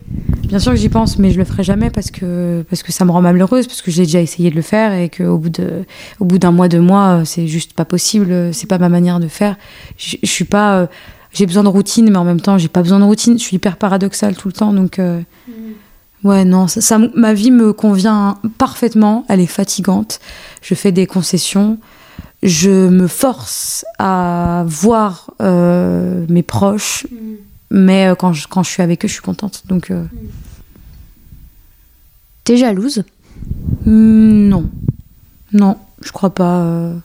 Bien 0.47 0.59
sûr 0.59 0.71
que 0.71 0.77
j'y 0.77 0.89
pense, 0.89 1.17
mais 1.17 1.31
je 1.31 1.37
le 1.37 1.45
ferai 1.45 1.63
jamais 1.63 1.89
parce 1.89 2.11
que, 2.11 2.65
parce 2.69 2.83
que 2.83 2.91
ça 2.91 3.05
me 3.05 3.11
rend 3.11 3.21
malheureuse, 3.21 3.67
parce 3.67 3.81
que 3.81 3.91
j'ai 3.91 4.03
déjà 4.03 4.19
essayé 4.19 4.49
de 4.49 4.55
le 4.55 4.61
faire 4.61 4.93
et 4.93 5.09
qu'au 5.09 5.37
bout, 5.37 5.49
de, 5.49 5.83
au 6.19 6.25
bout 6.25 6.39
d'un 6.39 6.51
mois, 6.51 6.67
deux 6.67 6.81
mois, 6.81 7.21
c'est 7.25 7.47
juste 7.47 7.73
pas 7.73 7.85
possible, 7.85 8.53
c'est 8.53 8.67
pas 8.67 8.77
ma 8.77 8.89
manière 8.89 9.19
de 9.19 9.27
faire. 9.27 9.55
Je, 9.97 10.17
suis 10.23 10.45
pas. 10.45 10.79
Euh, 10.79 10.87
j'ai 11.31 11.45
besoin 11.45 11.63
de 11.63 11.69
routine, 11.69 12.09
mais 12.09 12.17
en 12.17 12.25
même 12.25 12.41
temps, 12.41 12.57
j'ai 12.57 12.67
pas 12.67 12.81
besoin 12.81 12.99
de 12.99 13.05
routine. 13.05 13.37
Je 13.37 13.43
suis 13.43 13.55
hyper 13.57 13.77
paradoxale 13.77 14.35
tout 14.35 14.47
le 14.47 14.53
temps, 14.53 14.73
donc. 14.73 14.99
Euh, 14.99 15.21
mm. 15.47 15.51
Ouais, 16.23 16.45
non, 16.45 16.67
ça, 16.67 16.99
ma 17.15 17.33
vie 17.33 17.51
me 17.51 17.73
convient 17.73 18.37
parfaitement. 18.57 19.25
Elle 19.27 19.39
est 19.39 19.47
fatigante. 19.47 20.19
Je 20.61 20.75
fais 20.75 20.91
des 20.91 21.07
concessions. 21.07 21.77
Je 22.43 22.89
me 22.89 23.07
force 23.07 23.85
à 23.99 24.63
voir 24.67 25.31
euh, 25.41 26.25
mes 26.29 26.43
proches. 26.43 27.07
Mm. 27.11 27.15
Mais 27.71 28.07
euh, 28.07 28.15
quand, 28.15 28.33
je, 28.33 28.47
quand 28.47 28.63
je 28.63 28.69
suis 28.69 28.83
avec 28.83 29.03
eux, 29.05 29.07
je 29.07 29.13
suis 29.13 29.21
contente. 29.21 29.63
Donc. 29.67 29.89
Euh... 29.91 30.03
T'es 32.43 32.57
jalouse? 32.57 33.03
Hmm, 33.85 34.49
Non. 34.49 34.69
Non, 35.53 35.77
je 36.03 36.11
crois 36.11 36.29
pas. 36.33 36.59
Euh. 36.61 36.95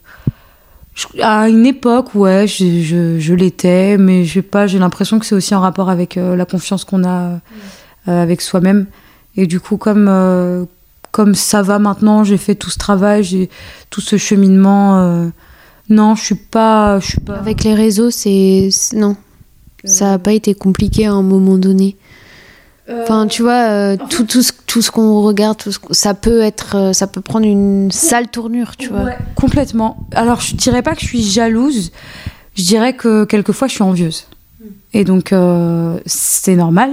à 1.23 1.49
une 1.49 1.67
époque, 1.67 2.15
ouais, 2.15 2.47
je, 2.47 2.81
je, 2.83 3.19
je 3.19 3.35
l'étais, 3.35 3.97
mais 3.99 4.25
j'ai 4.25 4.43
pas, 4.43 4.67
j'ai 4.67 4.79
l'impression 4.79 5.19
que 5.19 5.27
c'est 5.27 5.35
aussi 5.35 5.55
en 5.55 5.61
rapport 5.61 5.91
avec 5.91 6.17
euh, 6.17 6.37
la 6.37 6.45
confiance 6.45 6.85
qu'on 6.85 7.05
a 7.05 7.41
euh, 8.09 8.23
avec 8.23 8.41
soi-même. 8.41 8.87
Et 9.37 9.47
du 9.47 9.61
coup, 9.61 9.77
comme 9.77 10.07
euh, 10.09 10.65
comme 11.11 11.35
ça 11.35 11.63
va 11.63 11.79
maintenant, 11.79 12.25
j'ai 12.25 12.37
fait 12.37 12.55
tout 12.55 12.71
ce 12.71 12.79
travail, 12.79 13.25
j'ai 13.25 13.49
tout 13.91 14.01
ce 14.01 14.17
cheminement. 14.17 15.31
non, 15.89 16.15
je 16.15 16.23
suis 16.23 16.35
pas, 16.35 17.01
je 17.01 17.07
suis 17.07 17.21
pas. 17.21 17.37
Avec 17.37 17.65
les 17.65 17.75
réseaux, 17.75 18.11
c'est 18.11 18.69
non, 18.95 19.17
ça 19.85 20.15
a 20.15 20.19
pas 20.19 20.33
été 20.33 20.55
compliqué 20.55 21.07
à 21.07 21.13
un 21.13 21.23
moment 21.23 21.57
donné. 21.57 21.97
Enfin, 22.89 23.27
tu 23.27 23.43
vois, 23.43 23.69
euh, 23.69 23.97
tout, 24.11 24.25
tout, 24.25 24.43
ce, 24.43 24.53
tout 24.67 24.81
ce 24.81 24.93
qu'on 24.93 25.21
regarde, 25.23 25.59
tout 25.59 25.73
ce, 25.73 25.79
ça 25.91 26.15
peut 26.15 26.41
être, 26.41 26.77
euh, 26.77 26.93
ça 26.93 27.09
peut 27.09 27.21
prendre 27.21 27.47
une 27.47 27.91
sale 27.91 28.29
tournure, 28.29 28.77
tu 28.77 28.89
vois. 28.89 29.03
Ouais, 29.03 29.19
complètement. 29.35 30.07
Alors, 30.13 30.41
je 30.41 30.55
dirais 30.55 30.83
pas 30.83 30.95
que 30.95 31.01
je 31.01 31.07
suis 31.07 31.23
jalouse. 31.23 31.91
Je 32.55 32.63
dirais 32.63 32.93
que 32.93 33.25
quelquefois, 33.25 33.67
je 33.67 33.75
suis 33.75 33.83
envieuse. 33.83 34.29
Et 34.93 35.05
donc, 35.05 35.33
euh, 35.33 35.99
c'est 36.07 36.55
normal 36.55 36.91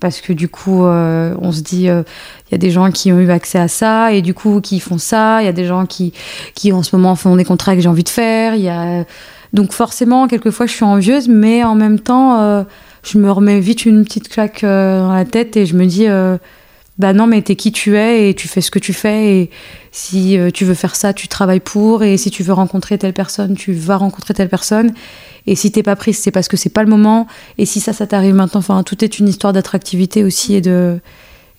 parce 0.00 0.20
que 0.20 0.32
du 0.32 0.48
coup, 0.48 0.84
on 0.84 1.52
se 1.52 1.60
dit, 1.60 1.84
il 1.84 2.52
y 2.52 2.54
a 2.54 2.58
des 2.58 2.70
gens 2.70 2.90
qui 2.90 3.12
ont 3.12 3.18
eu 3.18 3.30
accès 3.30 3.58
à 3.58 3.68
ça 3.68 4.12
et 4.12 4.22
du 4.22 4.34
coup, 4.34 4.60
qui 4.60 4.80
font 4.80 4.98
ça. 4.98 5.42
Il 5.42 5.44
y 5.44 5.48
a 5.48 5.52
des 5.52 5.66
gens 5.66 5.86
qui, 5.86 6.12
qui 6.54 6.72
en 6.72 6.82
ce 6.82 6.94
moment 6.96 7.16
font 7.16 7.36
des 7.36 7.44
contrats 7.44 7.74
que 7.74 7.80
j'ai 7.80 7.88
envie 7.88 8.04
de 8.04 8.08
faire. 8.08 8.54
Y 8.54 8.68
a 8.68 9.04
donc 9.52 9.72
forcément, 9.72 10.26
quelquefois, 10.26 10.66
je 10.66 10.72
suis 10.72 10.84
envieuse, 10.84 11.28
mais 11.28 11.64
en 11.64 11.74
même 11.74 12.00
temps 12.00 12.64
je 13.04 13.18
me 13.18 13.30
remets 13.30 13.60
vite 13.60 13.84
une 13.84 14.04
petite 14.04 14.28
claque 14.28 14.64
euh, 14.64 15.00
dans 15.00 15.12
la 15.12 15.24
tête 15.24 15.56
et 15.56 15.66
je 15.66 15.76
me 15.76 15.84
dis 15.86 16.08
euh, 16.08 16.38
bah 16.98 17.12
non 17.12 17.26
mais 17.26 17.42
t'es 17.42 17.56
qui 17.56 17.70
tu 17.70 17.96
es 17.96 18.30
et 18.30 18.34
tu 18.34 18.48
fais 18.48 18.60
ce 18.60 18.70
que 18.70 18.78
tu 18.78 18.92
fais 18.92 19.36
et 19.36 19.50
si 19.92 20.38
euh, 20.38 20.50
tu 20.50 20.64
veux 20.64 20.74
faire 20.74 20.96
ça 20.96 21.12
tu 21.12 21.28
travailles 21.28 21.60
pour 21.60 22.02
et 22.02 22.16
si 22.16 22.30
tu 22.30 22.42
veux 22.42 22.52
rencontrer 22.52 22.98
telle 22.98 23.12
personne 23.12 23.54
tu 23.54 23.72
vas 23.72 23.96
rencontrer 23.96 24.34
telle 24.34 24.48
personne 24.48 24.92
et 25.46 25.56
si 25.56 25.70
t'es 25.72 25.82
pas 25.82 25.96
prise 25.96 26.18
c'est 26.18 26.30
parce 26.30 26.48
que 26.48 26.56
c'est 26.56 26.70
pas 26.70 26.82
le 26.82 26.90
moment. 26.90 27.26
Et 27.58 27.66
si 27.66 27.80
ça 27.80 27.92
ça 27.92 28.06
t'arrive 28.06 28.34
maintenant 28.34 28.60
enfin 28.60 28.82
tout 28.82 29.04
est 29.04 29.18
une 29.18 29.28
histoire 29.28 29.52
d'attractivité 29.52 30.24
aussi 30.24 30.54
et 30.54 30.60
de 30.60 30.98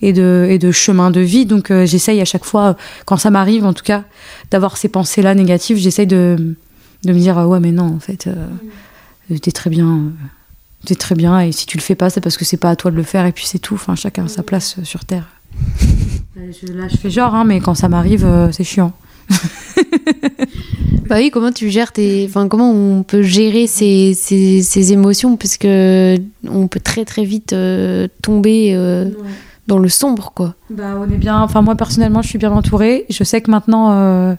et 0.01 0.11
de, 0.11 0.45
et 0.49 0.59
de 0.59 0.71
chemin 0.71 1.09
de 1.09 1.21
vie. 1.21 1.45
Donc 1.45 1.71
j'essaye 1.85 2.19
à 2.21 2.25
chaque 2.25 2.45
fois 2.45 2.75
quand 3.05 3.17
ça 3.17 3.29
m'arrive 3.29 3.65
en 3.65 3.73
tout 3.73 3.83
cas 3.83 4.03
d'avoir 4.51 4.77
ces 4.77 4.89
pensées 4.89 5.21
là 5.21 5.35
négatives 5.35 5.77
j'essaye 5.77 6.07
de, 6.07 6.55
de 7.03 7.13
me 7.13 7.19
dire 7.19 7.37
ouais 7.37 7.59
mais 7.59 7.71
non 7.71 7.95
en 7.95 7.99
fait 7.99 8.29
t'es 9.41 9.51
très 9.51 9.69
bien 9.69 10.11
c'est 10.87 10.97
très 10.97 11.15
bien. 11.15 11.39
Et 11.39 11.51
si 11.51 11.65
tu 11.65 11.77
le 11.77 11.81
fais 11.81 11.95
pas 11.95 12.09
c'est 12.09 12.21
parce 12.21 12.37
que 12.37 12.45
c'est 12.45 12.57
pas 12.57 12.69
à 12.69 12.75
toi 12.75 12.91
de 12.91 12.95
le 12.95 13.03
faire. 13.03 13.25
Et 13.25 13.31
puis 13.31 13.45
c'est 13.45 13.59
tout. 13.59 13.75
Enfin 13.75 13.95
chacun 13.95 14.25
a 14.25 14.27
sa 14.27 14.43
place 14.43 14.77
euh, 14.79 14.83
sur 14.83 15.05
terre. 15.05 15.27
Là 16.35 16.87
je 16.89 16.97
fais 16.97 17.09
genre 17.09 17.33
hein, 17.33 17.45
mais 17.45 17.61
quand 17.61 17.75
ça 17.75 17.87
m'arrive 17.87 18.25
euh, 18.25 18.51
c'est 18.51 18.65
chiant 18.65 18.91
bah 21.09 21.15
oui 21.17 21.31
comment 21.31 21.51
tu 21.51 21.69
gères 21.69 21.91
tes 21.91 22.25
enfin 22.27 22.47
comment 22.47 22.71
on 22.71 23.03
peut 23.03 23.21
gérer 23.21 23.67
ces, 23.67 24.13
ces, 24.13 24.93
émotions? 24.93 25.37
Parce 25.37 25.57
que 25.57 26.15
on 26.47 26.67
peut 26.67 26.79
très 26.79 27.05
très 27.05 27.25
vite 27.25 27.53
euh, 27.53 28.07
tomber 28.21 28.77
dans 29.67 29.79
le 29.79 29.89
sombre 29.89 30.31
quoi. 30.35 30.55
Bah 30.69 30.95
on 30.99 31.09
est 31.11 31.17
bien 31.17 31.39
enfin 31.39 31.61
moi 31.61 31.75
personnellement 31.75 32.21
je 32.21 32.29
suis 32.29 32.39
bien 32.39 32.51
entourée. 32.51 33.05
Je 33.09 33.23
sais 33.23 33.41
que 33.41 33.49
maintenant 33.49 34.37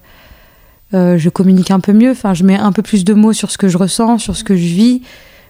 je 0.93 1.29
communique 1.29 1.71
un 1.71 1.81
peu 1.81 1.93
mieux. 1.93 2.13
Enfin 2.13 2.35
je 2.35 2.45
mets 2.45 2.57
un 2.57 2.73
peu 2.73 2.83
plus 2.83 3.05
de 3.05 3.15
mots 3.15 3.33
sur 3.33 3.51
ce 3.51 3.59
que 3.59 3.69
je 3.69 3.77
ressens 3.77 4.19
sur 4.19 4.37
ce 4.37 4.45
que 4.45 4.55
je 4.55 4.67
vis. 4.67 5.03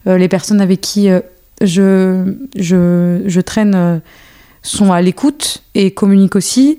Euh, 0.06 0.18
les 0.18 0.28
personnes 0.28 0.60
avec 0.60 0.80
qui 0.80 1.10
euh, 1.10 1.20
je, 1.60 2.34
je, 2.56 3.22
je, 3.26 3.40
traîne 3.40 3.74
euh, 3.74 3.98
sont 4.62 4.92
à 4.92 5.00
l'écoute 5.02 5.62
et 5.74 5.90
communiquent 5.90 6.36
aussi. 6.36 6.78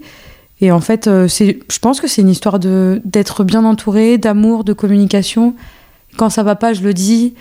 Et 0.61 0.71
en 0.71 0.79
fait, 0.79 1.09
c'est, 1.27 1.59
je 1.71 1.79
pense 1.79 2.01
que 2.01 2.07
c'est 2.07 2.21
une 2.21 2.29
histoire 2.29 2.59
de, 2.59 3.01
d'être 3.05 3.43
bien 3.43 3.63
entouré, 3.63 4.17
d'amour, 4.17 4.63
de 4.63 4.73
communication. 4.73 5.53
Quand 6.17 6.29
ça 6.29 6.41
va 6.41 6.55
pas, 6.55 6.73
je 6.73 6.81
le 6.81 6.93
dis. 6.95 7.35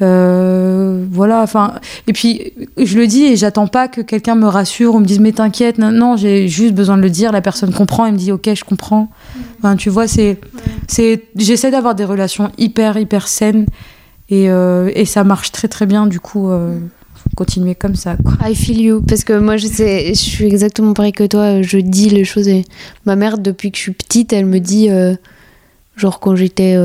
voilà, 0.00 1.42
enfin. 1.42 1.74
Et 2.08 2.12
puis, 2.12 2.52
je 2.76 2.98
le 2.98 3.06
dis 3.06 3.26
et 3.26 3.36
j'attends 3.36 3.68
pas 3.68 3.86
que 3.86 4.00
quelqu'un 4.00 4.34
me 4.34 4.46
rassure 4.46 4.96
ou 4.96 4.98
me 4.98 5.04
dise, 5.04 5.20
mais 5.20 5.32
t'inquiète. 5.32 5.78
Non, 5.78 6.16
j'ai 6.16 6.48
juste 6.48 6.74
besoin 6.74 6.96
de 6.96 7.02
le 7.02 7.10
dire. 7.10 7.30
La 7.30 7.42
personne 7.42 7.72
comprend 7.72 8.06
et 8.06 8.12
me 8.12 8.18
dit, 8.18 8.32
ok, 8.32 8.50
je 8.52 8.64
comprends. 8.64 9.08
Enfin, 9.58 9.76
tu 9.76 9.88
vois, 9.88 10.08
c'est. 10.08 10.40
c'est 10.88 11.22
j'essaie 11.36 11.70
d'avoir 11.70 11.94
des 11.94 12.04
relations 12.04 12.50
hyper, 12.58 12.96
hyper 12.96 13.28
saines 13.28 13.66
et, 14.28 14.50
euh, 14.50 14.90
et, 14.94 15.04
ça 15.04 15.24
marche 15.24 15.52
très 15.52 15.68
très 15.68 15.86
bien, 15.86 16.06
du 16.06 16.20
coup, 16.20 16.50
euh, 16.50 16.78
continuer 17.38 17.76
comme 17.76 17.94
ça. 17.94 18.16
Quoi. 18.16 18.34
I 18.50 18.54
feel 18.54 18.80
you. 18.80 19.00
Parce 19.00 19.22
que 19.22 19.38
moi, 19.38 19.56
je, 19.56 19.68
sais, 19.68 20.08
je 20.08 20.20
suis 20.20 20.44
exactement 20.46 20.92
pareil 20.92 21.12
que 21.12 21.24
toi. 21.24 21.62
Je 21.62 21.78
dis 21.78 22.10
les 22.10 22.24
choses. 22.24 22.48
Et 22.48 22.64
ma 23.04 23.14
mère, 23.14 23.38
depuis 23.38 23.70
que 23.70 23.78
je 23.78 23.82
suis 23.82 23.92
petite, 23.92 24.32
elle 24.32 24.46
me 24.46 24.58
dit, 24.58 24.90
euh, 24.90 25.14
genre 25.96 26.18
quand 26.18 26.34
j'étais, 26.34 26.76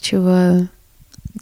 tu 0.00 0.16
vois, 0.16 0.56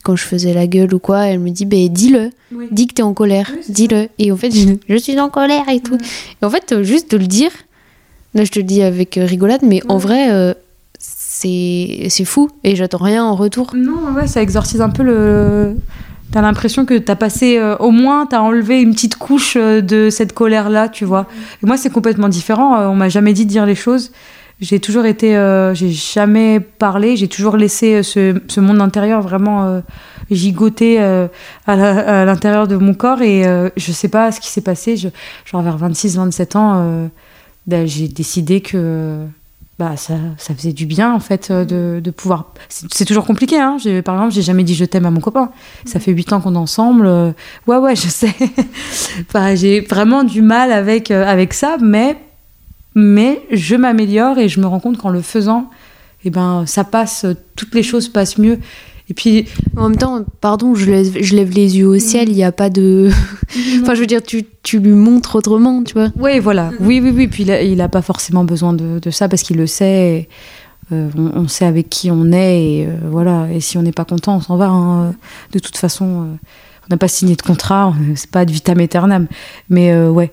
quand 0.04 0.14
je 0.14 0.22
faisais 0.22 0.54
la 0.54 0.68
gueule 0.68 0.94
ou 0.94 1.00
quoi, 1.00 1.26
elle 1.26 1.40
me 1.40 1.50
dit, 1.50 1.64
ben 1.64 1.88
dis-le. 1.88 2.30
Dis 2.70 2.86
que 2.86 2.94
t'es 2.94 3.02
en 3.02 3.12
colère. 3.12 3.50
dis-le. 3.68 4.08
Et 4.18 4.30
en 4.30 4.36
fait, 4.36 4.52
je, 4.88 4.96
suis 4.96 5.18
en 5.18 5.28
colère 5.28 5.68
et 5.68 5.80
tout. 5.80 5.98
Et 6.40 6.44
en 6.44 6.50
fait, 6.50 6.82
juste 6.82 7.10
de 7.10 7.16
le 7.16 7.26
dire, 7.26 7.50
là, 8.34 8.44
je 8.44 8.52
te 8.52 8.60
le 8.60 8.64
dis 8.64 8.82
avec 8.82 9.18
rigolade, 9.20 9.62
mais 9.62 9.82
en 9.88 9.98
vrai 9.98 10.54
c'est 11.02 12.24
fou 12.24 12.50
et 12.64 12.76
j'attends 12.76 12.98
rien 12.98 13.24
en 13.24 13.34
retour. 13.34 13.72
Non, 13.74 14.12
ouais, 14.14 14.26
ça 14.26 14.42
exorcise 14.42 14.80
un 14.80 14.90
peu 14.90 15.02
le. 15.02 15.76
T'as 16.32 16.42
l'impression 16.42 16.84
que 16.84 16.96
t'as 16.96 17.16
passé, 17.16 17.58
euh, 17.58 17.76
au 17.78 17.90
moins, 17.90 18.24
t'as 18.24 18.40
enlevé 18.40 18.80
une 18.80 18.92
petite 18.92 19.16
couche 19.16 19.56
euh, 19.56 19.80
de 19.80 20.10
cette 20.10 20.32
colère-là, 20.32 20.88
tu 20.88 21.04
vois. 21.04 21.26
Et 21.62 21.66
moi, 21.66 21.76
c'est 21.76 21.90
complètement 21.90 22.28
différent. 22.28 22.76
Euh, 22.76 22.86
on 22.86 22.94
m'a 22.94 23.08
jamais 23.08 23.32
dit 23.32 23.46
de 23.46 23.50
dire 23.50 23.66
les 23.66 23.74
choses. 23.74 24.12
J'ai 24.60 24.78
toujours 24.78 25.06
été, 25.06 25.32
j'ai 25.72 25.90
jamais 25.90 26.60
parlé. 26.60 27.16
J'ai 27.16 27.28
toujours 27.28 27.56
laissé 27.56 28.02
ce, 28.02 28.38
ce, 28.46 28.60
monde 28.60 28.82
intérieur 28.82 29.22
vraiment 29.22 29.80
gigoter 30.30 30.98
à 30.98 32.26
l'intérieur 32.26 32.68
de 32.68 32.76
mon 32.76 32.92
corps. 32.92 33.22
Et 33.22 33.44
je 33.78 33.90
sais 33.90 34.08
pas 34.08 34.30
ce 34.32 34.38
qui 34.38 34.48
s'est 34.48 34.60
passé. 34.60 34.98
Genre 34.98 35.62
vers 35.62 35.78
26-27 35.78 36.58
ans, 36.58 37.10
ben, 37.66 37.86
j'ai 37.86 38.06
décidé 38.06 38.60
que 38.60 39.24
bah, 39.80 39.96
ça, 39.96 40.12
ça, 40.36 40.54
faisait 40.54 40.74
du 40.74 40.84
bien 40.84 41.10
en 41.10 41.20
fait 41.20 41.50
euh, 41.50 41.64
de, 41.64 42.00
de 42.04 42.10
pouvoir. 42.10 42.52
C'est 42.68 43.06
toujours 43.06 43.24
compliqué. 43.24 43.58
Hein. 43.58 43.78
Par 44.04 44.14
exemple, 44.14 44.34
j'ai 44.34 44.42
jamais 44.42 44.62
dit 44.62 44.74
je 44.74 44.84
t'aime 44.84 45.06
à 45.06 45.10
mon 45.10 45.20
copain. 45.20 45.52
Ça 45.86 45.98
fait 45.98 46.12
huit 46.12 46.34
ans 46.34 46.42
qu'on 46.42 46.54
est 46.54 46.58
ensemble. 46.58 47.06
Euh, 47.06 47.32
ouais, 47.66 47.78
ouais, 47.78 47.96
je 47.96 48.08
sais. 48.08 48.34
enfin, 49.22 49.54
j'ai 49.54 49.80
vraiment 49.80 50.22
du 50.22 50.42
mal 50.42 50.70
avec, 50.70 51.10
euh, 51.10 51.26
avec 51.26 51.54
ça, 51.54 51.78
mais, 51.80 52.18
mais 52.94 53.40
je 53.50 53.74
m'améliore 53.74 54.36
et 54.36 54.50
je 54.50 54.60
me 54.60 54.66
rends 54.66 54.80
compte 54.80 54.98
qu'en 54.98 55.08
le 55.08 55.22
faisant, 55.22 55.70
eh 56.26 56.30
ben, 56.30 56.64
ça 56.66 56.84
passe, 56.84 57.24
toutes 57.56 57.74
les 57.74 57.82
choses 57.82 58.10
passent 58.10 58.36
mieux. 58.36 58.58
Et 59.10 59.14
puis. 59.14 59.46
En 59.76 59.88
même 59.88 59.98
temps, 59.98 60.24
pardon, 60.40 60.74
je 60.74 60.90
lève, 60.90 61.16
je 61.20 61.34
lève 61.34 61.50
les 61.50 61.78
yeux 61.78 61.88
au 61.88 61.98
ciel, 61.98 62.28
il 62.28 62.36
n'y 62.36 62.44
a 62.44 62.52
pas 62.52 62.70
de. 62.70 63.10
enfin, 63.82 63.94
je 63.94 64.00
veux 64.00 64.06
dire, 64.06 64.22
tu, 64.22 64.44
tu, 64.62 64.78
lui 64.78 64.92
montres 64.92 65.36
autrement, 65.36 65.82
tu 65.82 65.94
vois. 65.94 66.08
Oui, 66.16 66.38
voilà. 66.38 66.70
Oui, 66.80 67.00
oui, 67.02 67.12
oui. 67.14 67.26
Puis 67.26 67.42
il 67.44 67.76
n'a 67.76 67.88
pas 67.88 68.02
forcément 68.02 68.44
besoin 68.44 68.72
de, 68.72 69.00
de 69.00 69.10
ça 69.10 69.28
parce 69.28 69.42
qu'il 69.42 69.56
le 69.56 69.66
sait. 69.66 70.28
Euh, 70.92 71.08
on, 71.16 71.46
sait 71.46 71.66
avec 71.66 71.88
qui 71.88 72.10
on 72.10 72.32
est 72.32 72.64
et 72.64 72.86
euh, 72.86 72.96
voilà. 73.10 73.48
Et 73.52 73.60
si 73.60 73.78
on 73.78 73.82
n'est 73.82 73.92
pas 73.92 74.04
content, 74.04 74.36
on 74.36 74.40
s'en 74.40 74.56
va. 74.56 74.68
Hein. 74.68 75.14
De 75.52 75.58
toute 75.58 75.76
façon, 75.76 76.04
euh, 76.04 76.24
on 76.84 76.86
n'a 76.90 76.96
pas 76.96 77.08
signé 77.08 77.36
de 77.36 77.42
contrat, 77.42 77.94
c'est 78.16 78.30
pas 78.30 78.44
de 78.44 78.52
vitam 78.52 78.78
aeternam. 78.80 79.26
Mais 79.68 79.94
ouais. 80.06 80.32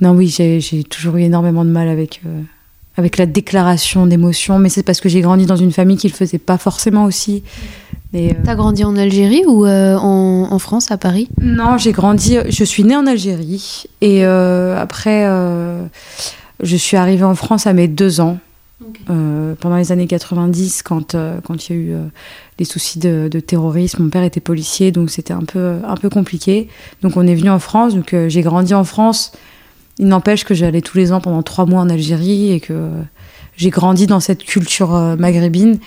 Non, 0.00 0.12
oui, 0.12 0.28
j'ai 0.28 0.82
toujours 0.84 1.16
eu 1.16 1.22
énormément 1.22 1.64
de 1.64 1.70
mal 1.70 1.88
avec 1.88 2.20
avec 2.96 3.18
la 3.18 3.26
déclaration 3.26 4.06
d'émotions, 4.06 4.58
mais 4.58 4.68
c'est 4.68 4.82
parce 4.82 5.00
que 5.00 5.08
j'ai 5.08 5.20
grandi 5.20 5.46
dans 5.46 5.56
une 5.56 5.72
famille 5.72 5.96
qui 5.96 6.08
le 6.08 6.14
faisait 6.14 6.38
pas 6.38 6.58
forcément 6.58 7.04
aussi. 7.04 7.42
Euh, 8.14 8.32
T'as 8.44 8.54
grandi 8.54 8.84
en 8.84 8.96
Algérie 8.96 9.44
ou 9.46 9.64
euh, 9.64 9.96
en, 9.96 10.58
France, 10.58 10.90
à 10.90 10.98
Paris? 10.98 11.28
Non, 11.40 11.78
j'ai 11.78 11.92
grandi. 11.92 12.38
Je 12.48 12.64
suis 12.64 12.84
née 12.84 12.96
en 12.96 13.06
Algérie 13.06 13.84
et 14.00 14.24
euh, 14.24 14.78
après, 14.78 15.26
je 16.62 16.76
suis 16.76 16.96
arrivée 16.96 17.24
en 17.24 17.34
France 17.34 17.66
à 17.66 17.72
mes 17.72 17.88
deux 17.88 18.20
ans. 18.20 18.38
pendant 19.06 19.76
les 19.76 19.92
années 19.92 20.06
90, 20.06 20.82
quand 20.82 21.16
quand 21.44 21.68
il 21.68 21.72
y 21.72 21.78
a 21.78 21.80
eu 21.80 21.94
des 22.58 22.64
soucis 22.64 22.98
de, 22.98 23.28
terrorisme, 23.40 24.04
mon 24.04 24.10
père 24.10 24.22
était 24.22 24.40
policier, 24.40 24.92
donc 24.92 25.10
c'était 25.10 25.32
un 25.32 25.44
peu 25.44 25.76
un 25.86 25.96
peu 25.96 26.10
compliqué. 26.10 26.68
Donc 27.02 27.16
on 27.16 27.26
est 27.26 27.34
venu 27.34 27.50
en 27.50 27.58
France. 27.58 27.94
Donc 27.94 28.14
j'ai 28.28 28.42
grandi 28.42 28.74
en 28.74 28.84
France. 28.84 29.32
Il 29.98 30.08
n'empêche 30.08 30.44
que 30.44 30.54
j'allais 30.54 30.82
tous 30.82 30.98
les 30.98 31.12
ans 31.12 31.20
pendant 31.20 31.42
trois 31.42 31.64
mois 31.64 31.80
en 31.80 31.88
Algérie 31.88 32.52
et 32.52 32.60
que 32.60 32.88
j'ai 33.56 33.70
grandi 33.70 34.06
dans 34.06 34.20
cette 34.20 34.44
culture 34.44 34.90
maghrébine 35.18 35.78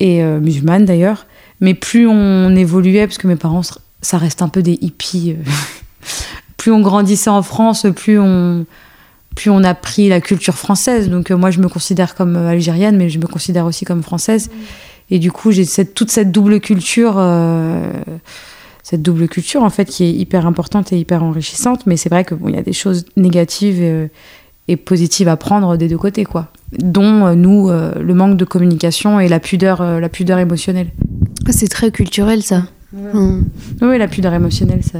et 0.00 0.22
musulmane 0.22 0.86
d'ailleurs. 0.86 1.26
Mais 1.60 1.74
plus 1.74 2.06
on 2.06 2.54
évoluait, 2.54 3.06
parce 3.06 3.18
que 3.18 3.26
mes 3.26 3.36
parents, 3.36 3.62
ça 4.00 4.18
reste 4.18 4.42
un 4.42 4.48
peu 4.48 4.62
des 4.62 4.78
hippies, 4.80 5.36
euh, 5.38 5.50
plus 6.56 6.72
on 6.72 6.80
grandissait 6.80 7.30
en 7.30 7.42
France, 7.42 7.86
plus 7.94 8.18
on, 8.18 8.66
plus 9.34 9.50
on 9.50 9.62
a 9.64 9.74
pris 9.74 10.08
la 10.08 10.20
culture 10.20 10.54
française. 10.54 11.08
Donc 11.08 11.30
euh, 11.30 11.36
moi, 11.36 11.50
je 11.50 11.60
me 11.60 11.68
considère 11.68 12.14
comme 12.14 12.36
euh, 12.36 12.48
algérienne, 12.48 12.96
mais 12.96 13.08
je 13.08 13.18
me 13.18 13.26
considère 13.26 13.66
aussi 13.66 13.84
comme 13.84 14.02
française. 14.02 14.50
Et 15.10 15.18
du 15.18 15.30
coup, 15.30 15.52
j'ai 15.52 15.66
toute 15.84 16.10
cette 16.10 16.32
double 16.32 16.60
culture, 16.60 17.22
cette 18.82 19.02
double 19.02 19.28
culture 19.28 19.62
en 19.62 19.68
fait, 19.68 19.84
qui 19.84 20.04
est 20.04 20.12
hyper 20.12 20.46
importante 20.46 20.94
et 20.94 20.98
hyper 20.98 21.22
enrichissante. 21.22 21.84
Mais 21.84 21.98
c'est 21.98 22.08
vrai 22.08 22.24
que 22.24 22.34
bon, 22.34 22.48
y 22.48 22.56
a 22.56 22.62
des 22.62 22.72
choses 22.72 23.04
négatives 23.14 24.08
positive 24.76 25.28
à 25.28 25.36
prendre 25.36 25.76
des 25.76 25.88
deux 25.88 25.98
côtés, 25.98 26.24
quoi. 26.24 26.48
Dont 26.78 27.26
euh, 27.26 27.34
nous, 27.34 27.68
euh, 27.68 27.92
le 28.00 28.14
manque 28.14 28.36
de 28.36 28.44
communication 28.44 29.20
et 29.20 29.28
la 29.28 29.38
pudeur, 29.40 29.80
euh, 29.82 30.00
la 30.00 30.08
pudeur 30.08 30.38
émotionnelle. 30.38 30.88
Ah, 31.46 31.52
c'est 31.52 31.68
très 31.68 31.90
culturel 31.90 32.42
ça. 32.42 32.62
Oui, 32.92 33.98
la 33.98 34.08
pudeur 34.08 34.32
émotionnelle, 34.34 34.82
ça- 34.82 34.98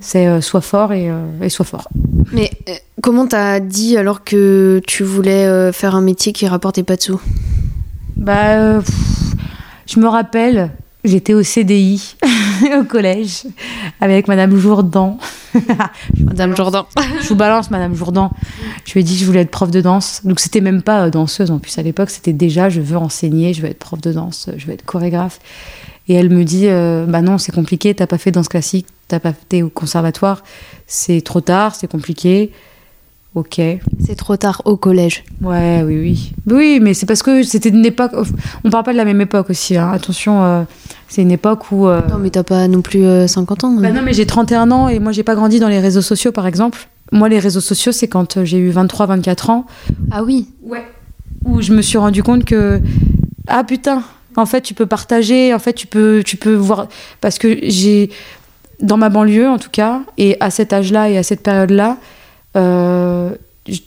c'est 0.00 0.26
euh, 0.26 0.40
soit 0.40 0.60
fort 0.62 0.92
et, 0.92 1.10
euh, 1.10 1.24
et 1.42 1.48
soit 1.48 1.64
fort. 1.64 1.88
Mais 2.32 2.50
euh, 2.68 2.72
comment 3.02 3.26
t'as 3.26 3.60
dit 3.60 3.96
alors 3.96 4.24
que 4.24 4.80
tu 4.86 5.04
voulais 5.04 5.70
faire 5.72 5.94
un 5.94 6.00
métier 6.00 6.32
qui 6.32 6.46
rapportait 6.48 6.82
pas 6.82 6.96
de 6.96 7.02
sous? 7.02 7.20
Bah, 8.16 8.80
pff, 8.80 9.34
je 9.86 10.00
me 10.00 10.06
rappelle, 10.08 10.70
j'étais 11.04 11.34
au 11.34 11.42
CDI 11.42 12.16
au 12.80 12.84
collège 12.84 13.44
avec 14.00 14.28
Madame 14.28 14.56
Jourdan. 14.56 15.18
Madame 16.18 16.56
Jourdan. 16.56 16.86
Je 17.20 17.28
vous 17.28 17.34
balance, 17.34 17.70
Madame 17.70 17.94
Jourdan. 17.94 18.30
Je 18.84 18.92
lui 18.92 19.00
ai 19.00 19.02
dit 19.02 19.14
que 19.14 19.20
je 19.20 19.26
voulais 19.26 19.40
être 19.40 19.50
prof 19.50 19.70
de 19.70 19.80
danse. 19.80 20.22
Donc, 20.24 20.40
c'était 20.40 20.60
même 20.60 20.82
pas 20.82 21.06
euh, 21.06 21.10
danseuse 21.10 21.50
en 21.50 21.58
plus 21.58 21.76
à 21.78 21.82
l'époque, 21.82 22.10
c'était 22.10 22.32
déjà 22.32 22.68
je 22.68 22.80
veux 22.80 22.96
enseigner, 22.96 23.54
je 23.54 23.62
veux 23.62 23.68
être 23.68 23.78
prof 23.78 24.00
de 24.00 24.12
danse, 24.12 24.50
je 24.56 24.66
veux 24.66 24.72
être 24.72 24.84
chorégraphe. 24.84 25.40
Et 26.08 26.14
elle 26.14 26.30
me 26.30 26.44
dit 26.44 26.68
euh, 26.68 27.06
Bah 27.06 27.22
non, 27.22 27.38
c'est 27.38 27.52
compliqué, 27.52 27.94
t'as 27.94 28.06
pas 28.06 28.18
fait 28.18 28.30
danse 28.30 28.48
classique, 28.48 28.86
t'as 29.08 29.20
pas 29.20 29.30
été 29.30 29.62
au 29.62 29.68
conservatoire, 29.68 30.42
c'est 30.86 31.22
trop 31.22 31.40
tard, 31.40 31.74
c'est 31.74 31.88
compliqué. 31.88 32.52
Ok. 33.34 33.60
C'est 34.04 34.14
trop 34.16 34.36
tard 34.36 34.60
au 34.66 34.76
collège. 34.76 35.24
Ouais, 35.40 35.82
oui, 35.86 35.98
oui. 35.98 36.32
Oui, 36.50 36.80
mais 36.82 36.92
c'est 36.92 37.06
parce 37.06 37.22
que 37.22 37.42
c'était 37.42 37.70
une 37.70 37.84
époque. 37.86 38.12
On 38.62 38.68
parle 38.70 38.84
pas 38.84 38.92
de 38.92 38.98
la 38.98 39.06
même 39.06 39.22
époque 39.22 39.48
aussi, 39.48 39.76
hein. 39.78 39.90
attention, 39.90 40.44
euh, 40.44 40.62
c'est 41.08 41.22
une 41.22 41.30
époque 41.30 41.72
où. 41.72 41.86
euh, 41.88 42.02
Non 42.10 42.18
mais 42.18 42.28
t'as 42.28 42.42
pas 42.42 42.68
non 42.68 42.82
plus 42.82 43.04
euh, 43.04 43.26
50 43.26 43.64
ans. 43.64 43.70
bah 43.72 43.90
non, 43.90 44.02
mais 44.02 44.12
j'ai 44.12 44.26
31 44.26 44.70
ans 44.70 44.88
et 44.88 44.98
moi 44.98 45.12
j'ai 45.12 45.22
pas 45.22 45.34
grandi 45.34 45.60
dans 45.60 45.68
les 45.68 45.80
réseaux 45.80 46.02
sociaux 46.02 46.30
par 46.32 46.46
exemple. 46.46 46.88
Moi, 47.14 47.28
les 47.28 47.38
réseaux 47.38 47.60
sociaux, 47.60 47.92
c'est 47.92 48.08
quand 48.08 48.36
euh, 48.38 48.44
j'ai 48.44 48.58
eu 48.58 48.70
23-24 48.70 49.50
ans 49.50 49.66
Ah 50.10 50.22
oui. 50.24 50.48
Ouais. 50.62 50.82
Où 51.44 51.60
je 51.62 51.72
me 51.72 51.80
suis 51.82 51.98
rendu 51.98 52.22
compte 52.22 52.44
que 52.44 52.80
ah 53.46 53.64
putain, 53.64 54.02
en 54.36 54.46
fait 54.46 54.60
tu 54.60 54.74
peux 54.74 54.86
partager, 54.86 55.52
en 55.54 55.58
fait 55.58 55.72
tu 55.72 55.86
peux 55.86 56.22
tu 56.24 56.36
peux 56.36 56.54
voir 56.54 56.86
parce 57.22 57.38
que 57.38 57.58
j'ai 57.62 58.10
dans 58.80 58.96
ma 58.98 59.08
banlieue 59.08 59.48
en 59.48 59.58
tout 59.58 59.70
cas 59.70 60.02
et 60.18 60.36
à 60.40 60.50
cet 60.50 60.72
âge-là 60.72 61.08
et 61.10 61.18
à 61.18 61.22
cette 61.22 61.42
période-là, 61.42 61.96
euh, 62.56 63.30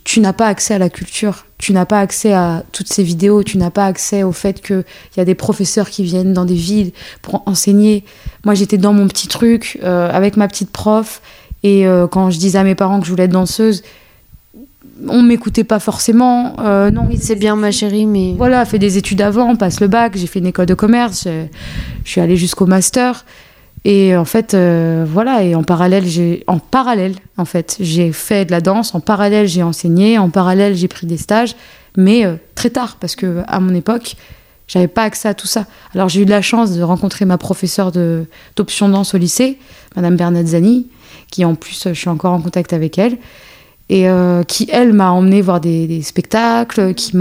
tu 0.06 0.22
n'as 0.22 0.34
pas 0.34 0.48
accès 0.48 0.74
à 0.74 0.78
la 0.78 0.90
culture, 0.90 1.46
tu 1.58 1.74
n'as 1.74 1.86
pas 1.86 2.00
accès 2.00 2.32
à 2.34 2.64
toutes 2.72 2.92
ces 2.92 3.04
vidéos, 3.04 3.44
tu 3.44 3.58
n'as 3.58 3.72
pas 3.72 3.86
accès 3.86 4.24
au 4.24 4.32
fait 4.32 4.62
qu'il 4.62 4.86
y 5.18 5.20
a 5.20 5.26
des 5.26 5.36
professeurs 5.36 5.90
qui 5.90 6.04
viennent 6.04 6.34
dans 6.34 6.46
des 6.46 6.56
villes 6.56 6.92
pour 7.22 7.44
enseigner. 7.46 8.06
Moi 8.46 8.54
j'étais 8.56 8.78
dans 8.78 8.94
mon 8.94 9.08
petit 9.08 9.28
truc 9.28 9.78
euh, 9.84 10.10
avec 10.10 10.38
ma 10.38 10.48
petite 10.48 10.70
prof 10.70 11.22
et 11.64 11.86
euh, 11.86 12.08
quand 12.08 12.32
je 12.32 12.38
disais 12.38 12.58
à 12.58 12.64
mes 12.64 12.76
parents 12.76 13.00
que 13.00 13.06
je 13.06 13.12
voulais 13.12 13.26
être 13.26 13.32
danseuse, 13.32 13.84
on 15.10 15.22
m'écoutait 15.22 15.66
pas 15.66 15.80
forcément. 15.80 16.56
euh, 16.60 16.90
non, 16.90 17.06
Oui, 17.10 17.18
c'est 17.22 17.36
bien 17.36 17.58
ma 17.58 17.72
chérie, 17.72 18.06
mais 18.06 18.34
voilà, 18.38 18.64
fait 18.64 18.80
des 18.80 18.98
études 18.98 19.22
avant, 19.22 19.58
passe 19.58 19.82
le 19.82 19.88
bac, 19.88 20.14
j'ai 20.16 20.28
fait 20.28 20.40
une 20.40 20.48
école 20.48 20.68
de 20.68 20.74
commerce, 20.74 21.26
je, 21.26 21.48
je 22.06 22.10
suis 22.10 22.22
allée 22.22 22.38
jusqu'au 22.38 22.66
master. 22.66 23.26
Et 23.86 24.18
en 24.18 24.26
fait, 24.26 24.56
euh, 24.56 25.06
voilà, 25.08 25.44
et 25.44 25.54
en 25.54 25.64
parallèle, 25.64 26.06
j'ai, 26.08 26.44
en 26.48 26.58
parallèle, 26.58 27.14
en 27.38 27.46
fait, 27.46 27.78
j'ai 27.80 28.12
fait 28.12 28.44
de 28.44 28.52
la 28.52 28.60
danse, 28.60 28.96
en 28.96 29.00
parallèle, 29.00 29.48
j'ai 29.48 29.62
enseigné, 29.62 30.18
en 30.18 30.32
parallèle, 30.32 30.76
j'ai 30.76 30.88
pris 30.88 31.06
des 31.06 31.18
stages, 31.18 31.56
mais 31.96 32.26
euh, 32.26 32.34
très 32.56 32.72
tard, 32.72 32.98
parce 33.00 33.16
que 33.16 33.44
à 33.48 33.60
mon 33.60 33.76
époque, 33.76 34.16
j'avais 34.68 34.88
pas 34.88 35.04
accès 35.04 35.28
à 35.30 35.36
tout 35.36 35.46
ça. 35.46 35.68
Alors 35.94 36.10
j'ai 36.10 36.22
eu 36.22 36.26
de 36.26 36.32
la 36.32 36.42
chance 36.42 36.72
de 36.76 36.82
rencontrer 36.82 37.26
ma 37.26 37.38
professeure 37.38 37.92
d'option 38.56 38.90
danse 38.90 39.14
au 39.14 39.20
lycée, 39.20 39.60
Madame 39.96 40.16
Bernazzani, 40.16 40.88
qui 41.30 41.46
en 41.46 41.54
plus, 41.54 41.88
je 41.88 41.94
suis 41.94 42.10
encore 42.10 42.34
en 42.34 42.42
contact 42.42 42.74
avec 42.74 42.98
elle 42.98 43.20
et 43.88 44.10
euh, 44.10 44.42
qui 44.42 44.68
elle 44.72 44.94
m'a 44.94 45.12
emmené 45.12 45.44
voir 45.44 45.60
des, 45.60 46.02
spectacles, 46.02 46.96
qui 46.96 47.14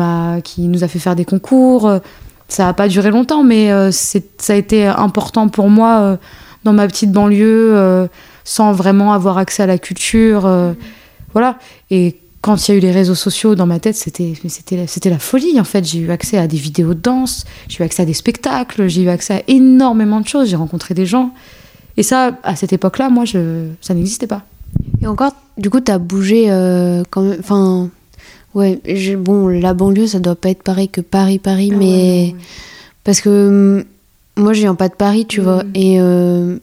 qui 0.44 0.62
nous 0.62 0.82
a 0.82 0.88
fait 0.88 0.98
faire 0.98 1.14
des 1.14 1.26
concours. 1.26 2.00
Ça 2.48 2.64
n'a 2.64 2.72
pas 2.72 2.88
duré 2.88 3.10
longtemps, 3.10 3.42
mais 3.42 3.72
euh, 3.72 3.90
ça 3.90 4.52
a 4.52 4.56
été 4.56 4.86
important 4.86 5.48
pour 5.48 5.70
moi 5.70 6.00
euh, 6.00 6.16
dans 6.64 6.72
ma 6.72 6.86
petite 6.86 7.12
banlieue, 7.12 7.76
euh, 7.76 8.06
sans 8.44 8.72
vraiment 8.72 9.12
avoir 9.12 9.38
accès 9.38 9.62
à 9.62 9.66
la 9.66 9.78
culture, 9.78 10.46
euh, 10.46 10.72
voilà. 11.32 11.58
Et 11.90 12.16
quand 12.40 12.68
il 12.68 12.72
y 12.72 12.74
a 12.74 12.76
eu 12.76 12.80
les 12.80 12.90
réseaux 12.92 13.14
sociaux 13.14 13.54
dans 13.54 13.66
ma 13.66 13.78
tête, 13.78 13.96
c'était, 13.96 14.34
c'était, 14.48 15.10
la- 15.10 15.18
folie 15.18 15.58
en 15.58 15.64
fait. 15.64 15.84
J'ai 15.84 16.00
eu 16.00 16.10
accès 16.10 16.36
à 16.36 16.46
des 16.46 16.58
vidéos 16.58 16.92
de 16.94 17.00
danse, 17.00 17.44
j'ai 17.68 17.82
eu 17.82 17.86
accès 17.86 18.02
à 18.02 18.06
des 18.06 18.12
spectacles, 18.12 18.86
j'ai 18.88 19.02
eu 19.02 19.08
accès 19.08 19.34
à 19.34 19.42
énormément 19.48 20.20
de 20.20 20.28
choses. 20.28 20.48
J'ai 20.50 20.56
rencontré 20.56 20.92
des 20.94 21.06
gens. 21.06 21.32
Et 21.96 22.02
ça, 22.02 22.36
à 22.42 22.54
cette 22.56 22.72
époque-là, 22.72 23.08
moi, 23.08 23.24
je, 23.24 23.68
ça 23.80 23.94
n'existait 23.94 24.26
pas. 24.26 24.42
Et 25.00 25.06
encore, 25.06 25.32
du 25.56 25.70
coup, 25.70 25.80
t'as 25.80 25.98
bougé 25.98 26.46
euh, 26.50 27.02
quand 27.08 27.22
même. 27.22 27.38
Enfin, 27.40 27.88
ouais, 28.54 28.80
bon, 29.16 29.48
la 29.48 29.72
banlieue, 29.72 30.06
ça 30.06 30.18
doit 30.18 30.34
pas 30.34 30.50
être 30.50 30.62
pareil 30.62 30.88
que 30.88 31.00
Paris, 31.00 31.38
Paris, 31.38 31.70
Ah 31.72 31.76
mais. 31.78 32.34
Parce 33.04 33.20
que 33.20 33.78
hum, 33.78 33.84
moi, 34.36 34.52
je 34.52 34.60
viens 34.60 34.74
pas 34.74 34.88
de 34.88 34.94
Paris, 34.94 35.26
tu 35.26 35.40
vois. 35.40 35.62
Mhm. 35.64 35.70
Et, 35.74 35.96
euh, 36.00 36.56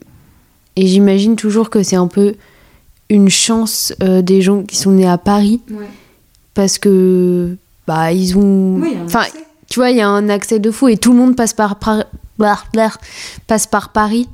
et 0.75 0.87
j'imagine 0.87 1.35
toujours 1.35 1.69
que 1.69 1.83
c'est 1.83 1.95
un 1.95 2.07
peu 2.07 2.35
une 3.09 3.29
chance 3.29 3.93
euh, 4.01 4.21
des 4.21 4.41
gens 4.41 4.63
qui 4.63 4.77
sont 4.77 4.91
nés 4.91 5.07
à 5.07 5.17
Paris 5.17 5.61
parce 6.53 6.77
que. 6.79 7.55
Bah, 7.87 8.11
ils 8.13 8.37
ont. 8.37 8.81
Enfin, 9.05 9.23
tu 9.69 9.79
vois, 9.79 9.89
il 9.89 9.97
y 9.97 10.01
a 10.01 10.07
un 10.07 10.29
accès 10.29 10.59
de 10.59 10.69
fou 10.71 10.87
et 10.87 10.97
tout 10.97 11.11
le 11.11 11.17
monde 11.17 11.35
passe 11.35 11.53
par, 11.53 11.77
par- 11.77 12.05
passe 13.47 13.67
par 13.67 13.89
Paris. 13.89 14.27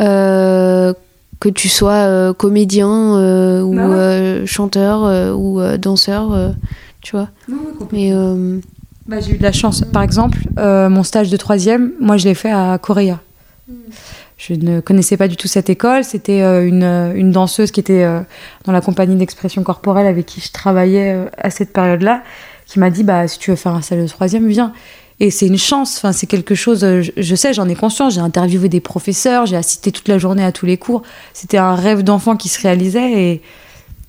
Euh, 0.00 0.92
que 1.40 1.48
tu 1.50 1.68
sois 1.68 1.92
euh, 1.92 2.32
comédien 2.32 2.88
euh, 3.18 3.60
ou 3.62 3.74
Bah 3.74 3.88
ouais. 3.88 3.94
euh, 3.96 4.46
chanteur 4.46 5.36
ou 5.38 5.60
danseur, 5.78 6.52
tu 7.02 7.12
vois. 7.16 7.28
Mais 7.92 8.12
Bah, 9.06 9.20
j'ai 9.20 9.34
eu 9.34 9.36
de 9.36 9.42
la 9.42 9.52
chance. 9.52 9.82
Par 9.92 10.02
exemple, 10.02 10.38
euh, 10.58 10.88
mon 10.88 11.02
stage 11.02 11.30
de 11.30 11.36
troisième, 11.36 11.92
moi, 12.00 12.16
je 12.16 12.24
l'ai 12.24 12.34
fait 12.34 12.50
à 12.50 12.78
Correa. 12.78 13.20
Je 14.36 14.54
ne 14.54 14.80
connaissais 14.80 15.16
pas 15.16 15.28
du 15.28 15.36
tout 15.36 15.46
cette 15.46 15.68
école. 15.68 16.04
C'était 16.04 16.42
euh, 16.42 16.66
une, 16.66 16.82
euh, 16.82 17.14
une 17.14 17.30
danseuse 17.30 17.70
qui 17.70 17.80
était 17.80 18.06
dans 18.64 18.72
la 18.72 18.80
compagnie 18.80 19.16
d'expression 19.16 19.62
corporelle 19.62 20.06
avec 20.06 20.26
qui 20.26 20.40
je 20.40 20.52
travaillais 20.52 21.16
à 21.36 21.50
cette 21.50 21.72
période-là, 21.72 22.22
qui 22.66 22.78
m'a 22.78 22.90
dit 22.90 23.04
bah, 23.04 23.28
si 23.28 23.38
tu 23.38 23.50
veux 23.50 23.56
faire 23.56 23.72
un 23.72 23.82
stage 23.82 24.02
de 24.02 24.08
troisième, 24.08 24.48
viens. 24.48 24.72
Et 25.20 25.30
c'est 25.30 25.46
une 25.46 25.58
chance, 25.58 25.98
enfin, 25.98 26.10
c'est 26.10 26.26
quelque 26.26 26.56
chose, 26.56 26.80
je, 26.80 27.12
je 27.16 27.34
sais, 27.36 27.52
j'en 27.52 27.68
ai 27.68 27.76
conscience. 27.76 28.14
J'ai 28.14 28.20
interviewé 28.20 28.68
des 28.68 28.80
professeurs, 28.80 29.46
j'ai 29.46 29.56
assisté 29.56 29.92
toute 29.92 30.08
la 30.08 30.18
journée 30.18 30.44
à 30.44 30.50
tous 30.50 30.66
les 30.66 30.76
cours. 30.76 31.02
C'était 31.34 31.58
un 31.58 31.76
rêve 31.76 32.02
d'enfant 32.02 32.36
qui 32.36 32.48
se 32.48 32.60
réalisait 32.60 33.12
et, 33.12 33.42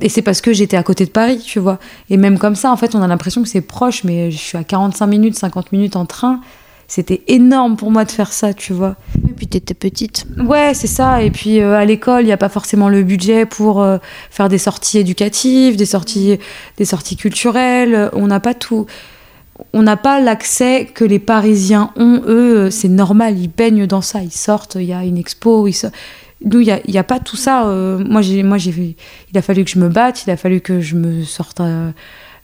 et 0.01 0.10
c'est 0.10 0.21
parce 0.21 0.41
que 0.41 0.51
j'étais 0.53 0.77
à 0.77 0.84
côté 0.84 1.05
de 1.05 1.10
Paris, 1.12 1.39
tu 1.45 1.60
vois. 1.60 1.79
Et 2.10 2.17
même 2.17 2.38
comme 2.38 2.55
ça, 2.55 2.71
en 2.71 2.77
fait, 2.77 2.95
on 2.95 3.01
a 3.01 3.08
l'impression 3.08 3.41
que 3.43 3.47
c'est 3.49 3.62
proche, 3.62 4.03
mais 4.03 4.29
je 4.31 4.38
suis 4.38 4.58
à 4.58 4.63
45 4.63 5.08
minutes, 5.08 5.36
50 5.38 5.71
minutes 5.71 5.95
en 5.95 6.05
train. 6.05 6.41
C'était 6.88 7.23
énorme 7.27 7.77
pour 7.77 7.89
moi 7.89 8.05
de 8.05 8.12
faire 8.12 8.31
ça, 8.31 8.53
tu 8.53 8.71
vois. 8.71 8.95
et 9.27 9.31
puis 9.34 9.47
t'étais 9.47 9.73
petite. 9.73 10.27
Ouais, 10.38 10.73
c'est 10.75 10.86
ça. 10.88 11.23
Et 11.23 11.31
puis 11.31 11.60
euh, 11.60 11.73
à 11.75 11.84
l'école, 11.84 12.21
il 12.21 12.27
n'y 12.27 12.31
a 12.31 12.38
pas 12.38 12.49
forcément 12.49 12.89
le 12.89 13.01
budget 13.03 13.47
pour 13.47 13.81
euh, 13.81 13.97
faire 14.29 14.49
des 14.49 14.60
sorties 14.60 14.99
éducatives, 14.99 15.77
des 15.77 15.86
sorties, 15.88 16.38
des 16.77 16.86
sorties 16.86 17.15
culturelles. 17.15 18.12
On 18.13 18.27
n'a 18.27 18.39
pas 18.39 18.53
tout. 18.53 18.86
On 19.73 19.81
n'a 19.81 19.97
pas 19.97 20.19
l'accès 20.19 20.86
que 20.93 21.03
les 21.05 21.17
Parisiens 21.17 21.89
ont. 21.95 22.21
Eux, 22.27 22.69
c'est 22.69 22.89
normal. 22.89 23.39
Ils 23.39 23.47
baignent 23.47 23.88
dans 23.88 24.01
ça. 24.01 24.21
Ils 24.21 24.31
sortent. 24.31 24.75
Il 24.75 24.84
y 24.86 24.93
a 24.93 25.03
une 25.05 25.17
expo. 25.17 25.65
Ils 25.67 25.73
so- 25.73 25.88
Nous, 26.45 26.60
il 26.62 26.79
n'y 26.88 26.97
a, 26.97 27.03
pas 27.03 27.19
tout 27.19 27.36
ça. 27.38 27.65
Euh, 27.67 27.97
moi, 27.97 28.21
j'ai, 28.21 28.43
moi, 28.43 28.58
j'ai, 28.58 28.95
il 29.31 29.38
a 29.38 29.41
fallu 29.41 29.63
que 29.63 29.69
je 29.71 29.79
me 29.79 29.89
batte. 29.89 30.25
Il 30.25 30.31
a 30.31 30.38
fallu 30.38 30.62
que 30.62 30.79
je 30.79 30.95
me 30.95 31.23
sorte. 31.23 31.60
euh, 31.62 31.91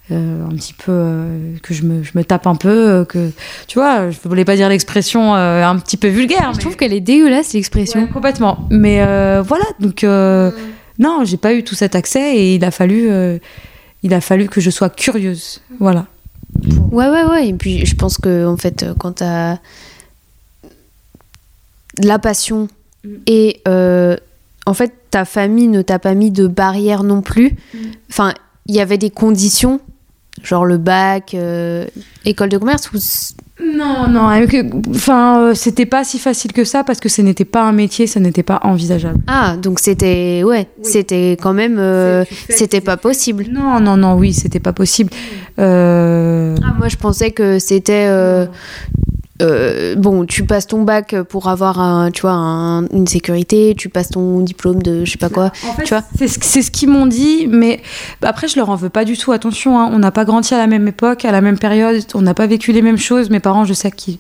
euh, 0.09 0.45
un 0.45 0.49
petit 0.55 0.73
peu 0.73 1.25
que 1.63 1.73
je 1.73 1.83
me, 1.83 2.03
je 2.03 2.11
me 2.15 2.23
tape 2.25 2.45
un 2.45 2.55
peu 2.55 3.05
que 3.07 3.29
tu 3.67 3.79
vois 3.79 4.09
je 4.09 4.17
voulais 4.25 4.43
pas 4.43 4.57
dire 4.57 4.67
l'expression 4.67 5.35
un 5.35 5.77
petit 5.77 5.95
peu 5.95 6.09
vulgaire 6.09 6.49
Je 6.51 6.57
mais- 6.57 6.61
trouve 6.63 6.75
qu'elle 6.75 6.91
est 6.91 6.99
dégueulasse 6.99 7.53
l'expression. 7.53 8.01
Ouais, 8.01 8.09
complètement. 8.09 8.67
Mais 8.71 8.97
voilà, 9.41 9.63
donc 9.79 10.03
euh, 10.03 10.51
non, 10.99 11.23
j'ai 11.23 11.37
pas 11.37 11.53
eu 11.53 11.63
tout 11.63 11.75
cet 11.75 11.95
accès 11.95 12.35
et 12.35 12.55
il 12.55 12.65
a 12.65 12.71
fallu, 12.71 13.09
il 14.03 14.13
a 14.13 14.19
fallu 14.19 14.49
que 14.49 14.59
je 14.59 14.69
sois 14.69 14.89
curieuse. 14.89 15.61
Voilà. 15.79 16.07
Ouais, 16.91 17.07
ouais, 17.07 17.23
ouais. 17.23 17.47
Et 17.47 17.53
puis 17.53 17.85
je 17.85 17.95
pense 17.95 18.17
que 18.17 18.45
en 18.45 18.57
fait, 18.57 18.85
quand 18.99 19.13
t'as 19.13 19.59
la 21.99 22.19
passion 22.19 22.67
Mm. 23.03 23.09
et 23.27 23.61
euh, 23.67 24.15
en 24.67 24.73
fait 24.75 24.91
ta 25.09 25.25
famille 25.25 25.67
ne 25.67 25.81
t'a 25.81 25.97
pas 25.99 26.13
mis 26.13 26.29
de 26.31 26.45
barrière 26.47 27.03
non 27.03 27.21
plus. 27.21 27.55
Enfin, 28.09 28.33
il 28.67 28.75
y 28.75 28.79
avait 28.79 28.97
des 28.99 29.09
conditions, 29.09 29.79
genre 30.43 30.65
le 30.65 30.77
bac, 30.77 31.33
euh, 31.33 31.85
école 32.25 32.49
de 32.49 32.57
commerce 32.57 32.91
ou 32.93 32.97
Non, 33.63 34.07
non, 34.07 34.27
avec- 34.27 34.55
enfin, 34.89 35.39
euh, 35.41 35.53
c'était 35.55 35.85
pas 35.85 36.03
si 36.03 36.17
facile 36.19 36.53
que 36.53 36.63
ça 36.63 36.83
parce 36.83 36.99
que 36.99 37.09
ce 37.09 37.21
n'était 37.21 37.43
pas 37.45 37.63
un 37.63 37.71
métier, 37.73 38.07
ça 38.07 38.19
n'était 38.19 38.43
pas 38.43 38.59
envisageable. 38.63 39.19
ah 39.27 39.57
donc 39.57 39.79
c'était 39.79 40.43
ouais, 40.45 40.67
Oui. 40.77 40.83
c'était 40.89 41.37
quand 41.41 41.53
même 41.53 41.77
euh, 41.79 42.23
c'était 42.49 42.81
pas 42.81 42.97
possible. 42.97 43.47
Non, 43.52 43.79
non, 43.79 43.97
non, 43.97 44.13
oui, 44.15 44.31
c'était 44.33 44.60
pas 44.60 44.73
possible. 44.73 45.10
Euh, 45.60 46.56
Ah, 46.63 46.73
moi 46.77 46.87
je 46.87 46.95
pensais 46.97 47.31
que 47.31 47.60
c'était 47.60 48.06
euh, 49.42 49.96
bon, 49.96 50.25
tu 50.25 50.46
passes 50.46 50.67
ton 50.67 50.83
bac 50.83 51.15
pour 51.29 51.48
avoir 51.50 51.79
un, 51.79 52.12
tu 52.12 52.21
vois, 52.21 52.31
un- 52.33 52.87
une 52.89 53.08
sécurité, 53.08 53.73
tu 53.77 53.89
passes 53.89 54.10
ton 54.10 54.39
diplôme 54.42 54.81
de 54.83 55.04
je 55.06 55.12
sais 55.12 55.17
pas 55.17 55.29
quoi. 55.29 55.52
En 55.67 55.73
fait, 55.73 55.83
Tu 55.83 55.94
vois 55.94 56.04
c'est 56.17 56.27
ce, 56.27 56.39
c'est 56.42 56.62
ce 56.62 56.71
qu'ils 56.71 56.89
m'ont 56.89 57.08
dit, 57.08 57.48
mais 57.50 57.81
après, 58.21 58.48
je 58.48 58.56
leur 58.58 58.69
en 58.69 58.75
veux 58.75 58.89
pas 58.89 59.06
du 59.06 59.17
tout. 59.17 59.31
Attention, 59.31 59.79
hein, 59.79 59.89
on 59.94 60.00
n'a 60.00 60.12
pas 60.12 60.25
grandi 60.25 60.54
à 60.54 60.58
la 60.58 60.67
même 60.67 60.87
époque, 60.87 61.25
à 61.25 61.31
la 61.31 61.42
même 61.42 61.58
période, 61.58 62.02
on 62.13 62.21
n'a 62.21 62.33
pas 62.33 62.48
vécu 62.48 62.71
les 62.71 62.81
mêmes 62.81 62.98
choses. 62.98 63.29
Mes 63.29 63.39
parents, 63.39 63.65
je 63.65 63.73
sais 63.73 63.92
qu'ils 63.92 64.17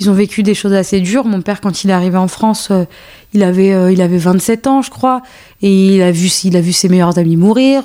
ils 0.00 0.10
ont 0.10 0.14
vécu 0.14 0.42
des 0.42 0.54
choses 0.54 0.72
assez 0.72 1.00
dures. 1.00 1.24
Mon 1.24 1.40
père, 1.40 1.60
quand 1.60 1.84
il 1.84 1.90
est 1.90 1.94
arrivé 1.94 2.16
en 2.16 2.28
France, 2.28 2.68
euh, 2.72 2.84
il, 3.32 3.42
avait, 3.42 3.72
euh, 3.72 3.92
il 3.92 4.02
avait 4.02 4.18
27 4.18 4.66
ans, 4.66 4.82
je 4.82 4.90
crois, 4.90 5.22
et 5.62 5.94
il 5.96 6.02
a 6.02 6.10
vu, 6.10 6.28
il 6.44 6.56
a 6.56 6.60
vu 6.60 6.72
ses 6.72 6.88
meilleurs 6.88 7.16
amis 7.18 7.36
mourir, 7.36 7.84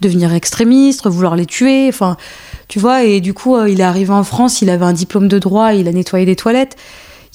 devenir 0.00 0.32
extrémiste, 0.34 1.06
vouloir 1.06 1.36
les 1.36 1.46
tuer, 1.46 1.88
enfin, 1.88 2.16
tu 2.70 2.78
vois, 2.78 3.02
et 3.02 3.20
du 3.20 3.34
coup, 3.34 3.56
euh, 3.56 3.68
il 3.68 3.80
est 3.80 3.84
arrivé 3.84 4.12
en 4.12 4.22
France, 4.22 4.62
il 4.62 4.70
avait 4.70 4.84
un 4.84 4.92
diplôme 4.92 5.26
de 5.26 5.40
droit, 5.40 5.74
il 5.74 5.88
a 5.88 5.92
nettoyé 5.92 6.24
des 6.24 6.36
toilettes. 6.36 6.76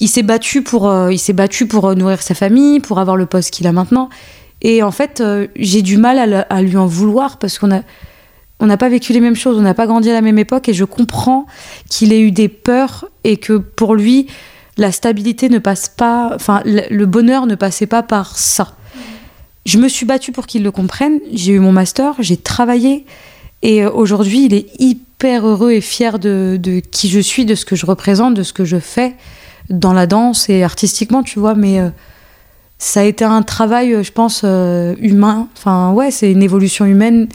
Il 0.00 0.08
s'est 0.08 0.22
battu 0.22 0.62
pour, 0.62 0.88
euh, 0.88 1.12
il 1.12 1.18
s'est 1.18 1.34
battu 1.34 1.66
pour 1.66 1.84
euh, 1.84 1.94
nourrir 1.94 2.22
sa 2.22 2.34
famille, 2.34 2.80
pour 2.80 2.98
avoir 2.98 3.18
le 3.18 3.26
poste 3.26 3.50
qu'il 3.50 3.66
a 3.66 3.72
maintenant. 3.72 4.08
Et 4.62 4.82
en 4.82 4.90
fait, 4.90 5.22
j'ai 5.56 5.82
du 5.82 5.98
mal 5.98 6.46
à, 6.48 6.62
lui 6.62 6.78
en 6.78 6.86
vouloir 6.86 7.38
parce 7.38 7.58
qu'on 7.58 7.70
a, 7.70 7.82
on 8.60 8.66
n'a 8.66 8.78
pas 8.78 8.88
vécu 8.88 9.12
les 9.12 9.20
mêmes 9.20 9.36
choses, 9.36 9.58
on 9.58 9.60
n'a 9.60 9.74
pas 9.74 9.86
grandi 9.86 10.08
à 10.08 10.14
la 10.14 10.22
même 10.22 10.38
époque, 10.38 10.70
et 10.70 10.72
je 10.72 10.84
comprends 10.84 11.44
qu'il 11.90 12.14
ait 12.14 12.22
eu 12.22 12.30
des 12.30 12.48
peurs 12.48 13.04
et 13.22 13.36
que 13.36 13.58
pour 13.58 13.94
lui, 13.94 14.28
la 14.78 14.90
stabilité 14.90 15.50
ne 15.50 15.58
passe 15.58 15.90
pas, 15.90 16.30
enfin, 16.34 16.62
le 16.64 17.04
bonheur 17.04 17.44
ne 17.44 17.54
passait 17.56 17.86
pas 17.86 18.02
par 18.02 18.38
ça. 18.38 18.74
Je 19.66 19.76
me 19.76 19.88
suis 19.88 20.06
battue 20.06 20.32
pour 20.32 20.46
qu'il 20.46 20.62
le 20.62 20.70
comprenne. 20.70 21.20
J'ai 21.30 21.52
eu 21.52 21.58
mon 21.58 21.72
master, 21.72 22.14
j'ai 22.20 22.38
travaillé, 22.38 23.04
et 23.66 23.82
euh, 23.82 23.90
aujourd'hui, 23.90 24.44
il 24.46 24.54
est 24.54 24.68
hyper 24.78 25.44
heureux 25.44 25.72
et 25.72 25.80
fier 25.80 26.20
de, 26.20 26.56
de 26.62 26.78
qui 26.78 27.08
je 27.08 27.18
suis, 27.18 27.44
de 27.44 27.56
ce 27.56 27.64
que 27.64 27.74
je 27.74 27.84
représente, 27.84 28.34
de 28.34 28.44
ce 28.44 28.52
que 28.52 28.64
je 28.64 28.78
fais 28.78 29.16
dans 29.70 29.92
la 29.92 30.06
danse 30.06 30.48
et 30.48 30.62
artistiquement, 30.62 31.24
tu 31.24 31.40
vois. 31.40 31.56
Mais 31.56 31.80
euh, 31.80 31.88
ça 32.78 33.00
a 33.00 33.02
été 33.02 33.24
un 33.24 33.42
travail, 33.42 33.92
euh, 33.92 34.04
je 34.04 34.12
pense, 34.12 34.42
euh, 34.44 34.94
humain. 35.00 35.48
Enfin, 35.56 35.90
ouais, 35.92 36.12
c'est 36.12 36.30
une 36.30 36.44
évolution 36.44 36.84
humaine 36.84 37.26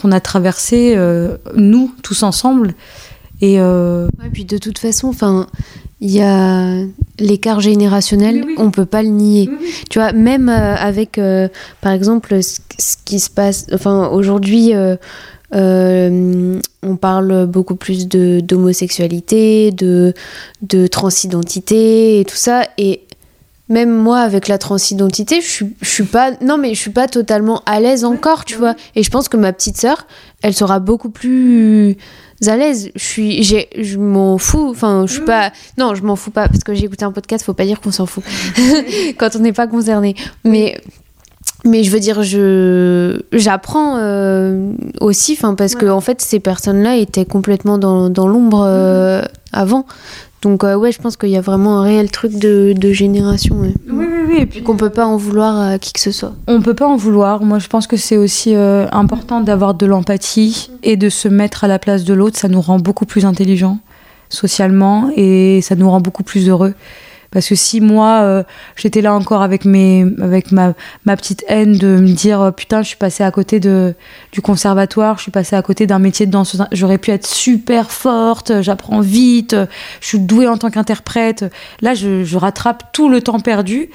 qu'on 0.00 0.12
a 0.12 0.20
traversée, 0.20 0.92
euh, 0.94 1.38
nous, 1.56 1.90
tous 2.02 2.22
ensemble. 2.22 2.74
Et 3.40 3.58
Ouais, 3.58 4.08
puis 4.32 4.44
de 4.44 4.58
toute 4.58 4.78
façon, 4.78 5.08
enfin, 5.08 5.46
il 6.00 6.10
y 6.10 6.20
a 6.20 6.82
l'écart 7.18 7.60
générationnel, 7.60 8.42
Oui, 8.44 8.56
on 8.58 8.70
peut 8.70 8.84
pas 8.84 9.02
le 9.02 9.08
nier. 9.10 9.48
Tu 9.88 10.00
vois, 10.00 10.12
même 10.12 10.48
avec, 10.48 11.20
par 11.80 11.92
exemple, 11.92 12.42
ce, 12.42 12.58
ce 12.78 12.96
qui 13.04 13.20
se 13.20 13.30
passe, 13.30 13.66
enfin, 13.72 14.08
aujourd'hui, 14.08 14.72
euh, 15.54 16.60
on 16.82 16.96
parle 16.96 17.46
beaucoup 17.46 17.76
plus 17.76 18.08
de 18.08 18.40
d'homosexualité, 18.40 19.70
de, 19.72 20.14
de 20.62 20.86
transidentité 20.86 22.20
et 22.20 22.24
tout 22.24 22.36
ça, 22.36 22.64
et 22.76 23.02
même 23.68 23.90
moi, 23.90 24.20
avec 24.20 24.48
la 24.48 24.56
transidentité, 24.56 25.40
je 25.42 25.46
suis, 25.46 25.76
je 25.82 25.88
suis 25.88 26.04
pas, 26.04 26.32
non 26.40 26.56
mais 26.56 26.74
je 26.74 26.80
suis 26.80 26.90
pas 26.90 27.06
totalement 27.06 27.62
à 27.66 27.80
l'aise 27.80 28.04
encore, 28.04 28.44
tu 28.46 28.56
vois. 28.56 28.74
Et 28.94 29.02
je 29.02 29.10
pense 29.10 29.28
que 29.28 29.36
ma 29.36 29.52
petite 29.52 29.76
sœur, 29.76 30.06
elle 30.42 30.54
sera 30.54 30.78
beaucoup 30.78 31.10
plus 31.10 31.98
à 32.46 32.56
l'aise. 32.56 32.90
Je 32.94 33.04
suis, 33.04 33.42
j'ai, 33.42 33.68
je 33.76 33.98
m'en 33.98 34.38
fous. 34.38 34.68
Enfin, 34.70 35.04
je 35.06 35.14
suis 35.14 35.24
pas, 35.24 35.52
non, 35.76 35.94
je 35.94 36.02
m'en 36.02 36.16
fous 36.16 36.30
pas 36.30 36.48
parce 36.48 36.64
que 36.64 36.72
j'ai 36.72 36.86
écouté 36.86 37.04
un 37.04 37.12
podcast. 37.12 37.44
Faut 37.44 37.52
pas 37.52 37.66
dire 37.66 37.80
qu'on 37.80 37.92
s'en 37.92 38.06
fout 38.06 38.24
quand 39.18 39.36
on 39.36 39.40
n'est 39.40 39.52
pas 39.52 39.66
concerné. 39.66 40.14
Mais, 40.44 40.80
mais 41.64 41.82
je 41.84 41.90
veux 41.90 42.00
dire, 42.00 42.22
je, 42.22 43.20
j'apprends 43.32 43.96
euh, 43.98 44.72
aussi, 45.00 45.32
enfin, 45.32 45.54
parce 45.54 45.74
que 45.74 45.86
Ouais. 45.86 45.90
en 45.90 46.00
fait, 46.00 46.20
ces 46.20 46.40
personnes-là 46.40 46.96
étaient 46.96 47.24
complètement 47.24 47.78
dans, 47.78 48.10
dans 48.10 48.28
l'ombre 48.28 48.64
euh, 48.66 49.22
avant. 49.52 49.84
Donc 50.40 50.62
euh, 50.62 50.76
ouais, 50.76 50.92
je 50.92 51.00
pense 51.00 51.16
qu'il 51.16 51.30
y 51.30 51.36
a 51.36 51.40
vraiment 51.40 51.80
un 51.80 51.82
réel 51.82 52.12
truc 52.12 52.38
de, 52.38 52.72
de 52.76 52.92
génération. 52.92 53.56
ouais. 53.58 53.74
oui, 53.90 54.06
oui, 54.08 54.18
oui. 54.28 54.34
Et 54.34 54.46
puis 54.46 54.46
Puis 54.46 54.62
qu'on 54.62 54.76
peut 54.76 54.90
pas 54.90 55.04
en 55.04 55.16
vouloir 55.16 55.58
à 55.60 55.78
qui 55.80 55.92
que 55.92 55.98
ce 55.98 56.12
soit. 56.12 56.32
On 56.46 56.60
peut 56.62 56.74
pas 56.74 56.86
en 56.86 56.94
vouloir. 56.96 57.42
Moi, 57.42 57.58
je 57.58 57.66
pense 57.66 57.88
que 57.88 57.96
c'est 57.96 58.16
aussi 58.16 58.54
euh, 58.54 58.86
important 58.92 59.40
d'avoir 59.40 59.74
de 59.74 59.84
l'empathie 59.84 60.70
et 60.84 60.96
de 60.96 61.08
se 61.08 61.26
mettre 61.26 61.64
à 61.64 61.68
la 61.68 61.80
place 61.80 62.04
de 62.04 62.14
l'autre. 62.14 62.38
Ça 62.38 62.46
nous 62.46 62.60
rend 62.60 62.78
beaucoup 62.78 63.04
plus 63.04 63.24
intelligents 63.24 63.78
socialement 64.28 65.10
et 65.16 65.60
ça 65.62 65.74
nous 65.74 65.90
rend 65.90 66.00
beaucoup 66.00 66.22
plus 66.22 66.48
heureux. 66.48 66.74
Parce 67.30 67.48
que 67.48 67.54
si 67.54 67.80
moi, 67.80 68.20
euh, 68.22 68.42
j'étais 68.76 69.02
là 69.02 69.14
encore 69.14 69.42
avec, 69.42 69.64
mes, 69.64 70.06
avec 70.20 70.50
ma, 70.50 70.72
ma 71.04 71.16
petite 71.16 71.44
haine 71.48 71.76
de 71.76 71.98
me 71.98 72.12
dire 72.12 72.40
euh, 72.40 72.50
putain, 72.50 72.82
je 72.82 72.88
suis 72.88 72.96
passée 72.96 73.22
à 73.22 73.30
côté 73.30 73.60
de, 73.60 73.94
du 74.32 74.40
conservatoire, 74.40 75.18
je 75.18 75.22
suis 75.22 75.30
passée 75.30 75.54
à 75.54 75.62
côté 75.62 75.86
d'un 75.86 75.98
métier 75.98 76.24
de 76.24 76.30
danseuse, 76.30 76.64
j'aurais 76.72 76.98
pu 76.98 77.10
être 77.10 77.26
super 77.26 77.90
forte, 77.90 78.62
j'apprends 78.62 79.00
vite, 79.00 79.54
je 80.00 80.06
suis 80.06 80.20
douée 80.20 80.48
en 80.48 80.56
tant 80.56 80.70
qu'interprète. 80.70 81.44
Là, 81.82 81.94
je, 81.94 82.24
je 82.24 82.36
rattrape 82.38 82.92
tout 82.92 83.08
le 83.08 83.20
temps 83.20 83.40
perdu. 83.40 83.90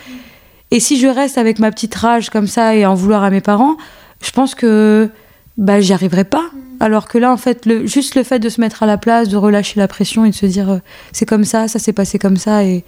Et 0.70 0.80
si 0.80 1.00
je 1.00 1.08
reste 1.08 1.38
avec 1.38 1.60
ma 1.60 1.72
petite 1.72 1.94
rage 1.96 2.30
comme 2.30 2.48
ça 2.48 2.76
et 2.76 2.86
en 2.86 2.96
vouloir 2.96 3.24
à 3.24 3.30
mes 3.30 3.42
parents, 3.42 3.78
je 4.22 4.32
pense 4.32 4.56
que 4.56 5.10
bah, 5.58 5.82
j'y 5.82 5.94
arriverai 5.94 6.24
pas. 6.24 6.46
Alors 6.80 7.08
que 7.08 7.18
là, 7.18 7.32
en 7.32 7.38
fait, 7.38 7.66
le, 7.66 7.86
juste 7.86 8.16
le 8.16 8.24
fait 8.24 8.40
de 8.40 8.50
se 8.50 8.60
mettre 8.60 8.84
à 8.84 8.86
la 8.86 8.98
place, 8.98 9.30
de 9.30 9.38
relâcher 9.38 9.80
la 9.80 9.88
pression 9.88 10.26
et 10.26 10.32
de 10.32 10.36
se 10.36 10.46
dire 10.46 10.70
euh, 10.70 10.78
c'est 11.12 11.26
comme 11.26 11.46
ça, 11.46 11.68
ça 11.68 11.80
s'est 11.80 11.94
passé 11.94 12.20
comme 12.20 12.38
ça 12.38 12.64
et, 12.64 12.84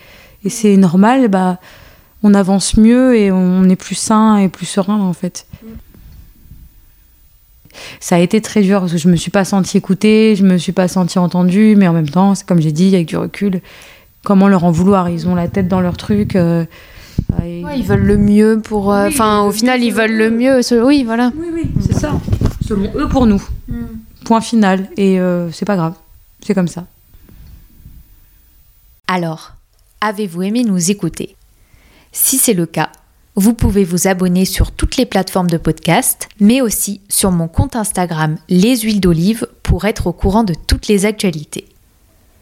et 0.46 0.50
c'est 0.50 0.78
normal, 0.78 1.28
bah, 1.28 1.60
on 2.24 2.34
avance 2.34 2.78
mieux 2.78 3.18
et 3.18 3.32
on 3.32 3.64
est 3.66 3.76
plus 3.76 3.96
sain 3.96 4.38
et 4.38 4.48
plus 4.48 4.66
serein 4.66 5.00
en 5.02 5.14
fait. 5.14 5.46
Ça 8.00 8.16
a 8.16 8.20
été 8.20 8.40
très 8.42 8.62
dur 8.62 8.80
parce 8.80 8.94
que 8.94 8.98
je 8.98 9.10
me 9.10 9.18
suis 9.18 9.32
pas 9.32 9.44
sentie 9.44 9.78
écoutée, 9.78 10.36
je 10.38 10.44
me 10.46 10.58
suis 10.58 10.72
pas 10.72 10.88
sentie 10.88 11.20
entendue, 11.20 11.76
mais 11.78 11.88
en 11.90 11.94
même 11.94 12.08
temps, 12.10 12.34
c'est 12.34 12.46
comme 12.48 12.62
j'ai 12.62 12.72
dit, 12.72 12.96
avec 12.96 13.08
du 13.08 13.18
recul, 13.18 13.60
comment 14.24 14.48
leur 14.48 14.64
en 14.64 14.72
vouloir? 14.72 15.10
Ils 15.10 15.28
ont 15.28 15.36
la 15.36 15.48
tête 15.50 15.68
dans 15.68 15.82
leur 15.82 15.98
truc. 15.98 16.36
euh, 16.38 16.64
et- 17.44 17.64
Ouais, 17.66 17.78
ils 17.78 17.84
veulent 17.86 18.06
le 18.06 18.18
mieux 18.18 18.62
pour. 18.64 18.94
euh, 18.94 19.08
Oui, 19.08 19.14
Enfin, 19.14 19.42
au 19.44 19.52
final, 19.52 19.84
ils 19.84 19.94
veulent 19.94 20.16
le 20.16 20.30
mieux. 20.32 20.62
ce- 20.62 20.82
Oui, 20.82 21.04
voilà. 21.04 21.32
Oui, 21.36 21.48
oui, 21.54 21.64
c'est 21.82 21.94
ça. 22.00 22.14
Selon 22.66 22.90
eux 22.96 23.08
pour 23.10 23.26
nous. 23.28 23.44
Point 24.24 24.42
final. 24.42 24.88
Et 24.98 25.20
euh, 25.20 25.52
c'est 25.52 25.66
pas 25.66 25.76
grave. 25.76 25.94
C'est 26.42 26.54
comme 26.54 26.68
ça. 26.70 26.86
Alors, 29.08 29.54
avez-vous 30.02 30.44
aimé 30.44 30.64
nous 30.64 30.92
écouter? 30.92 31.36
Si 32.12 32.38
c'est 32.38 32.54
le 32.54 32.66
cas, 32.66 32.92
vous 33.36 33.54
pouvez 33.54 33.84
vous 33.84 34.08
abonner 34.08 34.46
sur 34.46 34.72
toutes 34.72 34.96
les 34.96 35.06
plateformes 35.06 35.50
de 35.50 35.58
podcast, 35.58 36.30
mais 36.40 36.62
aussi 36.62 37.02
sur 37.10 37.32
mon 37.32 37.48
compte 37.48 37.76
Instagram 37.76 38.38
Les 38.48 38.78
Huiles 38.78 39.02
d'Olive 39.02 39.48
pour 39.62 39.86
être 39.86 40.08
au 40.08 40.14
courant 40.14 40.44
de 40.44 40.54
toutes 40.68 40.88
les 40.88 41.06
actualités. 41.06 41.68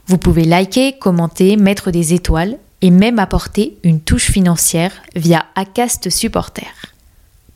Vous 0.06 0.18
pouvez 0.18 0.44
liker, 0.44 0.98
commenter, 1.00 1.58
mettre 1.58 1.90
des 1.90 2.14
étoiles 2.14 2.60
et 2.82 2.92
même 2.92 3.18
apporter 3.18 3.78
une 3.84 4.02
touche 4.02 4.30
financière 4.30 4.92
via 5.16 5.46
Acast 5.56 6.10
Supporter. 6.10 6.68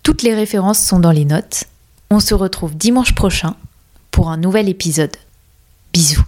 Toutes 0.02 0.24
les 0.24 0.34
références 0.34 0.80
sont 0.80 1.00
dans 1.00 1.12
les 1.12 1.26
notes. 1.26 1.66
On 2.10 2.22
se 2.22 2.34
retrouve 2.34 2.76
dimanche 2.76 3.14
prochain 3.14 3.56
pour 4.10 4.30
un 4.30 4.38
nouvel 4.38 4.70
épisode. 4.70 5.16
Bisous 5.94 6.24